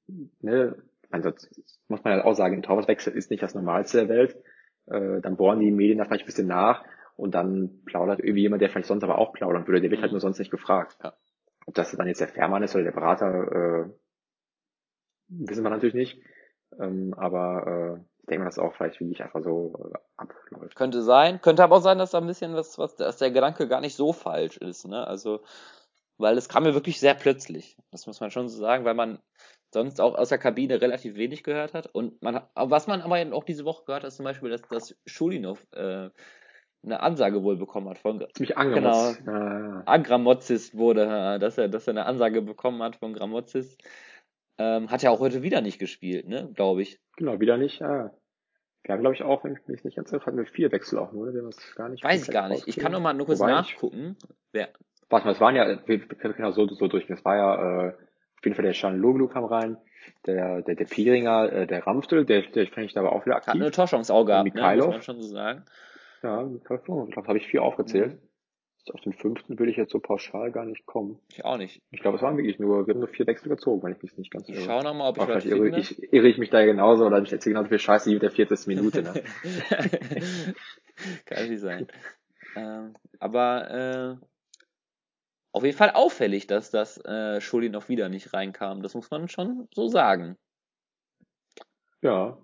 äh, 0.08 0.13
ne, 0.41 0.76
also 1.10 1.32
muss 1.88 2.04
man 2.04 2.17
ja 2.17 2.26
auch 2.26 2.36
sagen, 2.36 2.56
ein 2.56 2.63
Torwartwechsel 2.63 3.13
ist 3.13 3.32
nicht 3.32 3.41
das 3.41 3.56
Normalste 3.56 4.06
der 4.06 4.10
Welt. 4.10 4.36
Äh, 4.88 5.22
dann 5.22 5.38
bohren 5.38 5.62
die 5.62 5.72
Medien 5.72 5.98
da 5.98 6.06
vielleicht 6.06 6.24
ein 6.24 6.28
bisschen 6.28 6.48
nach 6.48 6.84
und 7.17 7.34
dann 7.34 7.82
plaudert 7.86 8.19
irgendwie 8.19 8.43
jemand, 8.43 8.62
der 8.62 8.69
vielleicht 8.69 8.88
sonst 8.88 9.03
aber 9.03 9.17
auch 9.17 9.34
plaudern 9.34 9.67
würde, 9.67 9.82
der 9.82 9.91
wird 9.91 10.01
halt 10.01 10.12
mhm. 10.12 10.15
nur 10.15 10.21
sonst 10.21 10.39
nicht 10.39 10.51
gefragt. 10.51 10.97
Ja. 11.03 11.13
Ob 11.65 11.73
das 11.73 11.91
dann 11.91 12.08
jetzt 12.08 12.21
der 12.21 12.30
Fährmann 12.30 12.63
ist 12.63 12.75
oder 12.75 12.86
der 12.86 12.91
Berater, 12.91 13.51
äh, 13.51 13.89
wissen 15.27 15.63
wir 15.63 15.69
natürlich 15.69 15.95
nicht. 15.95 16.21
Ähm, 16.80 17.13
aber 17.17 17.97
äh, 17.97 18.03
ich 18.19 18.25
denke 18.27 18.43
mal, 18.43 18.45
dass 18.45 18.60
auch 18.60 18.73
vielleicht 18.75 18.99
wirklich 18.99 19.23
einfach 19.23 19.41
so 19.41 19.91
äh, 19.93 19.97
abläuft. 20.15 20.75
Könnte 20.75 21.01
sein. 21.01 21.41
Könnte 21.41 21.63
aber 21.63 21.77
auch 21.77 21.82
sein, 21.82 21.97
dass 21.97 22.12
da 22.12 22.19
ein 22.19 22.27
bisschen 22.27 22.53
was, 22.53 22.77
was, 22.77 22.95
dass 22.95 23.17
der 23.17 23.32
Gedanke 23.32 23.67
gar 23.67 23.82
nicht 23.82 23.95
so 23.95 24.13
falsch 24.13 24.58
ist, 24.58 24.88
ne? 24.88 25.06
Also, 25.08 25.41
weil 26.17 26.38
es 26.38 26.49
kam 26.49 26.63
mir 26.63 26.73
wirklich 26.73 26.99
sehr 26.99 27.15
plötzlich. 27.15 27.77
Das 27.91 28.06
muss 28.06 28.19
man 28.21 28.32
schon 28.32 28.47
so 28.47 28.58
sagen, 28.60 28.86
weil 28.86 28.95
man 28.95 29.19
sonst 29.73 29.99
auch 29.99 30.15
aus 30.15 30.30
der 30.30 30.38
Kabine 30.38 30.82
relativ 30.82 31.15
wenig 31.15 31.43
gehört 31.43 31.73
hat. 31.73 31.88
Und 31.88 32.21
man, 32.21 32.41
was 32.56 32.88
man 32.88 33.01
aber 33.01 33.36
auch 33.36 33.43
diese 33.43 33.65
Woche 33.65 33.86
gehört 33.86 34.03
hat, 34.03 34.10
ist 34.10 34.17
zum 34.17 34.25
Beispiel, 34.25 34.49
dass, 34.49 34.62
dass 34.62 34.95
Schulinov 35.06 35.65
äh, 35.71 36.10
eine 36.84 37.02
Ansage 37.02 37.44
wohl 37.44 37.58
bekommen 37.58 37.90
hat 37.90 37.98
von 37.98 38.26
Ziemlich 38.34 38.58
Angramotz. 38.58 39.18
Genau, 39.18 39.32
ah. 39.32 39.84
Agramozis 39.86 40.76
wurde, 40.76 41.04
äh, 41.04 41.40
dass 41.40 41.58
er, 41.58 41.68
dass 41.68 41.88
er 41.88 41.92
eine 41.92 42.06
Ansage 42.06 42.42
bekommen 42.42 42.82
hat 42.82 42.96
von 42.96 43.13
Gramozis. 43.13 43.78
Ähm, 44.58 44.90
hat 44.90 45.04
ja 45.04 45.12
auch 45.12 45.20
heute 45.20 45.44
wieder 45.44 45.62
nicht 45.62 45.80
gespielt, 45.80 46.28
ne, 46.28 46.50
glaube 46.56 46.82
ich. 46.82 47.00
Genau, 47.18 47.40
wieder 47.40 47.58
nicht. 47.58 47.82
Ah. 47.82 48.12
Wir 48.84 48.94
haben, 48.94 49.02
glaube 49.02 49.16
ich, 49.16 49.24
auch, 49.24 49.44
wenn 49.44 49.54
ich 49.54 49.68
mich 49.68 49.84
nicht 49.84 49.98
ganz 49.98 50.12
irre, 50.12 50.26
hatten 50.26 50.38
wir 50.38 50.46
vier 50.46 50.72
Wechsel 50.72 50.98
auch 50.98 51.12
nur. 51.12 51.34
Wir 51.34 51.42
haben 51.42 51.52
das 51.52 51.76
gar 51.76 51.90
nicht 51.90 52.04
Weiß 52.04 52.24
ich 52.24 52.34
gar 52.34 52.48
nicht. 52.48 52.68
Ich 52.68 52.78
kann 52.78 52.94
noch 52.94 53.02
mal 53.02 53.13
nur 53.13 53.26
kurz 53.26 53.40
Wobei 53.40 53.52
nachgucken. 53.52 54.16
Wer? 54.54 54.70
Warte 55.10 55.26
mal, 55.26 55.34
es 55.34 55.42
waren 55.42 55.56
ja, 55.56 55.78
wir 55.86 56.00
können 56.00 56.36
ja 56.38 56.52
so, 56.52 56.68
so 56.68 56.88
durchgehen. 56.88 57.18
Es 57.18 57.26
war 57.26 57.36
ja 57.36 57.88
äh, 57.88 57.90
auf 57.90 58.46
jeden 58.46 58.56
Fall 58.56 58.66
der 58.66 58.74
Schan 58.74 58.98
Loglu 58.98 59.28
kam 59.28 59.46
rein, 59.46 59.78
der, 60.26 60.62
der, 60.62 60.76
der 60.76 60.86
Pieringer, 60.86 61.52
äh, 61.52 61.68
der 61.68 61.86
Ramstel, 61.86 62.26
der, 62.26 62.44
der 62.44 62.63
ich 62.63 62.94
da 62.94 63.02
aber 63.02 63.12
auch 63.12 63.26
wieder 63.26 63.36
aktiv. 63.36 63.54
Hat 63.54 63.62
eine 63.62 63.72
Torchance 63.72 64.13
auch 64.13 64.26
gehabt, 64.26 64.54
ne? 64.54 64.76
muss 64.78 64.88
man 64.88 65.02
schon 65.02 65.22
so 65.22 65.28
sagen. 65.28 65.66
Ja, 66.28 66.44
glaube, 66.44 67.28
habe 67.28 67.38
ich 67.38 67.48
vier 67.48 67.63
aufgezählt. 67.63 68.22
Mhm 68.22 68.28
auf 68.94 69.02
den 69.02 69.13
fünften 69.13 69.60
würde 69.60 69.72
ich 69.72 69.78
jetzt 69.78 69.92
so 69.92 70.00
pauschal 70.00 70.52
gar 70.52 70.66
nicht 70.66 70.86
kommen. 70.86 71.20
Ich 71.30 71.44
auch 71.44 71.58
nicht. 71.58 71.82
Ich 71.92 72.02
glaube, 72.02 72.18
es 72.18 72.24
waren 72.24 72.38
wirklich 72.38 72.60
nur, 72.60 72.88
wir 72.88 72.94
haben 72.94 73.00
nur 73.00 73.10
vier 73.10 73.28
Wechsel 73.28 73.50
gezogen, 73.50 73.84
wenn 73.84 73.94
ich 73.94 74.02
mich 74.02 74.18
nicht 74.18 74.32
ganz 74.32 74.48
irre. 74.50 74.60
Ich 74.60 74.66
schau 74.66 74.82
nochmal, 74.82 75.10
ob 75.10 75.18
ich 75.18 75.28
was 75.28 75.46
irre. 75.46 75.78
Ich, 75.78 76.13
irre 76.13 76.28
ich 76.28 76.38
mich 76.38 76.50
da 76.50 76.63
genauso 76.66 77.06
oder 77.06 77.22
ich 77.22 77.32
erzähle 77.32 77.54
genauso 77.54 77.70
viel 77.70 77.80
Scheiße 77.80 78.10
wie 78.10 78.13
mit 78.16 78.24
der 78.24 78.32
vierten 78.32 78.58
Minute, 78.68 79.04
ne? 79.04 79.24
Kann 81.26 81.50
nicht 81.50 81.60
sein. 81.60 81.88
ähm, 82.56 82.94
aber 83.20 84.18
äh, 84.20 84.26
auf 85.52 85.63
jeden 85.63 85.78
Fall 85.78 85.92
auffällig, 85.92 86.48
dass 86.48 86.72
das 86.72 87.04
äh, 87.06 87.42
Schuli 87.42 87.70
noch 87.70 87.90
wieder 87.90 88.10
nicht 88.10 88.34
reinkam. 88.34 88.82
Das 88.82 88.96
muss 88.96 89.12
man 89.12 89.28
schon 89.28 89.68
so 89.74 89.88
sagen. 89.88 90.38
Ja. 92.02 92.38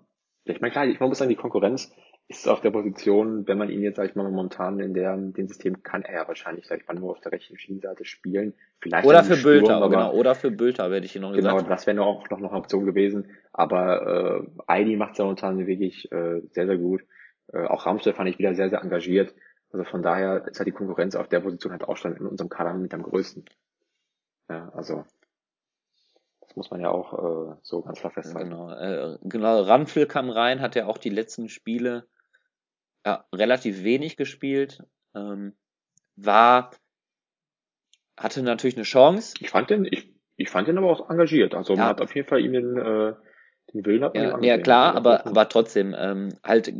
Ich 0.46 0.60
meine, 0.60 0.72
klar, 0.72 0.86
ich 0.86 1.00
muss 1.00 1.18
sagen, 1.18 1.30
die 1.30 1.36
Konkurrenz 1.36 1.90
ist 2.26 2.48
auf 2.48 2.62
der 2.62 2.70
Position, 2.70 3.46
wenn 3.46 3.58
man 3.58 3.68
ihn 3.68 3.82
jetzt, 3.82 3.96
sag 3.96 4.08
ich 4.08 4.14
mal, 4.14 4.24
momentan 4.24 4.80
in 4.80 4.94
der, 4.94 5.14
dem 5.16 5.46
System 5.46 5.82
kann 5.82 6.02
er 6.02 6.14
ja 6.14 6.28
wahrscheinlich, 6.28 6.66
sag 6.66 6.80
ich 6.80 6.88
mal, 6.88 6.94
nur 6.94 7.10
auf 7.10 7.20
der 7.20 7.32
rechten 7.32 7.58
Schienenseite 7.58 8.04
spielen. 8.06 8.54
Vielleicht 8.80 9.06
oder 9.06 9.24
für 9.24 9.36
Sturm, 9.36 9.52
Bülter, 9.52 9.88
genau, 9.90 10.12
oder 10.14 10.34
für 10.34 10.50
Bülter, 10.50 10.90
werde 10.90 11.04
ich 11.04 11.12
hier 11.12 11.20
noch 11.20 11.32
genau, 11.32 11.56
gesagt. 11.56 11.58
Genau, 11.58 11.68
das 11.68 11.86
wäre 11.86 11.96
noch, 11.96 12.30
noch, 12.30 12.38
noch 12.38 12.50
eine 12.50 12.58
Option 12.58 12.86
gewesen. 12.86 13.30
Aber 13.52 14.42
äh, 14.42 14.62
Eidi 14.66 14.96
macht 14.96 15.12
es 15.12 15.18
ja 15.18 15.24
momentan 15.24 15.66
wirklich 15.66 16.10
äh, 16.12 16.40
sehr, 16.50 16.66
sehr 16.66 16.78
gut. 16.78 17.04
Äh, 17.52 17.66
auch 17.66 17.84
Ramstedt 17.84 18.16
fand 18.16 18.30
ich 18.30 18.38
wieder 18.38 18.54
sehr, 18.54 18.70
sehr 18.70 18.80
engagiert. 18.80 19.34
Also 19.70 19.84
von 19.84 20.02
daher 20.02 20.46
ist 20.46 20.58
halt 20.58 20.66
die 20.66 20.72
Konkurrenz 20.72 21.16
auf 21.16 21.28
der 21.28 21.40
Position 21.40 21.72
halt 21.72 21.84
auch 21.84 21.96
schon 21.98 22.16
in 22.16 22.26
unserem 22.26 22.48
Kader 22.48 22.72
mit 22.72 22.94
am 22.94 23.02
größten. 23.02 23.44
Ja, 24.48 24.70
also 24.74 25.04
das 26.40 26.56
muss 26.56 26.70
man 26.70 26.80
ja 26.80 26.88
auch 26.88 27.12
äh, 27.12 27.56
so 27.62 27.82
ganz 27.82 28.00
klar 28.00 28.12
festhalten. 28.12 28.50
Genau, 28.50 28.70
äh, 28.70 29.18
genau. 29.22 29.60
Ranfil 29.60 30.06
kam 30.06 30.30
rein, 30.30 30.60
hat 30.60 30.74
ja 30.74 30.86
auch 30.86 30.98
die 30.98 31.10
letzten 31.10 31.48
Spiele 31.48 32.06
ja, 33.04 33.26
relativ 33.34 33.84
wenig 33.84 34.16
gespielt, 34.16 34.82
ähm, 35.14 35.54
war, 36.16 36.70
hatte 38.18 38.42
natürlich 38.42 38.76
eine 38.76 38.84
Chance. 38.84 39.34
Ich 39.40 39.50
fand 39.50 39.70
den, 39.70 39.84
ich, 39.84 40.14
ich 40.36 40.50
fand 40.50 40.68
den 40.68 40.78
aber 40.78 40.90
auch 40.90 41.10
engagiert. 41.10 41.54
Also 41.54 41.74
ja. 41.74 41.80
man 41.80 41.88
hat 41.88 42.00
auf 42.00 42.14
jeden 42.14 42.28
Fall 42.28 42.40
ihm 42.40 42.52
den, 42.52 42.76
äh, 42.76 43.14
den 43.72 43.84
Willen 43.84 44.04
hat 44.04 44.16
ja, 44.16 44.38
ja, 44.40 44.58
klar, 44.58 44.94
aber, 44.94 45.26
aber 45.26 45.48
trotzdem, 45.48 45.94
ähm, 45.96 46.38
halt 46.42 46.72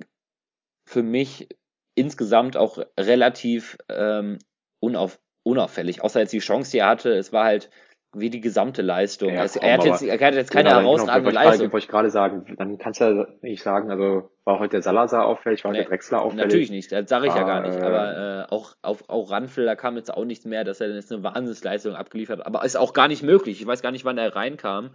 für 0.86 1.02
mich 1.02 1.48
insgesamt 1.94 2.56
auch 2.56 2.78
relativ 2.98 3.76
ähm, 3.88 4.38
unauf, 4.80 5.20
unauffällig. 5.42 6.02
Außer 6.02 6.20
jetzt 6.20 6.32
die 6.32 6.40
Chance, 6.40 6.72
die 6.72 6.78
er 6.78 6.88
hatte, 6.88 7.12
es 7.14 7.32
war 7.32 7.44
halt 7.44 7.70
wie 8.14 8.30
die 8.30 8.40
gesamte 8.40 8.82
Leistung. 8.82 9.32
Ja, 9.32 9.44
es, 9.44 9.56
er, 9.56 9.74
hat 9.74 9.84
jetzt, 9.84 10.02
er 10.02 10.26
hat 10.26 10.34
jetzt 10.34 10.50
keine 10.50 10.68
genau, 10.68 10.80
herausragende 10.80 11.30
genau, 11.30 11.44
Leistung. 11.44 11.72
Wollte 11.72 11.84
ich 11.84 11.90
gerade 11.90 12.10
sagen, 12.10 12.54
dann 12.56 12.78
kannst 12.78 13.00
du 13.00 13.04
ja 13.04 13.26
nicht 13.42 13.62
sagen, 13.62 13.90
also 13.90 14.30
war 14.44 14.58
heute 14.58 14.72
der 14.72 14.82
Salazar 14.82 15.26
auffällig, 15.26 15.64
war 15.64 15.70
heute 15.70 15.78
nee, 15.78 15.84
der 15.84 15.90
Drexler 15.90 16.22
auffällig. 16.22 16.44
Natürlich 16.44 16.70
nicht, 16.70 16.92
das 16.92 17.08
sage 17.08 17.26
ich 17.26 17.32
ah, 17.32 17.38
ja 17.38 17.44
gar 17.44 17.60
nicht. 17.62 17.80
Aber 17.80 18.46
äh, 18.48 18.52
auch 18.52 18.74
auf 18.82 19.08
auch 19.08 19.30
Ranfel, 19.30 19.64
da 19.64 19.74
kam 19.74 19.96
jetzt 19.96 20.12
auch 20.12 20.24
nichts 20.24 20.44
mehr, 20.44 20.64
dass 20.64 20.80
er 20.80 20.94
jetzt 20.94 21.12
eine 21.12 21.22
Wahnsinnsleistung 21.22 21.94
abgeliefert 21.94 22.40
hat. 22.40 22.46
Aber 22.46 22.64
ist 22.64 22.76
auch 22.76 22.92
gar 22.92 23.08
nicht 23.08 23.22
möglich. 23.22 23.60
Ich 23.60 23.66
weiß 23.66 23.82
gar 23.82 23.90
nicht, 23.92 24.04
wann 24.04 24.18
er 24.18 24.34
reinkam. 24.34 24.94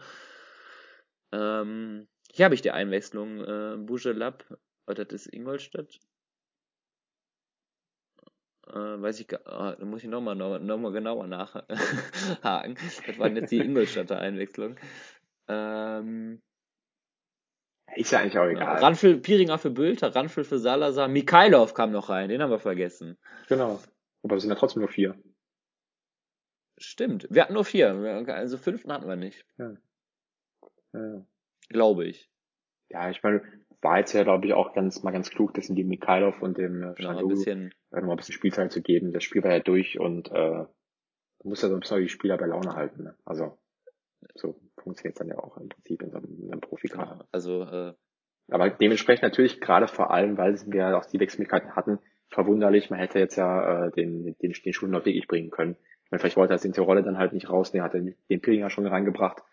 Ähm, 1.31 2.07
hier 2.31 2.45
habe 2.45 2.55
ich 2.55 2.61
die 2.61 2.71
Einwechslung. 2.71 3.43
Äh, 3.43 3.77
Bujelab, 3.77 4.45
oh, 4.87 4.93
das 4.93 5.07
ist 5.09 5.33
Ingolstadt 5.33 5.99
äh, 8.69 9.01
weiß 9.01 9.19
ich, 9.19 9.27
ah, 9.47 9.75
da 9.75 9.85
muss 9.85 10.03
ich 10.03 10.09
nochmal 10.09 10.35
noch, 10.35 10.59
noch 10.59 10.77
mal 10.77 10.91
genauer 10.91 11.27
nachhaken. 11.27 11.65
das 13.07 13.19
war 13.19 13.29
jetzt 13.29 13.51
die 13.51 13.59
Ingolstadter 13.59 14.19
Einwechslung. 14.19 14.75
Ähm, 15.47 16.41
ist 17.95 18.11
ja 18.11 18.19
eigentlich 18.19 18.37
auch 18.37 18.47
egal. 18.47 18.77
Ranfil, 18.79 19.17
Piringer 19.17 19.57
für 19.57 19.71
Bülter, 19.71 20.15
Ranfil 20.15 20.43
für 20.43 20.59
Salazar, 20.59 21.07
Mikhailov 21.07 21.73
kam 21.73 21.91
noch 21.91 22.09
rein, 22.09 22.29
den 22.29 22.41
haben 22.41 22.51
wir 22.51 22.59
vergessen. 22.59 23.17
Genau. 23.47 23.79
Aber 24.23 24.35
es 24.35 24.43
sind 24.43 24.51
ja 24.51 24.57
trotzdem 24.57 24.81
nur 24.81 24.89
vier. 24.89 25.15
Stimmt, 26.77 27.27
wir 27.29 27.41
hatten 27.41 27.53
nur 27.53 27.65
vier, 27.65 27.91
also 28.27 28.57
fünften 28.57 28.91
hatten 28.93 29.07
wir 29.07 29.15
nicht. 29.15 29.45
Ja. 29.57 29.73
ja. 30.93 31.25
Glaube 31.69 32.05
ich. 32.05 32.29
Ja, 32.89 33.09
ich 33.09 33.21
meine, 33.21 33.41
war 33.81 33.97
jetzt 33.97 34.13
ja, 34.13 34.23
glaube 34.23 34.47
ich, 34.47 34.53
auch 34.53 34.73
ganz 34.73 35.03
mal 35.03 35.11
ganz 35.11 35.29
klug, 35.29 35.53
das 35.53 35.69
in 35.69 35.75
die 35.75 35.83
Mikhailov 35.83 36.41
und 36.41 36.57
dem 36.57 36.83
äh, 36.83 36.93
genau, 36.95 37.17
ein 37.17 37.27
bisschen, 37.27 37.73
äh, 37.91 38.01
noch 38.01 38.11
ein 38.11 38.17
bisschen 38.17 38.33
Spielzeit 38.33 38.71
zu 38.71 38.81
geben. 38.81 39.13
Das 39.13 39.23
Spiel 39.23 39.43
war 39.43 39.51
ja 39.51 39.59
durch 39.59 39.99
und 39.99 40.31
äh, 40.31 40.65
muss 41.43 41.61
ja 41.61 41.69
so 41.69 41.75
ein 41.75 41.79
bisschen 41.79 42.01
die 42.01 42.09
Spieler 42.09 42.37
bei 42.37 42.45
Laune 42.45 42.75
halten. 42.75 43.03
Ne? 43.03 43.15
Also 43.25 43.57
so 44.35 44.59
funktioniert 44.77 45.15
es 45.15 45.19
dann 45.19 45.29
ja 45.29 45.37
auch 45.37 45.57
im 45.57 45.69
Prinzip 45.69 46.01
in 46.01 46.11
so 46.11 46.17
einem, 46.17 46.37
in 46.41 46.51
einem 46.51 46.61
Profikader. 46.61 47.11
Genau, 47.11 47.25
also 47.31 47.63
äh, 47.63 47.93
aber 48.51 48.69
dementsprechend 48.69 49.23
natürlich 49.23 49.61
gerade 49.61 49.87
vor 49.87 50.11
allem, 50.11 50.37
weil 50.37 50.59
wir 50.65 50.81
ja 50.81 50.97
auch 50.97 51.05
die 51.05 51.19
Wechselmöglichkeiten 51.19 51.75
hatten, 51.75 51.99
verwunderlich, 52.29 52.89
man 52.89 52.99
hätte 52.99 53.19
jetzt 53.19 53.35
ja 53.35 53.85
äh, 53.85 53.91
den, 53.91 54.35
den, 54.41 54.53
den 54.53 54.73
Schulen 54.73 54.91
noch 54.91 55.05
wirklich 55.05 55.27
bringen 55.27 55.51
können. 55.51 55.77
Ich 56.05 56.11
meine, 56.11 56.19
vielleicht 56.19 56.37
wollte 56.37 56.53
er 56.53 56.65
in 56.65 56.71
der 56.71 56.83
Rolle 56.83 57.03
dann 57.03 57.17
halt 57.17 57.33
nicht 57.33 57.49
rausnehmen, 57.49 57.85
hat 57.85 57.93
er 57.93 58.01
den 58.01 58.41
Pillinger 58.41 58.69
schon 58.69 58.87
reingebracht, 58.87 59.43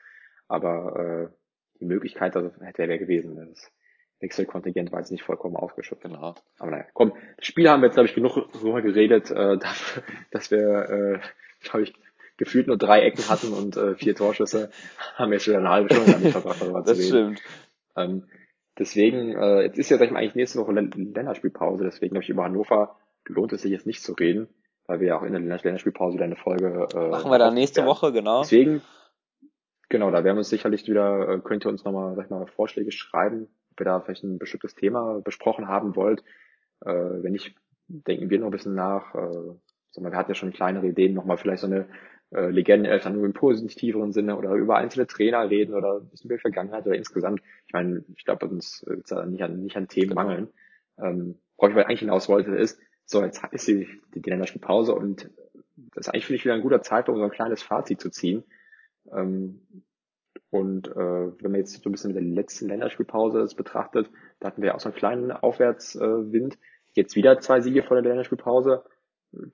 aber 0.49 1.31
äh, 1.31 1.37
die 1.81 1.85
Möglichkeit, 1.85 2.35
also 2.37 2.51
hätte 2.61 2.83
er 2.83 2.89
wäre 2.89 2.99
gewesen. 2.99 3.37
Das 3.37 3.71
Wechselkontingent 4.21 4.93
war 4.93 5.01
jetzt 5.01 5.11
nicht 5.11 5.23
vollkommen 5.23 5.57
ausgeschöpft. 5.57 6.03
Genau. 6.03 6.35
Aber 6.59 6.71
naja, 6.71 6.87
komm, 6.95 7.13
das 7.37 7.47
Spiel 7.47 7.69
haben 7.69 7.83
wir 7.83 7.87
jetzt, 7.87 7.95
glaube 7.95 8.09
ich, 8.09 8.15
genug 8.15 8.51
drüber 8.53 8.83
geredet, 8.83 9.31
äh, 9.31 9.59
dafür, 9.59 10.03
dass 10.31 10.51
wir, 10.51 10.59
äh, 10.59 11.19
glaube 11.63 11.83
ich, 11.83 11.95
gefühlt 12.37 12.67
nur 12.67 12.77
drei 12.77 13.03
Ecken 13.03 13.29
hatten 13.29 13.53
und 13.53 13.77
äh, 13.77 13.95
vier 13.95 14.15
Torschüsse, 14.15 14.71
haben 15.15 15.31
wir 15.31 15.39
schon 15.39 15.57
eine 15.57 15.69
halbe 15.69 15.93
Stunde 15.93 16.13
damit 16.13 16.33
verbracht, 16.33 16.61
darüber 16.61 16.83
das 16.83 16.99
zu 16.99 17.15
reden. 17.15 17.37
stimmt. 17.37 17.43
Ähm, 17.97 18.29
deswegen, 18.79 19.37
äh, 19.37 19.63
jetzt 19.63 19.79
ist 19.79 19.91
ja, 19.91 19.99
sag 19.99 20.07
ich 20.07 20.13
mal, 20.13 20.21
eigentlich 20.21 20.35
nächste 20.35 20.59
Woche 20.59 20.73
Länderspielpause, 20.73 21.85
deswegen 21.85 22.13
glaube 22.13 22.25
ich, 22.25 22.31
über 22.31 22.45
Hannover 22.45 22.97
lohnt 23.27 23.53
es 23.53 23.63
sich 23.63 23.73
jetzt 23.73 23.87
nicht 23.87 24.03
zu 24.03 24.13
reden, 24.13 24.49
weil 24.87 25.01
wir 25.01 25.09
ja 25.09 25.19
auch 25.19 25.23
in 25.23 25.33
der 25.33 25.41
Länderspielpause 25.41 26.15
wieder 26.15 26.25
eine 26.25 26.37
Folge 26.37 26.89
äh, 26.95 27.09
Machen 27.09 27.31
wir 27.31 27.39
dann 27.39 27.55
nächste 27.55 27.81
werden. 27.81 27.89
Woche, 27.89 28.13
genau. 28.13 28.41
Deswegen, 28.43 28.83
genau, 29.89 30.11
da 30.11 30.25
werden 30.25 30.37
wir 30.37 30.41
uns 30.41 30.51
sicherlich 30.51 30.87
wieder, 30.87 31.29
äh, 31.29 31.41
könnt 31.41 31.67
ihr 31.67 31.71
uns 31.71 31.85
nochmal, 31.85 32.15
sag 32.15 32.27
ich 32.27 32.31
mal, 32.31 32.47
Vorschläge 32.47 32.93
schreiben, 32.93 33.49
ob 33.77 33.81
ihr 33.81 33.85
da 33.85 34.01
vielleicht 34.01 34.25
ein 34.25 34.39
bestimmtes 34.39 34.75
Thema 34.75 35.21
besprochen 35.21 35.69
haben 35.69 35.97
wollt. 35.97 36.25
Äh, 36.81 36.93
wenn 36.93 37.33
nicht, 37.33 37.55
denken 37.89 38.31
wir 38.31 38.39
noch 38.39 38.47
ein 38.47 38.53
bisschen 38.53 38.75
nach. 38.75 39.15
Äh, 39.15 39.55
wir 39.99 40.13
hatten 40.13 40.31
ja 40.31 40.35
schon 40.35 40.53
kleinere 40.53 40.89
Ideen, 40.89 41.15
nochmal 41.15 41.39
vielleicht 41.39 41.61
so 41.61 41.67
eine 41.67 41.87
äh, 42.31 42.51
Legendeneltern 42.51 43.15
nur 43.15 43.25
im 43.25 43.33
positiveren 43.33 44.13
Sinne 44.13 44.37
oder 44.37 44.53
über 44.53 44.77
einzelne 44.77 45.07
Trainer 45.07 45.49
reden 45.49 45.75
oder 45.75 46.01
ein 46.01 46.09
bisschen 46.09 46.29
über 46.29 46.37
die 46.37 46.43
Vergangenheit 46.43 46.87
oder 46.87 46.97
insgesamt. 46.97 47.41
Ich 47.67 47.73
meine, 47.73 48.05
ich 48.15 48.25
glaube, 48.25 48.47
uns 48.47 48.85
wird 48.87 49.11
da 49.11 49.25
nicht 49.25 49.43
an, 49.43 49.63
nicht 49.63 49.77
an 49.77 49.89
Themen 49.89 50.11
genau. 50.11 50.23
mangeln. 50.23 50.49
Ähm, 50.99 51.39
worauf 51.57 51.77
ich 51.77 51.85
eigentlich 51.85 52.01
hinaus 52.01 52.29
wollte, 52.29 52.53
ist, 52.53 52.79
so, 53.05 53.23
jetzt 53.23 53.43
ist 53.53 53.69
die, 53.69 53.89
die, 54.15 54.21
die 54.21 54.31
Länderspielpause 54.31 54.95
und 54.95 55.31
das 55.95 56.07
ist 56.07 56.09
eigentlich, 56.09 56.27
finde 56.27 56.37
ich, 56.37 56.45
wieder 56.45 56.55
ein 56.55 56.63
guter 56.63 56.83
Zeitpunkt, 56.83 57.17
um 57.17 57.23
so 57.23 57.31
ein 57.31 57.35
kleines 57.35 57.63
Fazit 57.63 58.01
zu 58.01 58.11
ziehen. 58.11 58.45
Ähm, 59.13 59.61
und 60.51 60.89
äh, 60.89 60.95
wenn 60.95 61.51
man 61.51 61.57
jetzt 61.57 61.83
so 61.83 61.89
ein 61.89 61.93
bisschen 61.93 62.11
in 62.11 62.17
der 62.17 62.35
letzten 62.35 62.69
Länderspielpause 62.69 63.39
das 63.39 63.55
betrachtet, 63.55 64.11
da 64.41 64.49
hatten 64.49 64.63
wir 64.63 64.75
auch 64.75 64.81
so 64.81 64.89
einen 64.89 64.97
kleinen 64.97 65.33
Aufwärtswind. 65.33 66.55
Äh, 66.55 66.59
jetzt 66.95 67.17
wieder 67.17 67.41
zwei 67.41 67.61
Siege 67.61 67.83
vor 67.83 68.01
der 68.01 68.09
Länderspielpause. 68.09 68.85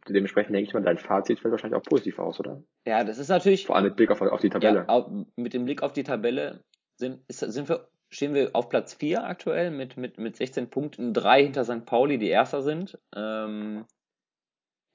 Dementsprechend 0.09 0.55
denke 0.55 0.69
ich 0.69 0.75
mal, 0.75 0.83
dein 0.83 0.99
Fazit 0.99 1.41
fällt 1.41 1.51
wahrscheinlich 1.51 1.79
auch 1.79 1.85
positiv 1.85 2.19
aus, 2.19 2.39
oder? 2.39 2.63
Ja, 2.87 3.05
das 3.05 3.19
ist 3.19 3.29
natürlich. 3.29 3.67
Vor 3.67 3.75
allem 3.75 3.87
mit 3.87 3.97
Blick 3.97 4.11
auf, 4.11 4.21
auf 4.21 4.41
die 4.41 4.51
Tabelle. 4.51 4.85
Ja, 4.89 5.07
mit 5.37 5.55
dem 5.55 5.65
Blick 5.65 5.83
auf 5.83 5.93
die 5.93 6.05
Tabelle 6.05 6.63
sind, 6.97 7.21
ist, 7.27 7.41
sind 7.41 7.69
wir, 7.69 7.89
stehen 8.11 8.35
wir 8.35 8.51
auf 8.53 8.69
Platz 8.69 8.95
4 8.95 9.25
aktuell 9.25 9.71
mit, 9.71 9.97
mit, 9.97 10.19
mit 10.19 10.37
16 10.37 10.69
Punkten, 10.71 11.15
drei 11.15 11.43
hinter 11.43 11.65
St. 11.65 11.85
Pauli, 11.87 12.19
die 12.19 12.29
Erster 12.29 12.63
sind. 12.63 12.99
Ähm, 13.17 13.87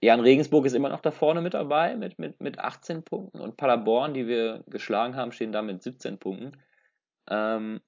Jan 0.02 0.20
Regensburg 0.20 0.66
ist 0.66 0.74
immer 0.74 0.90
noch 0.90 1.02
da 1.02 1.12
vorne 1.12 1.42
mit 1.42 1.54
dabei 1.54 1.96
mit, 1.96 2.20
mit, 2.20 2.40
mit 2.40 2.60
18 2.60 3.04
Punkten 3.04 3.40
und 3.40 3.58
Paderborn, 3.58 4.14
die 4.14 4.28
wir 4.28 4.64
geschlagen 4.68 5.16
haben, 5.16 5.32
stehen 5.32 5.52
da 5.52 5.62
mit 5.62 5.82
17 5.82 6.20
Punkten. 6.20 6.52
Ähm, 7.30 7.82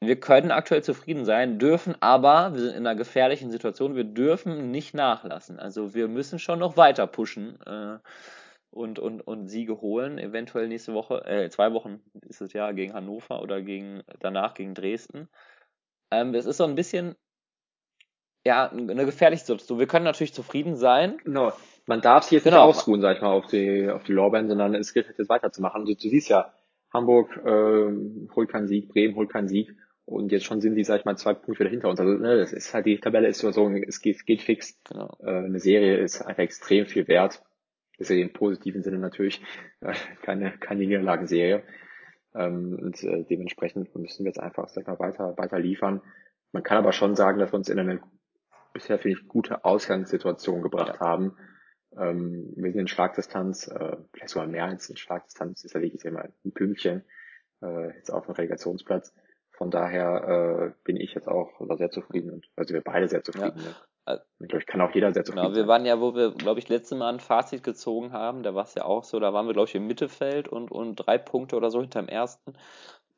wir 0.00 0.20
können 0.20 0.52
aktuell 0.52 0.84
zufrieden 0.84 1.24
sein, 1.24 1.58
dürfen 1.58 1.96
aber, 2.00 2.52
wir 2.54 2.60
sind 2.60 2.76
in 2.76 2.86
einer 2.86 2.94
gefährlichen 2.94 3.50
Situation, 3.50 3.96
wir 3.96 4.04
dürfen 4.04 4.70
nicht 4.70 4.94
nachlassen. 4.94 5.58
Also 5.58 5.92
wir 5.94 6.06
müssen 6.06 6.38
schon 6.38 6.60
noch 6.60 6.76
weiter 6.76 7.08
pushen 7.08 7.60
äh, 7.66 7.98
und, 8.70 9.00
und, 9.00 9.22
und 9.22 9.48
Siege 9.48 9.80
holen. 9.80 10.18
Eventuell 10.18 10.68
nächste 10.68 10.94
Woche, 10.94 11.24
äh, 11.26 11.50
zwei 11.50 11.72
Wochen 11.72 12.00
ist 12.28 12.40
es 12.40 12.52
ja 12.52 12.70
gegen 12.70 12.94
Hannover 12.94 13.42
oder 13.42 13.60
gegen 13.60 14.04
danach 14.20 14.54
gegen 14.54 14.74
Dresden. 14.74 15.28
Ähm, 16.12 16.32
es 16.34 16.46
ist 16.46 16.58
so 16.58 16.64
ein 16.64 16.76
bisschen 16.76 17.16
ja, 18.48 18.70
eine 18.70 19.04
gefährliche 19.04 19.44
Situation. 19.44 19.78
Wir 19.78 19.86
können 19.86 20.06
natürlich 20.06 20.32
zufrieden 20.32 20.76
sein. 20.76 21.18
Genau. 21.22 21.52
Man 21.84 22.00
darf 22.00 22.24
sich 22.24 22.32
jetzt 22.32 22.44
genau. 22.44 22.66
nicht 22.66 22.76
ausruhen, 22.76 23.02
sag 23.02 23.16
ich 23.16 23.22
mal, 23.22 23.28
auf 23.28 23.46
die, 23.46 23.90
auf 23.90 24.04
die 24.04 24.12
Lorbeeren, 24.12 24.48
sondern 24.48 24.74
es 24.74 24.94
gilt 24.94 25.06
halt 25.06 25.18
jetzt 25.18 25.28
weiterzumachen. 25.28 25.84
Du, 25.84 25.94
du 25.94 26.08
siehst 26.08 26.30
ja, 26.30 26.50
Hamburg 26.90 27.36
äh, 27.44 28.30
holt 28.34 28.48
keinen 28.48 28.66
Sieg, 28.66 28.88
Bremen 28.88 29.16
holt 29.16 29.30
keinen 29.30 29.48
Sieg 29.48 29.76
und 30.06 30.32
jetzt 30.32 30.46
schon 30.46 30.62
sind 30.62 30.76
die, 30.76 30.84
sag 30.84 31.00
ich 31.00 31.04
mal, 31.04 31.16
zwei 31.16 31.34
Punkte 31.34 31.60
wieder 31.60 31.70
hinter 31.70 31.90
uns. 31.90 32.00
Also 32.00 32.14
ne, 32.14 32.38
das 32.38 32.54
ist 32.54 32.72
halt 32.72 32.86
die 32.86 32.98
Tabelle 32.98 33.28
ist 33.28 33.40
so, 33.40 33.70
es 33.86 34.00
geht, 34.00 34.24
geht 34.24 34.40
fix. 34.40 34.80
Genau. 34.88 35.14
Äh, 35.20 35.44
eine 35.44 35.60
Serie 35.60 35.98
ist 35.98 36.22
einfach 36.22 36.42
extrem 36.42 36.86
viel 36.86 37.06
wert. 37.06 37.42
Das 37.98 38.08
ist 38.08 38.16
ja 38.16 38.22
im 38.22 38.32
positiven 38.32 38.82
Sinne 38.82 38.98
natürlich 38.98 39.42
äh, 39.82 39.92
keine, 40.22 40.52
keine 40.52 40.86
Niederlagenserie. 40.86 41.64
Ähm, 42.34 42.78
und 42.80 43.02
äh, 43.04 43.24
dementsprechend 43.24 43.94
müssen 43.94 44.24
wir 44.24 44.30
jetzt 44.30 44.40
einfach, 44.40 44.70
sag 44.70 44.82
ich 44.82 44.88
mal, 44.88 44.98
weiter, 44.98 45.36
weiter 45.36 45.58
liefern. 45.58 46.00
Man 46.52 46.62
kann 46.62 46.78
aber 46.78 46.92
schon 46.92 47.14
sagen, 47.14 47.38
dass 47.38 47.52
wir 47.52 47.58
uns 47.58 47.68
in 47.68 47.78
eine 47.78 48.00
bisher, 48.78 48.98
finde 48.98 49.18
ich, 49.18 49.28
gute 49.28 49.64
Ausgangssituation 49.64 50.62
gebracht 50.62 50.98
ja. 51.00 51.00
haben. 51.00 51.36
Ähm, 51.96 52.52
wir 52.56 52.72
sind 52.72 52.82
in 52.82 52.88
Schlagdistanz, 52.88 53.66
äh, 53.68 53.96
vielleicht 54.12 54.30
sogar 54.30 54.46
mehr 54.46 54.66
als 54.66 54.88
in 54.88 54.96
Schlagdistanz, 54.96 55.64
ist 55.64 55.74
ja 55.74 55.80
wirklich 55.80 56.04
immer 56.04 56.24
ein 56.44 56.52
Pünktchen, 56.52 57.04
äh, 57.62 57.96
jetzt 57.96 58.10
auf 58.10 58.26
dem 58.26 58.34
Relegationsplatz. 58.34 59.12
Von 59.52 59.70
daher 59.70 60.72
äh, 60.76 60.82
bin 60.84 60.96
ich 60.96 61.14
jetzt 61.14 61.26
auch 61.26 61.60
sehr 61.76 61.90
zufrieden 61.90 62.30
und 62.30 62.46
also 62.54 62.72
wir 62.74 62.80
beide 62.80 63.08
sehr 63.08 63.24
zufrieden. 63.24 63.58
Ja. 63.58 63.74
Also, 64.04 64.22
ich 64.40 64.48
glaube, 64.48 64.64
kann 64.64 64.80
auch 64.80 64.94
jeder 64.94 65.12
sehr 65.12 65.24
zufrieden 65.24 65.48
genau, 65.48 65.56
wir 65.56 65.66
waren 65.66 65.84
ja, 65.84 66.00
wo 66.00 66.14
wir, 66.14 66.30
glaube 66.30 66.60
ich, 66.60 66.68
letztes 66.68 66.96
Mal 66.96 67.12
ein 67.12 67.20
Fazit 67.20 67.64
gezogen 67.64 68.12
haben, 68.12 68.42
da 68.42 68.54
war 68.54 68.64
es 68.64 68.74
ja 68.74 68.84
auch 68.84 69.02
so, 69.02 69.18
da 69.18 69.32
waren 69.34 69.46
wir, 69.46 69.52
glaube 69.52 69.68
ich, 69.68 69.74
im 69.74 69.86
Mittelfeld 69.86 70.48
und, 70.48 70.70
und 70.70 70.94
drei 70.94 71.18
Punkte 71.18 71.56
oder 71.56 71.70
so 71.70 71.80
hinterm 71.80 72.08
ersten. 72.08 72.54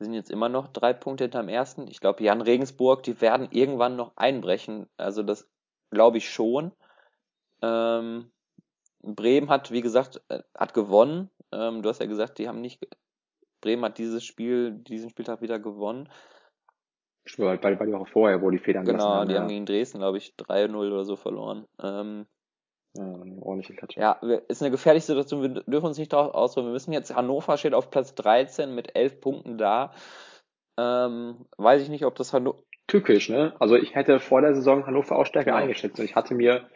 Wir 0.00 0.06
sind 0.06 0.14
jetzt 0.14 0.30
immer 0.30 0.48
noch 0.48 0.68
drei 0.68 0.94
Punkte 0.94 1.24
hinterm 1.24 1.50
ersten. 1.50 1.86
Ich 1.86 2.00
glaube, 2.00 2.24
Jan 2.24 2.40
Regensburg, 2.40 3.02
die 3.02 3.20
werden 3.20 3.48
irgendwann 3.50 3.96
noch 3.96 4.16
einbrechen. 4.16 4.88
Also 4.96 5.22
das 5.22 5.46
glaube 5.90 6.16
ich 6.16 6.30
schon. 6.30 6.72
Ähm, 7.60 8.32
Bremen 9.02 9.50
hat, 9.50 9.70
wie 9.70 9.82
gesagt, 9.82 10.22
äh, 10.28 10.42
hat 10.56 10.72
gewonnen. 10.72 11.28
Ähm, 11.52 11.82
du 11.82 11.90
hast 11.90 12.00
ja 12.00 12.06
gesagt, 12.06 12.38
die 12.38 12.48
haben 12.48 12.62
nicht. 12.62 12.82
Bremen 13.60 13.84
hat 13.84 13.98
dieses 13.98 14.24
Spiel, 14.24 14.72
diesen 14.72 15.10
Spieltag 15.10 15.42
wieder 15.42 15.58
gewonnen. 15.58 16.08
Bei, 17.36 17.58
bei, 17.58 17.74
bei 17.74 17.84
die 17.84 17.92
Woche 17.92 18.10
vorher, 18.10 18.40
wo 18.40 18.48
die 18.48 18.58
Federn 18.58 18.86
Genau, 18.86 19.04
haben, 19.04 19.28
die 19.28 19.34
ja. 19.34 19.42
haben 19.42 19.48
gegen 19.48 19.66
Dresden, 19.66 19.98
glaube 19.98 20.16
ich, 20.16 20.34
3-0 20.38 20.74
oder 20.76 21.04
so 21.04 21.16
verloren. 21.16 21.66
Ähm, 21.78 22.26
ja, 22.94 23.04
ordentliche 23.40 23.74
Klatsche. 23.74 24.00
Ja, 24.00 24.12
ist 24.48 24.62
eine 24.62 24.70
gefährliche 24.70 25.06
Situation. 25.06 25.42
Wir 25.42 25.62
dürfen 25.62 25.86
uns 25.86 25.98
nicht 25.98 26.12
darauf 26.12 26.34
ausruhen. 26.34 26.66
Wir 26.66 26.72
müssen 26.72 26.92
jetzt, 26.92 27.14
Hannover 27.14 27.56
steht 27.56 27.74
auf 27.74 27.90
Platz 27.90 28.14
13 28.14 28.74
mit 28.74 28.96
11 28.96 29.20
Punkten 29.20 29.58
da. 29.58 29.92
Ähm, 30.78 31.46
weiß 31.56 31.82
ich 31.82 31.88
nicht, 31.88 32.04
ob 32.04 32.16
das 32.16 32.32
Hannover. 32.32 32.58
Tückisch, 32.86 33.28
ne? 33.28 33.54
Also 33.60 33.76
ich 33.76 33.94
hätte 33.94 34.18
vor 34.18 34.40
der 34.40 34.54
Saison 34.54 34.86
Hannover 34.86 35.16
auch 35.16 35.26
stärker 35.26 35.50
ja. 35.50 35.56
eingeschätzt. 35.56 36.00
Und 36.00 36.04
ich 36.04 36.16
hatte 36.16 36.34
mir, 36.34 36.66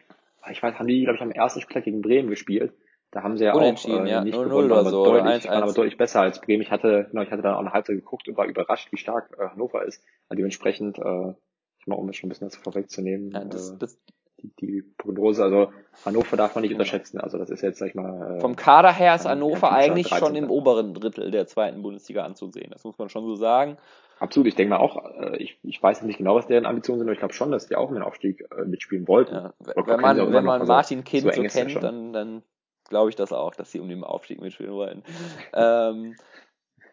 ich 0.50 0.62
weiß, 0.62 0.78
haben 0.78 0.86
die, 0.86 1.02
glaube 1.02 1.16
ich, 1.16 1.22
am 1.22 1.32
ersten 1.32 1.60
Spieltag 1.60 1.84
gegen 1.84 2.02
Bremen 2.02 2.30
gespielt. 2.30 2.72
Da 3.10 3.22
haben 3.22 3.36
sie 3.36 3.44
ja 3.44 3.54
auch 3.54 3.60
äh, 3.60 4.08
ja. 4.08 4.22
nicht 4.22 4.34
0 4.34 4.46
-0 4.46 4.48
gewonnen, 4.48 4.72
oder 4.72 4.84
so, 4.84 5.04
deutlich, 5.04 5.32
1 5.32 5.46
-1. 5.46 5.50
waren 5.50 5.62
aber 5.62 5.72
deutlich 5.72 5.96
besser 5.96 6.20
als 6.20 6.40
Bremen. 6.40 6.62
Ich 6.62 6.70
hatte, 6.70 7.06
genau, 7.10 7.22
ich 7.22 7.30
hatte 7.30 7.42
dann 7.42 7.54
auch 7.54 7.60
eine 7.60 7.72
Halbzeit 7.72 7.96
geguckt 7.96 8.28
und 8.28 8.36
war 8.36 8.46
überrascht, 8.46 8.90
wie 8.92 8.96
stark 8.96 9.36
äh, 9.38 9.48
Hannover 9.48 9.84
ist. 9.84 10.02
Also 10.28 10.36
dementsprechend, 10.36 10.98
äh, 10.98 11.34
ich 11.78 11.86
mal, 11.86 11.96
um 11.96 12.08
es 12.08 12.16
schon 12.16 12.28
ein 12.28 12.30
bisschen 12.30 12.48
das 12.48 12.56
vorwegzunehmen, 12.56 13.30
ja, 13.30 13.44
das, 13.44 13.70
äh, 13.70 13.78
das, 13.78 14.00
die, 14.45 14.66
die 14.66 14.82
Prognose, 14.82 15.42
also 15.42 15.72
Hannover 16.05 16.36
darf 16.36 16.55
man 16.55 16.62
nicht 16.62 16.72
unterschätzen. 16.72 17.20
Also 17.20 17.38
das 17.38 17.51
ist 17.51 17.62
jetzt, 17.62 17.78
sag 17.78 17.88
ich 17.88 17.95
mal. 17.95 18.36
Äh, 18.36 18.40
Vom 18.40 18.57
Kader 18.57 18.92
her 18.92 19.14
ist 19.14 19.26
Hannover 19.26 19.72
eigentlich 19.72 20.09
schon 20.09 20.34
im 20.36 20.51
oberen 20.51 20.95
Drittel 20.95 21.30
der 21.30 21.47
zweiten 21.47 21.82
Bundesliga 21.82 22.24
anzusehen. 22.24 22.70
Das 22.70 22.84
muss 22.84 22.99
man 22.99 23.09
schon 23.09 23.24
so 23.24 23.36
sagen. 23.36 23.76
Absolut, 24.20 24.47
ich 24.47 24.55
denke 24.55 24.70
mal 24.70 24.78
auch, 24.78 24.97
äh, 25.20 25.36
ich, 25.38 25.59
ich 25.62 25.82
weiß 25.82 26.03
nicht 26.03 26.18
genau, 26.18 26.36
was 26.36 26.47
deren 26.47 26.66
Ambitionen 26.66 27.01
sind, 27.01 27.09
aber 27.09 27.14
ich 27.14 27.18
glaube 27.18 27.34
schon, 27.34 27.51
dass 27.51 27.66
die 27.66 27.76
auch 27.76 27.88
in 27.88 27.95
den 27.95 28.05
Aufstieg 28.05 28.47
äh, 28.57 28.64
mitspielen 28.64 29.09
wollten. 29.09 29.34
Ja, 29.34 29.53
wenn 29.59 30.01
man, 30.01 30.32
wenn 30.32 30.45
man 30.45 30.66
Martin 30.66 31.05
Kind 31.05 31.22
so, 31.24 31.30
so 31.32 31.42
kennt, 31.42 31.82
dann, 31.82 32.12
dann 32.12 32.42
glaube 32.88 33.11
ich 33.11 33.16
das 33.16 33.32
auch, 33.32 33.55
dass 33.55 33.72
sie 33.72 33.80
um 33.80 33.88
den 33.88 34.05
Aufstieg 34.05 34.40
mitspielen 34.40 34.72
wollen. 34.72 35.03
ähm, 35.53 36.16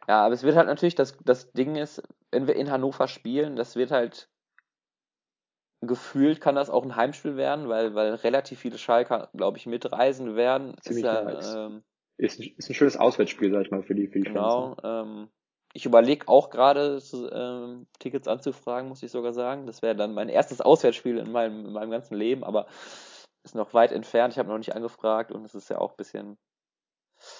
ja, 0.07 0.25
aber 0.25 0.33
es 0.33 0.43
wird 0.43 0.55
halt 0.55 0.67
natürlich, 0.67 0.95
das, 0.95 1.17
das 1.23 1.51
Ding 1.51 1.75
ist, 1.75 2.01
wenn 2.31 2.47
wir 2.47 2.55
in 2.55 2.71
Hannover 2.71 3.07
spielen, 3.07 3.55
das 3.55 3.75
wird 3.75 3.91
halt 3.91 4.27
gefühlt 5.81 6.41
kann 6.41 6.55
das 6.55 6.69
auch 6.69 6.83
ein 6.83 6.95
Heimspiel 6.95 7.35
werden, 7.35 7.67
weil, 7.67 7.95
weil 7.95 8.13
relativ 8.15 8.59
viele 8.59 8.77
Schalker, 8.77 9.29
glaube 9.33 9.57
ich, 9.57 9.65
mitreisen 9.65 10.35
werden. 10.35 10.75
Ziemlich 10.81 11.05
ist, 11.05 11.53
ja, 11.53 11.65
ähm, 11.65 11.83
ist, 12.17 12.39
ein, 12.39 12.53
ist 12.57 12.69
ein 12.69 12.75
schönes 12.75 12.97
Auswärtsspiel, 12.97 13.51
sag 13.51 13.63
ich 13.63 13.71
mal, 13.71 13.83
für 13.83 13.95
die, 13.95 14.07
für 14.07 14.19
die 14.19 14.25
genau, 14.25 14.75
Fans. 14.75 14.77
Genau. 14.81 15.01
Ähm, 15.01 15.29
ich 15.73 15.85
überlege 15.85 16.27
auch 16.27 16.49
gerade, 16.49 17.01
ähm, 17.33 17.87
Tickets 17.99 18.27
anzufragen, 18.27 18.89
muss 18.89 19.03
ich 19.03 19.11
sogar 19.11 19.33
sagen. 19.33 19.65
Das 19.65 19.81
wäre 19.81 19.95
dann 19.95 20.13
mein 20.13 20.29
erstes 20.29 20.61
Auswärtsspiel 20.61 21.17
in 21.17 21.31
meinem, 21.31 21.65
in 21.65 21.73
meinem 21.73 21.91
ganzen 21.91 22.15
Leben, 22.15 22.43
aber 22.43 22.67
ist 23.43 23.55
noch 23.55 23.73
weit 23.73 23.91
entfernt. 23.91 24.33
Ich 24.33 24.39
habe 24.39 24.49
noch 24.49 24.57
nicht 24.57 24.75
angefragt 24.75 25.31
und 25.31 25.45
es 25.45 25.55
ist 25.55 25.69
ja 25.69 25.79
auch 25.79 25.91
ein 25.91 25.97
bisschen 25.97 26.37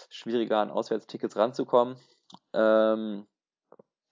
schwieriger, 0.09 0.59
an 0.59 0.71
Auswärtstickets 0.71 1.35
ranzukommen. 1.35 1.97
Ähm, 2.53 3.27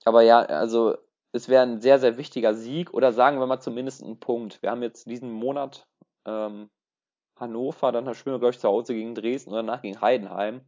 aber 0.06 0.22
ja, 0.22 0.40
also 0.42 0.98
es 1.32 1.50
wäre 1.50 1.64
ein 1.64 1.82
sehr, 1.82 2.00
sehr 2.00 2.18
wichtiger 2.18 2.54
Sieg 2.54 2.94
oder 2.94 3.12
sagen 3.12 3.40
wir 3.40 3.48
mal 3.48 3.60
zumindest 3.60 4.04
ein 4.04 4.20
Punkt. 4.20 4.62
Wir 4.62 4.72
haben 4.72 4.82
jetzt 4.82 5.06
diesen 5.08 5.32
Monat 5.32 5.88
ähm, 6.26 6.70
Hannover, 7.36 7.92
dann 7.92 8.14
spielen 8.16 8.36
wir, 8.36 8.40
glaube 8.40 8.54
ich, 8.54 8.60
zu 8.60 8.68
Hause 8.68 8.94
gegen 8.94 9.16
Dresden 9.16 9.52
und 9.52 9.56
danach 9.56 9.82
gegen 9.82 10.02
Heidenheim. 10.02 10.62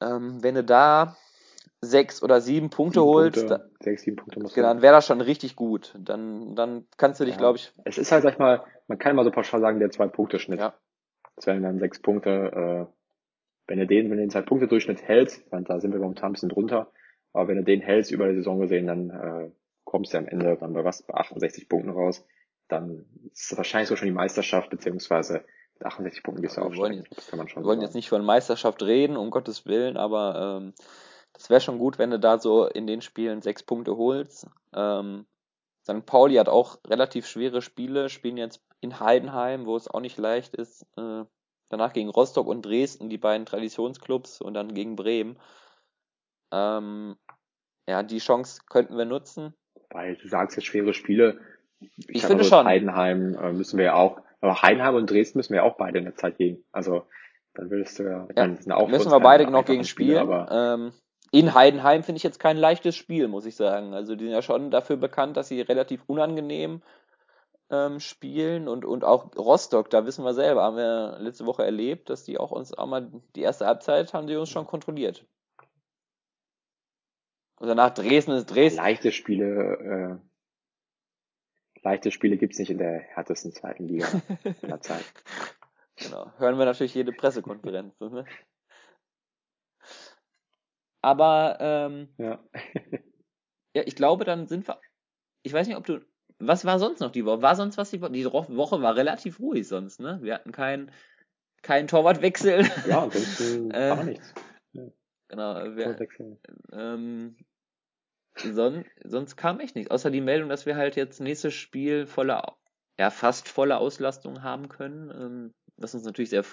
Ähm, 0.00 0.42
wenn 0.42 0.54
du 0.54 0.64
da 0.64 1.16
sechs 1.80 2.22
oder 2.22 2.40
sieben 2.40 2.70
Punkte 2.70 3.00
sieben 3.00 3.12
holst, 3.12 3.46
Punkte, 3.46 3.58
da, 3.58 3.84
sechs, 3.84 4.02
sieben 4.02 4.16
Punkte 4.16 4.40
musst 4.40 4.54
genau, 4.54 4.68
dann 4.68 4.82
wäre 4.82 4.94
das 4.94 5.06
schon 5.06 5.20
richtig 5.20 5.56
gut. 5.56 5.94
Dann, 5.98 6.54
dann 6.54 6.86
kannst 6.96 7.20
du 7.20 7.24
dich, 7.24 7.34
ja. 7.34 7.38
glaube 7.38 7.58
ich. 7.58 7.72
Es 7.84 7.98
ist 7.98 8.12
halt, 8.12 8.22
sag 8.22 8.34
ich 8.34 8.38
mal, 8.38 8.64
man 8.86 8.98
kann 8.98 9.12
immer 9.12 9.24
so 9.24 9.30
pauschal 9.30 9.60
sagen, 9.60 9.80
der 9.80 9.90
Zwei-Punkte-Schnitt. 9.90 10.60
Ja. 10.60 10.74
Das 11.36 11.46
wären 11.46 11.62
dann 11.62 11.78
sechs 11.78 12.00
Punkte. 12.00 12.30
Äh, 12.30 12.94
wenn 13.66 13.78
du 13.78 13.86
den, 13.86 14.10
wenn 14.10 14.18
du 14.18 14.22
den 14.22 14.30
Zwei-Punkte-Durchschnitt 14.30 15.02
hältst, 15.02 15.42
dann 15.50 15.64
da 15.64 15.80
sind 15.80 15.92
wir 15.92 16.00
momentan 16.00 16.30
ein 16.30 16.32
bisschen 16.32 16.50
drunter, 16.50 16.90
aber 17.34 17.48
wenn 17.48 17.56
du 17.56 17.64
den 17.64 17.80
hältst 17.80 18.10
über 18.10 18.28
die 18.28 18.36
Saison 18.36 18.60
gesehen, 18.60 18.86
dann 18.86 19.10
äh, 19.10 19.50
kommst 19.84 20.14
du 20.14 20.18
am 20.18 20.26
Ende 20.26 20.56
dann 20.58 20.72
bei 20.72 20.84
was, 20.84 21.02
bei 21.02 21.14
68 21.14 21.68
Punkten 21.68 21.90
raus. 21.90 22.24
Dann 22.68 23.04
ist 23.32 23.52
es 23.52 23.56
wahrscheinlich 23.56 23.88
so 23.88 23.96
schon 23.96 24.08
die 24.08 24.14
Meisterschaft, 24.14 24.70
beziehungsweise 24.70 25.44
mit 25.74 25.84
68 25.84 26.22
Punkten 26.22 26.42
bist 26.42 26.56
du 26.56 26.60
ja, 26.60 26.66
aufsteigen. 26.66 26.98
Wollen, 26.98 27.06
das 27.14 27.26
kann 27.26 27.38
man 27.38 27.48
schon 27.48 27.62
wir 27.62 27.66
wollen 27.66 27.80
sagen. 27.80 27.88
jetzt 27.88 27.94
nicht 27.94 28.08
von 28.08 28.24
Meisterschaft 28.24 28.82
reden, 28.82 29.16
um 29.16 29.30
Gottes 29.30 29.66
Willen, 29.66 29.96
aber 29.96 30.60
ähm, 30.62 30.72
das 31.32 31.50
wäre 31.50 31.60
schon 31.60 31.78
gut, 31.78 31.98
wenn 31.98 32.10
du 32.10 32.20
da 32.20 32.38
so 32.38 32.66
in 32.66 32.86
den 32.86 33.02
Spielen 33.02 33.42
sechs 33.42 33.64
Punkte 33.64 33.96
holst. 33.96 34.46
Ähm, 34.72 35.26
St. 35.82 36.06
Pauli 36.06 36.36
hat 36.36 36.48
auch 36.48 36.78
relativ 36.86 37.26
schwere 37.26 37.60
Spiele, 37.60 38.08
spielen 38.08 38.36
jetzt 38.36 38.62
in 38.80 39.00
Heidenheim, 39.00 39.66
wo 39.66 39.76
es 39.76 39.88
auch 39.88 40.00
nicht 40.00 40.16
leicht 40.16 40.54
ist. 40.54 40.86
Äh, 40.96 41.24
danach 41.68 41.92
gegen 41.92 42.08
Rostock 42.08 42.46
und 42.46 42.64
Dresden, 42.64 43.10
die 43.10 43.18
beiden 43.18 43.44
Traditionsclubs, 43.44 44.40
und 44.40 44.54
dann 44.54 44.72
gegen 44.72 44.94
Bremen. 44.96 45.36
Ähm, 46.54 47.16
ja, 47.88 48.02
die 48.02 48.18
Chance 48.18 48.62
könnten 48.68 48.96
wir 48.96 49.04
nutzen. 49.04 49.54
Weil 49.90 50.16
du 50.16 50.28
sagst 50.28 50.56
jetzt 50.56 50.66
schwere 50.66 50.94
Spiele. 50.94 51.40
Ich, 51.80 52.08
ich 52.08 52.26
finde 52.26 52.44
schon. 52.44 52.66
Heidenheim 52.66 53.34
äh, 53.34 53.52
müssen 53.52 53.78
wir 53.78 53.86
ja 53.86 53.94
auch, 53.94 54.20
aber 54.40 54.62
Heidenheim 54.62 54.94
und 54.94 55.10
Dresden 55.10 55.38
müssen 55.38 55.52
wir 55.52 55.58
ja 55.58 55.62
auch 55.64 55.76
beide 55.76 55.98
in 55.98 56.04
der 56.04 56.14
Zeit 56.14 56.38
gehen. 56.38 56.64
Also 56.72 57.06
Dann 57.54 57.70
würdest 57.70 57.98
du 57.98 58.04
ja, 58.04 58.28
ja 58.36 58.46
meine, 58.46 58.76
auch 58.76 58.88
müssen 58.88 59.10
wir 59.10 59.20
beide 59.20 59.50
noch 59.50 59.64
gegen 59.64 59.84
spielen. 59.84 60.18
Aber 60.18 60.50
ähm, 60.50 60.92
in 61.30 61.54
Heidenheim 61.54 62.02
finde 62.02 62.18
ich 62.18 62.22
jetzt 62.22 62.38
kein 62.38 62.56
leichtes 62.56 62.96
Spiel, 62.96 63.28
muss 63.28 63.46
ich 63.46 63.56
sagen. 63.56 63.92
Also 63.92 64.14
die 64.14 64.24
sind 64.24 64.32
ja 64.32 64.42
schon 64.42 64.70
dafür 64.70 64.96
bekannt, 64.96 65.36
dass 65.36 65.48
sie 65.48 65.60
relativ 65.60 66.02
unangenehm 66.06 66.82
ähm, 67.70 68.00
spielen 68.00 68.68
und, 68.68 68.84
und 68.84 69.04
auch 69.04 69.36
Rostock, 69.36 69.90
da 69.90 70.06
wissen 70.06 70.24
wir 70.24 70.34
selber, 70.34 70.62
haben 70.62 70.76
wir 70.76 71.16
letzte 71.20 71.46
Woche 71.46 71.64
erlebt, 71.64 72.10
dass 72.10 72.24
die 72.24 72.38
auch 72.38 72.50
uns 72.50 72.72
auch 72.72 72.86
mal 72.86 73.10
die 73.34 73.42
erste 73.42 73.66
Halbzeit 73.66 74.14
haben 74.14 74.26
die 74.26 74.36
uns 74.36 74.50
schon 74.50 74.66
kontrolliert. 74.66 75.26
Und 77.56 77.68
danach 77.68 77.94
Dresden 77.94 78.32
ist 78.32 78.46
Dresden. 78.46 78.78
Leichte 78.78 79.12
Spiele, 79.12 80.20
äh, 80.22 81.80
leichte 81.82 82.10
Spiele 82.10 82.36
gibt's 82.36 82.58
nicht 82.58 82.70
in 82.70 82.78
der 82.78 83.00
härtesten 83.00 83.52
zweiten 83.52 83.86
Liga 83.86 84.08
in 84.42 84.68
der 84.68 84.80
Zeit. 84.80 85.04
Genau. 85.96 86.32
Hören 86.38 86.58
wir 86.58 86.64
natürlich 86.64 86.94
jede 86.94 87.12
Pressekonferenz. 87.12 87.98
Ne? 88.00 88.24
Aber 91.02 91.58
ähm, 91.60 92.08
ja. 92.18 92.42
ja, 93.74 93.82
ich 93.84 93.94
glaube, 93.94 94.24
dann 94.24 94.46
sind 94.46 94.66
wir. 94.66 94.80
Ich 95.42 95.52
weiß 95.52 95.66
nicht, 95.66 95.76
ob 95.76 95.86
du. 95.86 96.00
Was 96.38 96.64
war 96.64 96.78
sonst 96.78 97.00
noch 97.00 97.12
die 97.12 97.24
Woche? 97.24 97.42
War 97.42 97.54
sonst 97.54 97.78
was 97.78 97.90
die 97.90 98.00
Woche? 98.00 98.12
Die 98.12 98.24
Woche 98.24 98.82
war 98.82 98.96
relativ 98.96 99.38
ruhig 99.38 99.68
sonst, 99.68 100.00
ne? 100.00 100.18
Wir 100.22 100.34
hatten 100.34 100.50
keinen 100.50 100.90
keinen 101.62 101.88
Torwartwechsel. 101.88 102.68
Ja, 102.88 103.02
ansonsten 103.02 103.70
äh, 103.72 103.88
gar 103.88 104.04
nichts. 104.04 104.34
Ja. 104.72 104.84
Genau. 105.34 105.76
Wir, 105.76 105.96
ähm, 106.72 107.36
son, 108.36 108.84
sonst 109.02 109.36
kam 109.36 109.58
echt 109.58 109.74
nichts. 109.74 109.90
Außer 109.90 110.10
die 110.10 110.20
Meldung, 110.20 110.48
dass 110.48 110.64
wir 110.64 110.76
halt 110.76 110.94
jetzt 110.94 111.20
nächstes 111.20 111.54
Spiel 111.54 112.06
volle, 112.06 112.40
ja, 112.98 113.10
fast 113.10 113.48
volle 113.48 113.78
Auslastung 113.78 114.44
haben 114.44 114.68
können. 114.68 115.10
Ähm, 115.10 115.54
was 115.76 115.92
uns 115.94 116.04
natürlich 116.04 116.30
sehr 116.30 116.44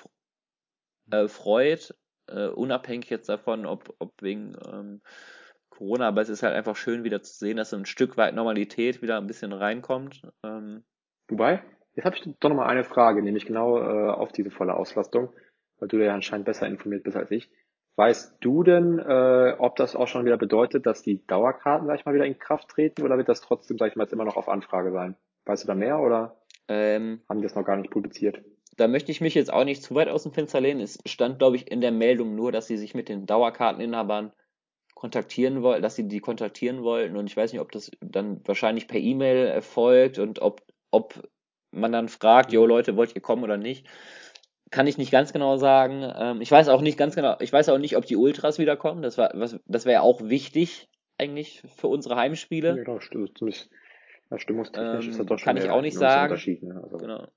äh, 1.11 1.27
freut, 1.27 1.95
äh, 2.27 2.47
unabhängig 2.47 3.09
jetzt 3.11 3.29
davon, 3.29 3.67
ob, 3.67 3.93
ob 3.99 4.11
wegen 4.19 4.55
ähm, 4.65 5.01
Corona, 5.69 6.07
aber 6.07 6.21
es 6.21 6.29
ist 6.29 6.41
halt 6.41 6.55
einfach 6.55 6.75
schön 6.75 7.03
wieder 7.03 7.21
zu 7.21 7.35
sehen, 7.37 7.57
dass 7.57 7.69
so 7.69 7.77
ein 7.77 7.85
Stück 7.85 8.17
weit 8.17 8.33
Normalität 8.33 9.03
wieder 9.03 9.17
ein 9.17 9.27
bisschen 9.27 9.53
reinkommt. 9.53 10.23
Ähm, 10.43 10.83
Wobei, 11.27 11.63
jetzt 11.93 12.05
habe 12.05 12.15
ich 12.15 12.23
doch 12.39 12.49
nochmal 12.49 12.69
eine 12.69 12.83
Frage, 12.83 13.21
nämlich 13.21 13.45
genau 13.45 13.77
äh, 13.77 14.09
auf 14.09 14.31
diese 14.31 14.49
volle 14.49 14.73
Auslastung, 14.73 15.33
weil 15.77 15.87
du 15.87 16.03
ja 16.03 16.15
anscheinend 16.15 16.45
besser 16.45 16.65
informiert 16.67 17.03
bist 17.03 17.15
als 17.15 17.29
ich. 17.29 17.51
Weißt 17.97 18.37
du 18.39 18.63
denn, 18.63 18.99
äh, 18.99 19.55
ob 19.59 19.75
das 19.75 19.95
auch 19.95 20.07
schon 20.07 20.25
wieder 20.25 20.37
bedeutet, 20.37 20.85
dass 20.85 21.01
die 21.01 21.25
Dauerkarten, 21.27 21.87
sag 21.87 21.99
ich 21.99 22.05
mal, 22.05 22.15
wieder 22.15 22.25
in 22.25 22.39
Kraft 22.39 22.69
treten 22.69 23.03
oder 23.03 23.17
wird 23.17 23.29
das 23.29 23.41
trotzdem, 23.41 23.77
sag 23.77 23.89
ich 23.89 23.95
mal, 23.95 24.03
jetzt 24.03 24.13
immer 24.13 24.25
noch 24.25 24.37
auf 24.37 24.49
Anfrage 24.49 24.91
sein? 24.91 25.15
Weißt 25.45 25.63
du 25.63 25.67
da 25.67 25.75
mehr 25.75 25.99
oder 25.99 26.37
ähm, 26.67 27.21
haben 27.27 27.39
die 27.39 27.43
das 27.43 27.55
noch 27.55 27.65
gar 27.65 27.75
nicht 27.75 27.91
publiziert? 27.91 28.41
da 28.77 28.87
möchte 28.87 29.11
ich 29.11 29.21
mich 29.21 29.35
jetzt 29.35 29.51
auch 29.51 29.63
nicht 29.63 29.83
zu 29.83 29.95
weit 29.95 30.07
aus 30.07 30.23
dem 30.23 30.31
Fenster 30.31 30.61
lehnen. 30.61 30.81
Es 30.81 30.99
stand, 31.05 31.39
glaube 31.39 31.55
ich, 31.55 31.69
in 31.69 31.81
der 31.81 31.91
Meldung 31.91 32.35
nur, 32.35 32.51
dass 32.51 32.67
sie 32.67 32.77
sich 32.77 32.95
mit 32.95 33.09
den 33.09 33.25
Dauerkarteninhabern 33.25 34.31
kontaktieren 34.95 35.61
wollten, 35.61 35.81
dass 35.81 35.95
sie 35.95 36.07
die 36.07 36.19
kontaktieren 36.19 36.83
wollten. 36.83 37.17
Und 37.17 37.27
ich 37.27 37.35
weiß 37.35 37.51
nicht, 37.51 37.61
ob 37.61 37.71
das 37.71 37.91
dann 38.01 38.41
wahrscheinlich 38.45 38.87
per 38.87 38.99
E-Mail 38.99 39.47
erfolgt 39.47 40.19
und 40.19 40.41
ob, 40.41 40.61
ob 40.89 41.27
man 41.71 41.91
dann 41.91 42.09
fragt, 42.09 42.51
jo 42.51 42.65
Leute, 42.65 42.95
wollt 42.95 43.15
ihr 43.15 43.21
kommen 43.21 43.43
oder 43.43 43.57
nicht. 43.57 43.87
Kann 44.71 44.87
ich 44.87 44.97
nicht 44.97 45.11
ganz 45.11 45.33
genau 45.33 45.57
sagen. 45.57 46.09
Ähm, 46.15 46.41
ich 46.41 46.51
weiß 46.51 46.69
auch 46.69 46.81
nicht 46.81 46.97
ganz 46.97 47.15
genau, 47.15 47.35
ich 47.39 47.53
weiß 47.53 47.69
auch 47.69 47.77
nicht, 47.77 47.97
ob 47.97 48.05
die 48.05 48.15
Ultras 48.15 48.57
wiederkommen. 48.57 49.01
Das 49.01 49.17
war, 49.17 49.31
was, 49.35 49.59
das 49.65 49.85
wäre 49.85 50.01
auch 50.01 50.21
wichtig 50.21 50.89
eigentlich 51.17 51.61
für 51.77 51.87
unsere 51.87 52.15
Heimspiele. 52.15 52.77
Ja, 52.77 52.83
das 52.83 53.03
stimmt. 53.03 53.39
Ja, 54.31 54.39
stimmungstechnisch 54.39 55.05
ähm, 55.05 55.11
ist 55.11 55.19
das 55.19 55.25
doch 55.27 55.37
schon 55.37 55.45
kann 55.45 55.57
ich 55.57 55.69
auch 55.69 55.81
nicht 55.81 55.97
sagen. 55.97 56.35
Ne? 56.61 56.81
Also. 56.81 56.97
Genau 56.97 57.27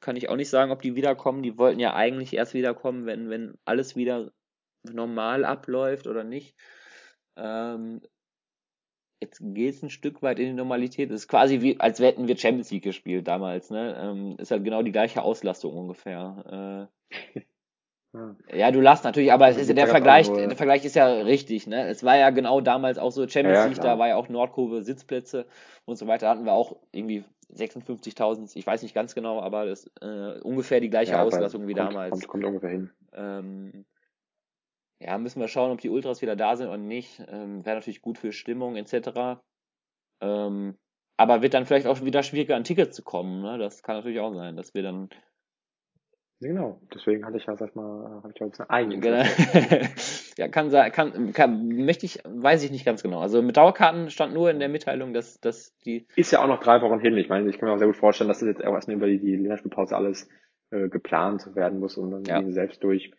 kann 0.00 0.16
ich 0.16 0.28
auch 0.28 0.36
nicht 0.36 0.50
sagen, 0.50 0.70
ob 0.70 0.82
die 0.82 0.94
wiederkommen. 0.94 1.42
Die 1.42 1.58
wollten 1.58 1.80
ja 1.80 1.94
eigentlich 1.94 2.34
erst 2.34 2.54
wiederkommen, 2.54 3.06
wenn, 3.06 3.28
wenn 3.30 3.58
alles 3.64 3.96
wieder 3.96 4.30
normal 4.84 5.44
abläuft 5.44 6.06
oder 6.06 6.22
nicht. 6.22 6.54
Ähm, 7.36 8.00
jetzt 9.26 9.40
geht 9.42 9.74
es 9.74 9.82
ein 9.82 9.90
Stück 9.90 10.22
weit 10.22 10.38
in 10.38 10.46
die 10.46 10.52
Normalität. 10.52 11.10
Es 11.10 11.22
ist 11.22 11.28
quasi 11.28 11.60
wie, 11.60 11.78
als 11.80 11.98
hätten 11.98 12.28
wir 12.28 12.36
Champions 12.36 12.70
League 12.70 12.84
gespielt 12.84 13.26
damals. 13.28 13.70
Ne? 13.70 13.96
Ähm, 14.00 14.36
ist 14.38 14.50
halt 14.50 14.64
genau 14.64 14.82
die 14.82 14.92
gleiche 14.92 15.22
Auslastung 15.22 15.76
ungefähr. 15.76 16.88
Äh, 17.34 17.40
ja. 18.56 18.70
du 18.70 18.80
lachst 18.80 19.04
natürlich, 19.04 19.32
aber 19.32 19.48
es 19.48 19.56
ist, 19.56 19.76
der, 19.76 19.86
Vergleich, 19.88 20.32
der 20.32 20.56
Vergleich 20.56 20.84
ist 20.84 20.96
ja 20.96 21.06
richtig. 21.06 21.66
Ne? 21.66 21.88
Es 21.88 22.04
war 22.04 22.16
ja 22.16 22.30
genau 22.30 22.60
damals 22.60 22.98
auch 22.98 23.10
so 23.10 23.26
Champions 23.28 23.58
ja, 23.58 23.66
League, 23.66 23.80
da 23.80 23.98
war 23.98 24.08
ja 24.08 24.16
auch 24.16 24.28
Nordkurve, 24.28 24.82
Sitzplätze 24.82 25.46
und 25.84 25.96
so 25.96 26.06
weiter. 26.06 26.26
Da 26.26 26.30
hatten 26.30 26.44
wir 26.44 26.52
auch 26.52 26.76
irgendwie 26.92 27.24
56.000, 27.54 28.56
ich 28.56 28.66
weiß 28.66 28.82
nicht 28.82 28.94
ganz 28.94 29.14
genau, 29.14 29.40
aber 29.40 29.66
das 29.66 29.90
äh, 30.00 30.40
ungefähr 30.40 30.80
die 30.80 30.90
gleiche 30.90 31.12
ja, 31.12 31.22
Auslastung 31.22 31.68
wie 31.68 31.74
kommt, 31.74 31.90
damals. 31.90 32.10
Kommt, 32.10 32.28
kommt 32.28 32.44
ungefähr 32.44 32.70
hin. 32.70 32.90
Ähm, 33.12 33.84
ja, 34.98 35.18
müssen 35.18 35.40
wir 35.40 35.48
schauen, 35.48 35.72
ob 35.72 35.80
die 35.80 35.90
Ultras 35.90 36.22
wieder 36.22 36.36
da 36.36 36.56
sind 36.56 36.68
oder 36.68 36.78
nicht. 36.78 37.20
Ähm, 37.28 37.64
Wäre 37.64 37.76
natürlich 37.76 38.02
gut 38.02 38.18
für 38.18 38.32
Stimmung 38.32 38.76
etc. 38.76 39.40
Ähm, 40.20 40.76
aber 41.16 41.42
wird 41.42 41.54
dann 41.54 41.66
vielleicht 41.66 41.86
auch 41.86 42.02
wieder 42.02 42.22
schwieriger 42.22 42.56
an 42.56 42.64
Tickets 42.64 42.96
zu 42.96 43.02
kommen. 43.02 43.42
Ne? 43.42 43.58
Das 43.58 43.82
kann 43.82 43.96
natürlich 43.96 44.20
auch 44.20 44.34
sein, 44.34 44.56
dass 44.56 44.74
wir 44.74 44.82
dann 44.82 45.08
Genau, 46.40 46.78
deswegen 46.94 47.24
hatte 47.24 47.38
ich 47.38 47.46
ja, 47.46 47.56
sag 47.56 47.74
mal, 47.76 48.20
habe 48.22 48.30
ich 48.34 48.38
ja 48.38 48.46
jetzt 48.46 48.60
eine 48.60 48.68
eigene. 48.68 48.98
Genau. 48.98 49.22
ja, 50.36 50.48
kann 50.48 50.68
sein, 50.68 50.92
kann, 50.92 51.32
kann, 51.32 51.68
möchte 51.68 52.04
ich, 52.04 52.18
weiß 52.24 52.62
ich 52.62 52.70
nicht 52.70 52.84
ganz 52.84 53.02
genau. 53.02 53.20
Also 53.20 53.40
mit 53.40 53.56
Dauerkarten 53.56 54.10
stand 54.10 54.34
nur 54.34 54.50
in 54.50 54.58
der 54.58 54.68
Mitteilung, 54.68 55.14
dass, 55.14 55.40
dass 55.40 55.74
die. 55.78 56.06
Ist 56.14 56.32
ja 56.32 56.42
auch 56.42 56.46
noch 56.46 56.60
drei 56.60 56.82
Wochen 56.82 57.00
hin. 57.00 57.16
Ich 57.16 57.30
meine, 57.30 57.48
ich 57.48 57.58
kann 57.58 57.70
mir 57.70 57.74
auch 57.74 57.78
sehr 57.78 57.86
gut 57.86 57.96
vorstellen, 57.96 58.28
dass 58.28 58.40
das 58.40 58.48
jetzt 58.48 58.62
auch 58.62 58.74
erstmal 58.74 58.98
über 58.98 59.06
die, 59.06 59.18
die 59.18 59.36
Länderspielpause 59.36 59.96
alles 59.96 60.28
äh, 60.70 60.90
geplant 60.90 61.54
werden 61.54 61.80
muss 61.80 61.96
und 61.96 62.10
dann 62.10 62.24
ja. 62.24 62.52
selbst 62.52 62.84
durch, 62.84 63.06
äh, 63.06 63.14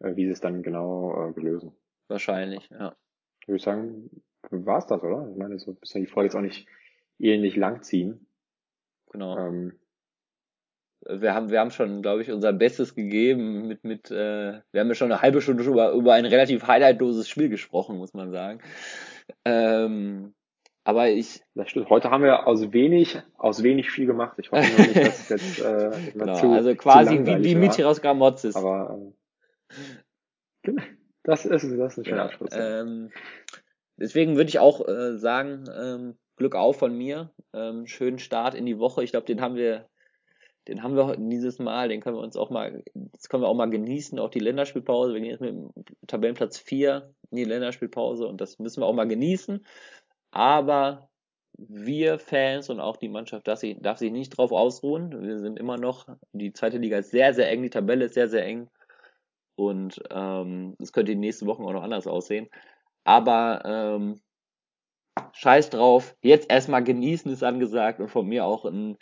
wie 0.00 0.26
sie 0.26 0.32
es 0.32 0.40
dann 0.40 0.62
genau 0.62 1.32
äh, 1.36 1.40
lösen. 1.40 1.72
Wahrscheinlich, 2.08 2.68
ja. 2.70 2.96
Ich 3.42 3.48
würde 3.48 3.62
sagen, 3.62 4.10
war's 4.50 4.86
das, 4.86 5.02
oder? 5.02 5.28
Ich 5.30 5.36
meine, 5.36 5.58
so 5.58 5.76
müssen 5.78 5.94
wir 5.94 6.06
die 6.06 6.12
Folge 6.12 6.26
jetzt 6.26 6.36
auch 6.36 6.40
nicht 6.40 6.66
ähnlich 7.18 7.56
lang 7.56 7.82
ziehen. 7.82 8.26
Genau. 9.12 9.36
Ähm, 9.38 9.78
wir 11.08 11.34
haben, 11.34 11.50
wir 11.50 11.60
haben 11.60 11.70
schon, 11.70 12.02
glaube 12.02 12.22
ich, 12.22 12.30
unser 12.30 12.52
Bestes 12.52 12.94
gegeben 12.94 13.66
mit, 13.66 13.84
mit, 13.84 14.10
äh, 14.10 14.60
wir 14.70 14.80
haben 14.80 14.88
ja 14.88 14.94
schon 14.94 15.10
eine 15.10 15.22
halbe 15.22 15.40
Stunde 15.40 15.64
über, 15.64 15.92
über 15.92 16.14
ein 16.14 16.26
relativ 16.26 16.66
highlightloses 16.66 17.28
Spiel 17.28 17.48
gesprochen, 17.48 17.96
muss 17.96 18.12
man 18.12 18.30
sagen. 18.30 18.60
Ähm, 19.44 20.34
aber 20.84 21.08
ich. 21.08 21.42
Das 21.54 21.70
stimmt. 21.70 21.88
Heute 21.88 22.10
haben 22.10 22.24
wir 22.24 22.46
aus 22.46 22.72
wenig, 22.72 23.22
aus 23.38 23.62
wenig 23.62 23.90
viel 23.90 24.06
gemacht. 24.06 24.38
Ich 24.38 24.50
hoffe 24.50 24.68
nur 24.76 24.86
nicht, 24.86 24.96
dass 24.96 25.20
es 25.20 25.28
jetzt 25.28 25.60
äh, 25.60 25.90
genau, 26.14 26.34
zu, 26.34 26.48
Also 26.48 26.74
quasi 26.74 27.16
zu 27.16 27.26
wie, 27.26 27.44
wie 27.44 27.54
Michi 27.54 27.84
aus 27.84 28.02
Gramozis. 28.02 28.56
Aber 28.56 28.90
ähm, 28.94 29.14
das 31.22 31.46
ist, 31.46 31.64
das 31.64 31.64
ist 31.64 31.98
ein 31.98 32.04
schöner 32.04 32.16
ja, 32.16 32.24
Abschluss. 32.24 32.50
Ähm, 32.52 33.10
deswegen 33.96 34.36
würde 34.36 34.48
ich 34.48 34.58
auch 34.58 34.86
äh, 34.86 35.18
sagen, 35.18 35.64
ähm, 35.74 36.18
Glück 36.36 36.54
auf 36.54 36.78
von 36.78 36.96
mir. 36.96 37.30
Ähm, 37.52 37.86
schönen 37.86 38.18
Start 38.18 38.54
in 38.54 38.66
die 38.66 38.78
Woche. 38.78 39.04
Ich 39.04 39.10
glaube, 39.10 39.26
den 39.26 39.40
haben 39.40 39.56
wir 39.56 39.86
den 40.68 40.82
haben 40.82 40.94
wir 40.94 41.16
dieses 41.16 41.58
Mal, 41.58 41.88
den 41.88 42.00
können 42.00 42.16
wir 42.16 42.22
uns 42.22 42.36
auch 42.36 42.50
mal, 42.50 42.82
das 42.94 43.28
können 43.28 43.42
wir 43.42 43.48
auch 43.48 43.54
mal 43.54 43.70
genießen, 43.70 44.18
auch 44.18 44.30
die 44.30 44.40
Länderspielpause. 44.40 45.12
Wir 45.14 45.20
gehen 45.20 45.30
jetzt 45.30 45.40
mit 45.40 45.50
dem 45.50 45.72
Tabellenplatz 46.06 46.58
4 46.58 47.12
in 47.30 47.36
die 47.36 47.44
Länderspielpause 47.44 48.26
und 48.26 48.40
das 48.40 48.58
müssen 48.58 48.80
wir 48.80 48.86
auch 48.86 48.94
mal 48.94 49.08
genießen. 49.08 49.64
Aber 50.30 51.08
wir 51.56 52.18
Fans 52.18 52.70
und 52.70 52.78
auch 52.80 52.96
die 52.96 53.08
Mannschaft 53.08 53.48
darf 53.48 53.58
sich, 53.58 53.78
darf 53.80 53.98
sich 53.98 54.12
nicht 54.12 54.30
drauf 54.30 54.52
ausruhen. 54.52 55.22
Wir 55.22 55.38
sind 55.40 55.58
immer 55.58 55.76
noch, 55.76 56.06
die 56.32 56.52
zweite 56.52 56.78
Liga 56.78 56.98
ist 56.98 57.10
sehr, 57.10 57.34
sehr 57.34 57.50
eng, 57.50 57.62
die 57.62 57.70
Tabelle 57.70 58.04
ist 58.04 58.14
sehr, 58.14 58.28
sehr 58.28 58.44
eng. 58.44 58.68
Und 59.60 60.02
ähm, 60.08 60.74
es 60.80 60.90
könnte 60.90 61.12
die 61.12 61.18
nächsten 61.18 61.46
Wochen 61.46 61.64
auch 61.64 61.74
noch 61.74 61.82
anders 61.82 62.06
aussehen. 62.06 62.48
Aber 63.04 63.60
ähm, 63.66 64.22
scheiß 65.32 65.68
drauf, 65.68 66.16
jetzt 66.22 66.50
erstmal 66.50 66.82
genießen 66.82 67.30
ist 67.30 67.42
angesagt 67.42 68.00
und 68.00 68.08
von 68.08 68.26
mir 68.26 68.46
auch 68.46 68.64
ein 68.64 68.96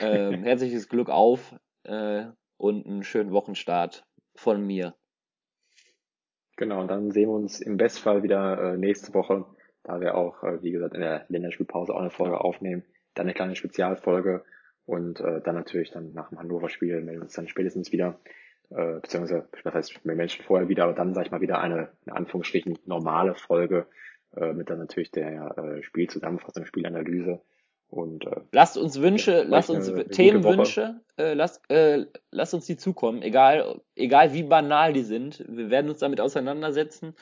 äh, 0.00 0.36
herzliches 0.42 0.88
Glück 0.88 1.08
auf 1.08 1.54
äh, 1.84 2.24
und 2.56 2.84
einen 2.84 3.04
schönen 3.04 3.30
Wochenstart 3.30 4.04
von 4.34 4.66
mir. 4.66 4.96
Genau, 6.56 6.80
und 6.80 6.88
dann 6.88 7.12
sehen 7.12 7.28
wir 7.28 7.36
uns 7.36 7.60
im 7.60 7.76
Bestfall 7.76 8.24
wieder 8.24 8.72
äh, 8.72 8.76
nächste 8.76 9.14
Woche, 9.14 9.46
da 9.84 10.00
wir 10.00 10.16
auch, 10.16 10.42
äh, 10.42 10.64
wie 10.64 10.72
gesagt, 10.72 10.94
in 10.94 11.00
der 11.00 11.26
Länderspielpause 11.28 11.94
auch 11.94 12.00
eine 12.00 12.10
Folge 12.10 12.40
aufnehmen, 12.40 12.82
dann 13.14 13.26
eine 13.26 13.34
kleine 13.34 13.54
Spezialfolge 13.54 14.44
und 14.84 15.20
äh, 15.20 15.40
dann 15.42 15.54
natürlich 15.54 15.92
dann 15.92 16.12
nach 16.12 16.30
dem 16.30 16.40
Hannover-Spiel 16.40 17.02
melden 17.02 17.20
wir 17.20 17.22
uns 17.22 17.34
dann 17.34 17.46
spätestens 17.46 17.92
wieder, 17.92 18.18
äh, 18.76 19.00
beziehungsweise, 19.00 19.48
was 19.64 19.74
heißt, 19.74 20.04
wir 20.04 20.14
Menschen 20.14 20.44
vorher 20.44 20.68
wieder, 20.68 20.84
aber 20.84 20.94
dann, 20.94 21.14
sag 21.14 21.26
ich 21.26 21.32
mal, 21.32 21.40
wieder 21.40 21.60
eine, 21.60 21.90
in 22.06 22.12
Anführungsstrichen, 22.12 22.78
normale 22.86 23.34
Folge, 23.34 23.86
äh, 24.36 24.52
mit 24.52 24.70
dann 24.70 24.78
natürlich 24.78 25.10
der 25.10 25.56
äh, 25.58 25.82
Spielzusammenfassung, 25.82 26.64
Spielanalyse. 26.64 27.40
Und, 27.88 28.26
äh, 28.26 28.40
lasst 28.52 28.78
uns 28.78 29.00
Wünsche, 29.02 29.32
ja, 29.32 29.42
lasst 29.42 29.68
uns 29.68 29.88
eine, 29.88 30.06
Themenwünsche, 30.06 31.00
äh, 31.18 31.34
lasst, 31.34 31.62
äh, 31.70 32.06
lasst 32.30 32.54
uns 32.54 32.64
die 32.64 32.78
zukommen, 32.78 33.20
egal, 33.20 33.82
egal 33.94 34.32
wie 34.32 34.44
banal 34.44 34.94
die 34.94 35.02
sind. 35.02 35.44
Wir 35.46 35.68
werden 35.68 35.90
uns 35.90 36.00
damit 36.00 36.20
auseinandersetzen 36.20 37.14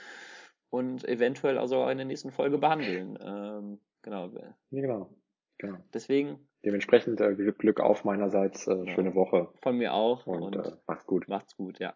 und 0.68 1.06
eventuell 1.08 1.58
also 1.58 1.78
auch 1.78 1.90
in 1.90 1.98
der 1.98 2.06
nächsten 2.06 2.30
Folge 2.30 2.58
behandeln. 2.58 3.18
Ähm, 3.20 3.80
genau. 4.02 4.28
Ja, 4.28 4.54
genau. 4.70 5.10
genau. 5.58 5.78
Deswegen. 5.92 6.38
Dementsprechend 6.64 7.20
äh, 7.20 7.34
Glück, 7.34 7.58
Glück 7.58 7.80
auf 7.80 8.04
meinerseits, 8.04 8.66
äh, 8.66 8.86
schöne 8.94 9.14
Woche. 9.14 9.48
Von 9.62 9.78
mir 9.78 9.94
auch. 9.94 10.26
Und, 10.26 10.42
und 10.42 10.56
äh, 10.56 10.72
macht's 10.86 11.06
gut. 11.06 11.28
Macht's 11.28 11.56
gut, 11.56 11.78
ja. 11.78 11.94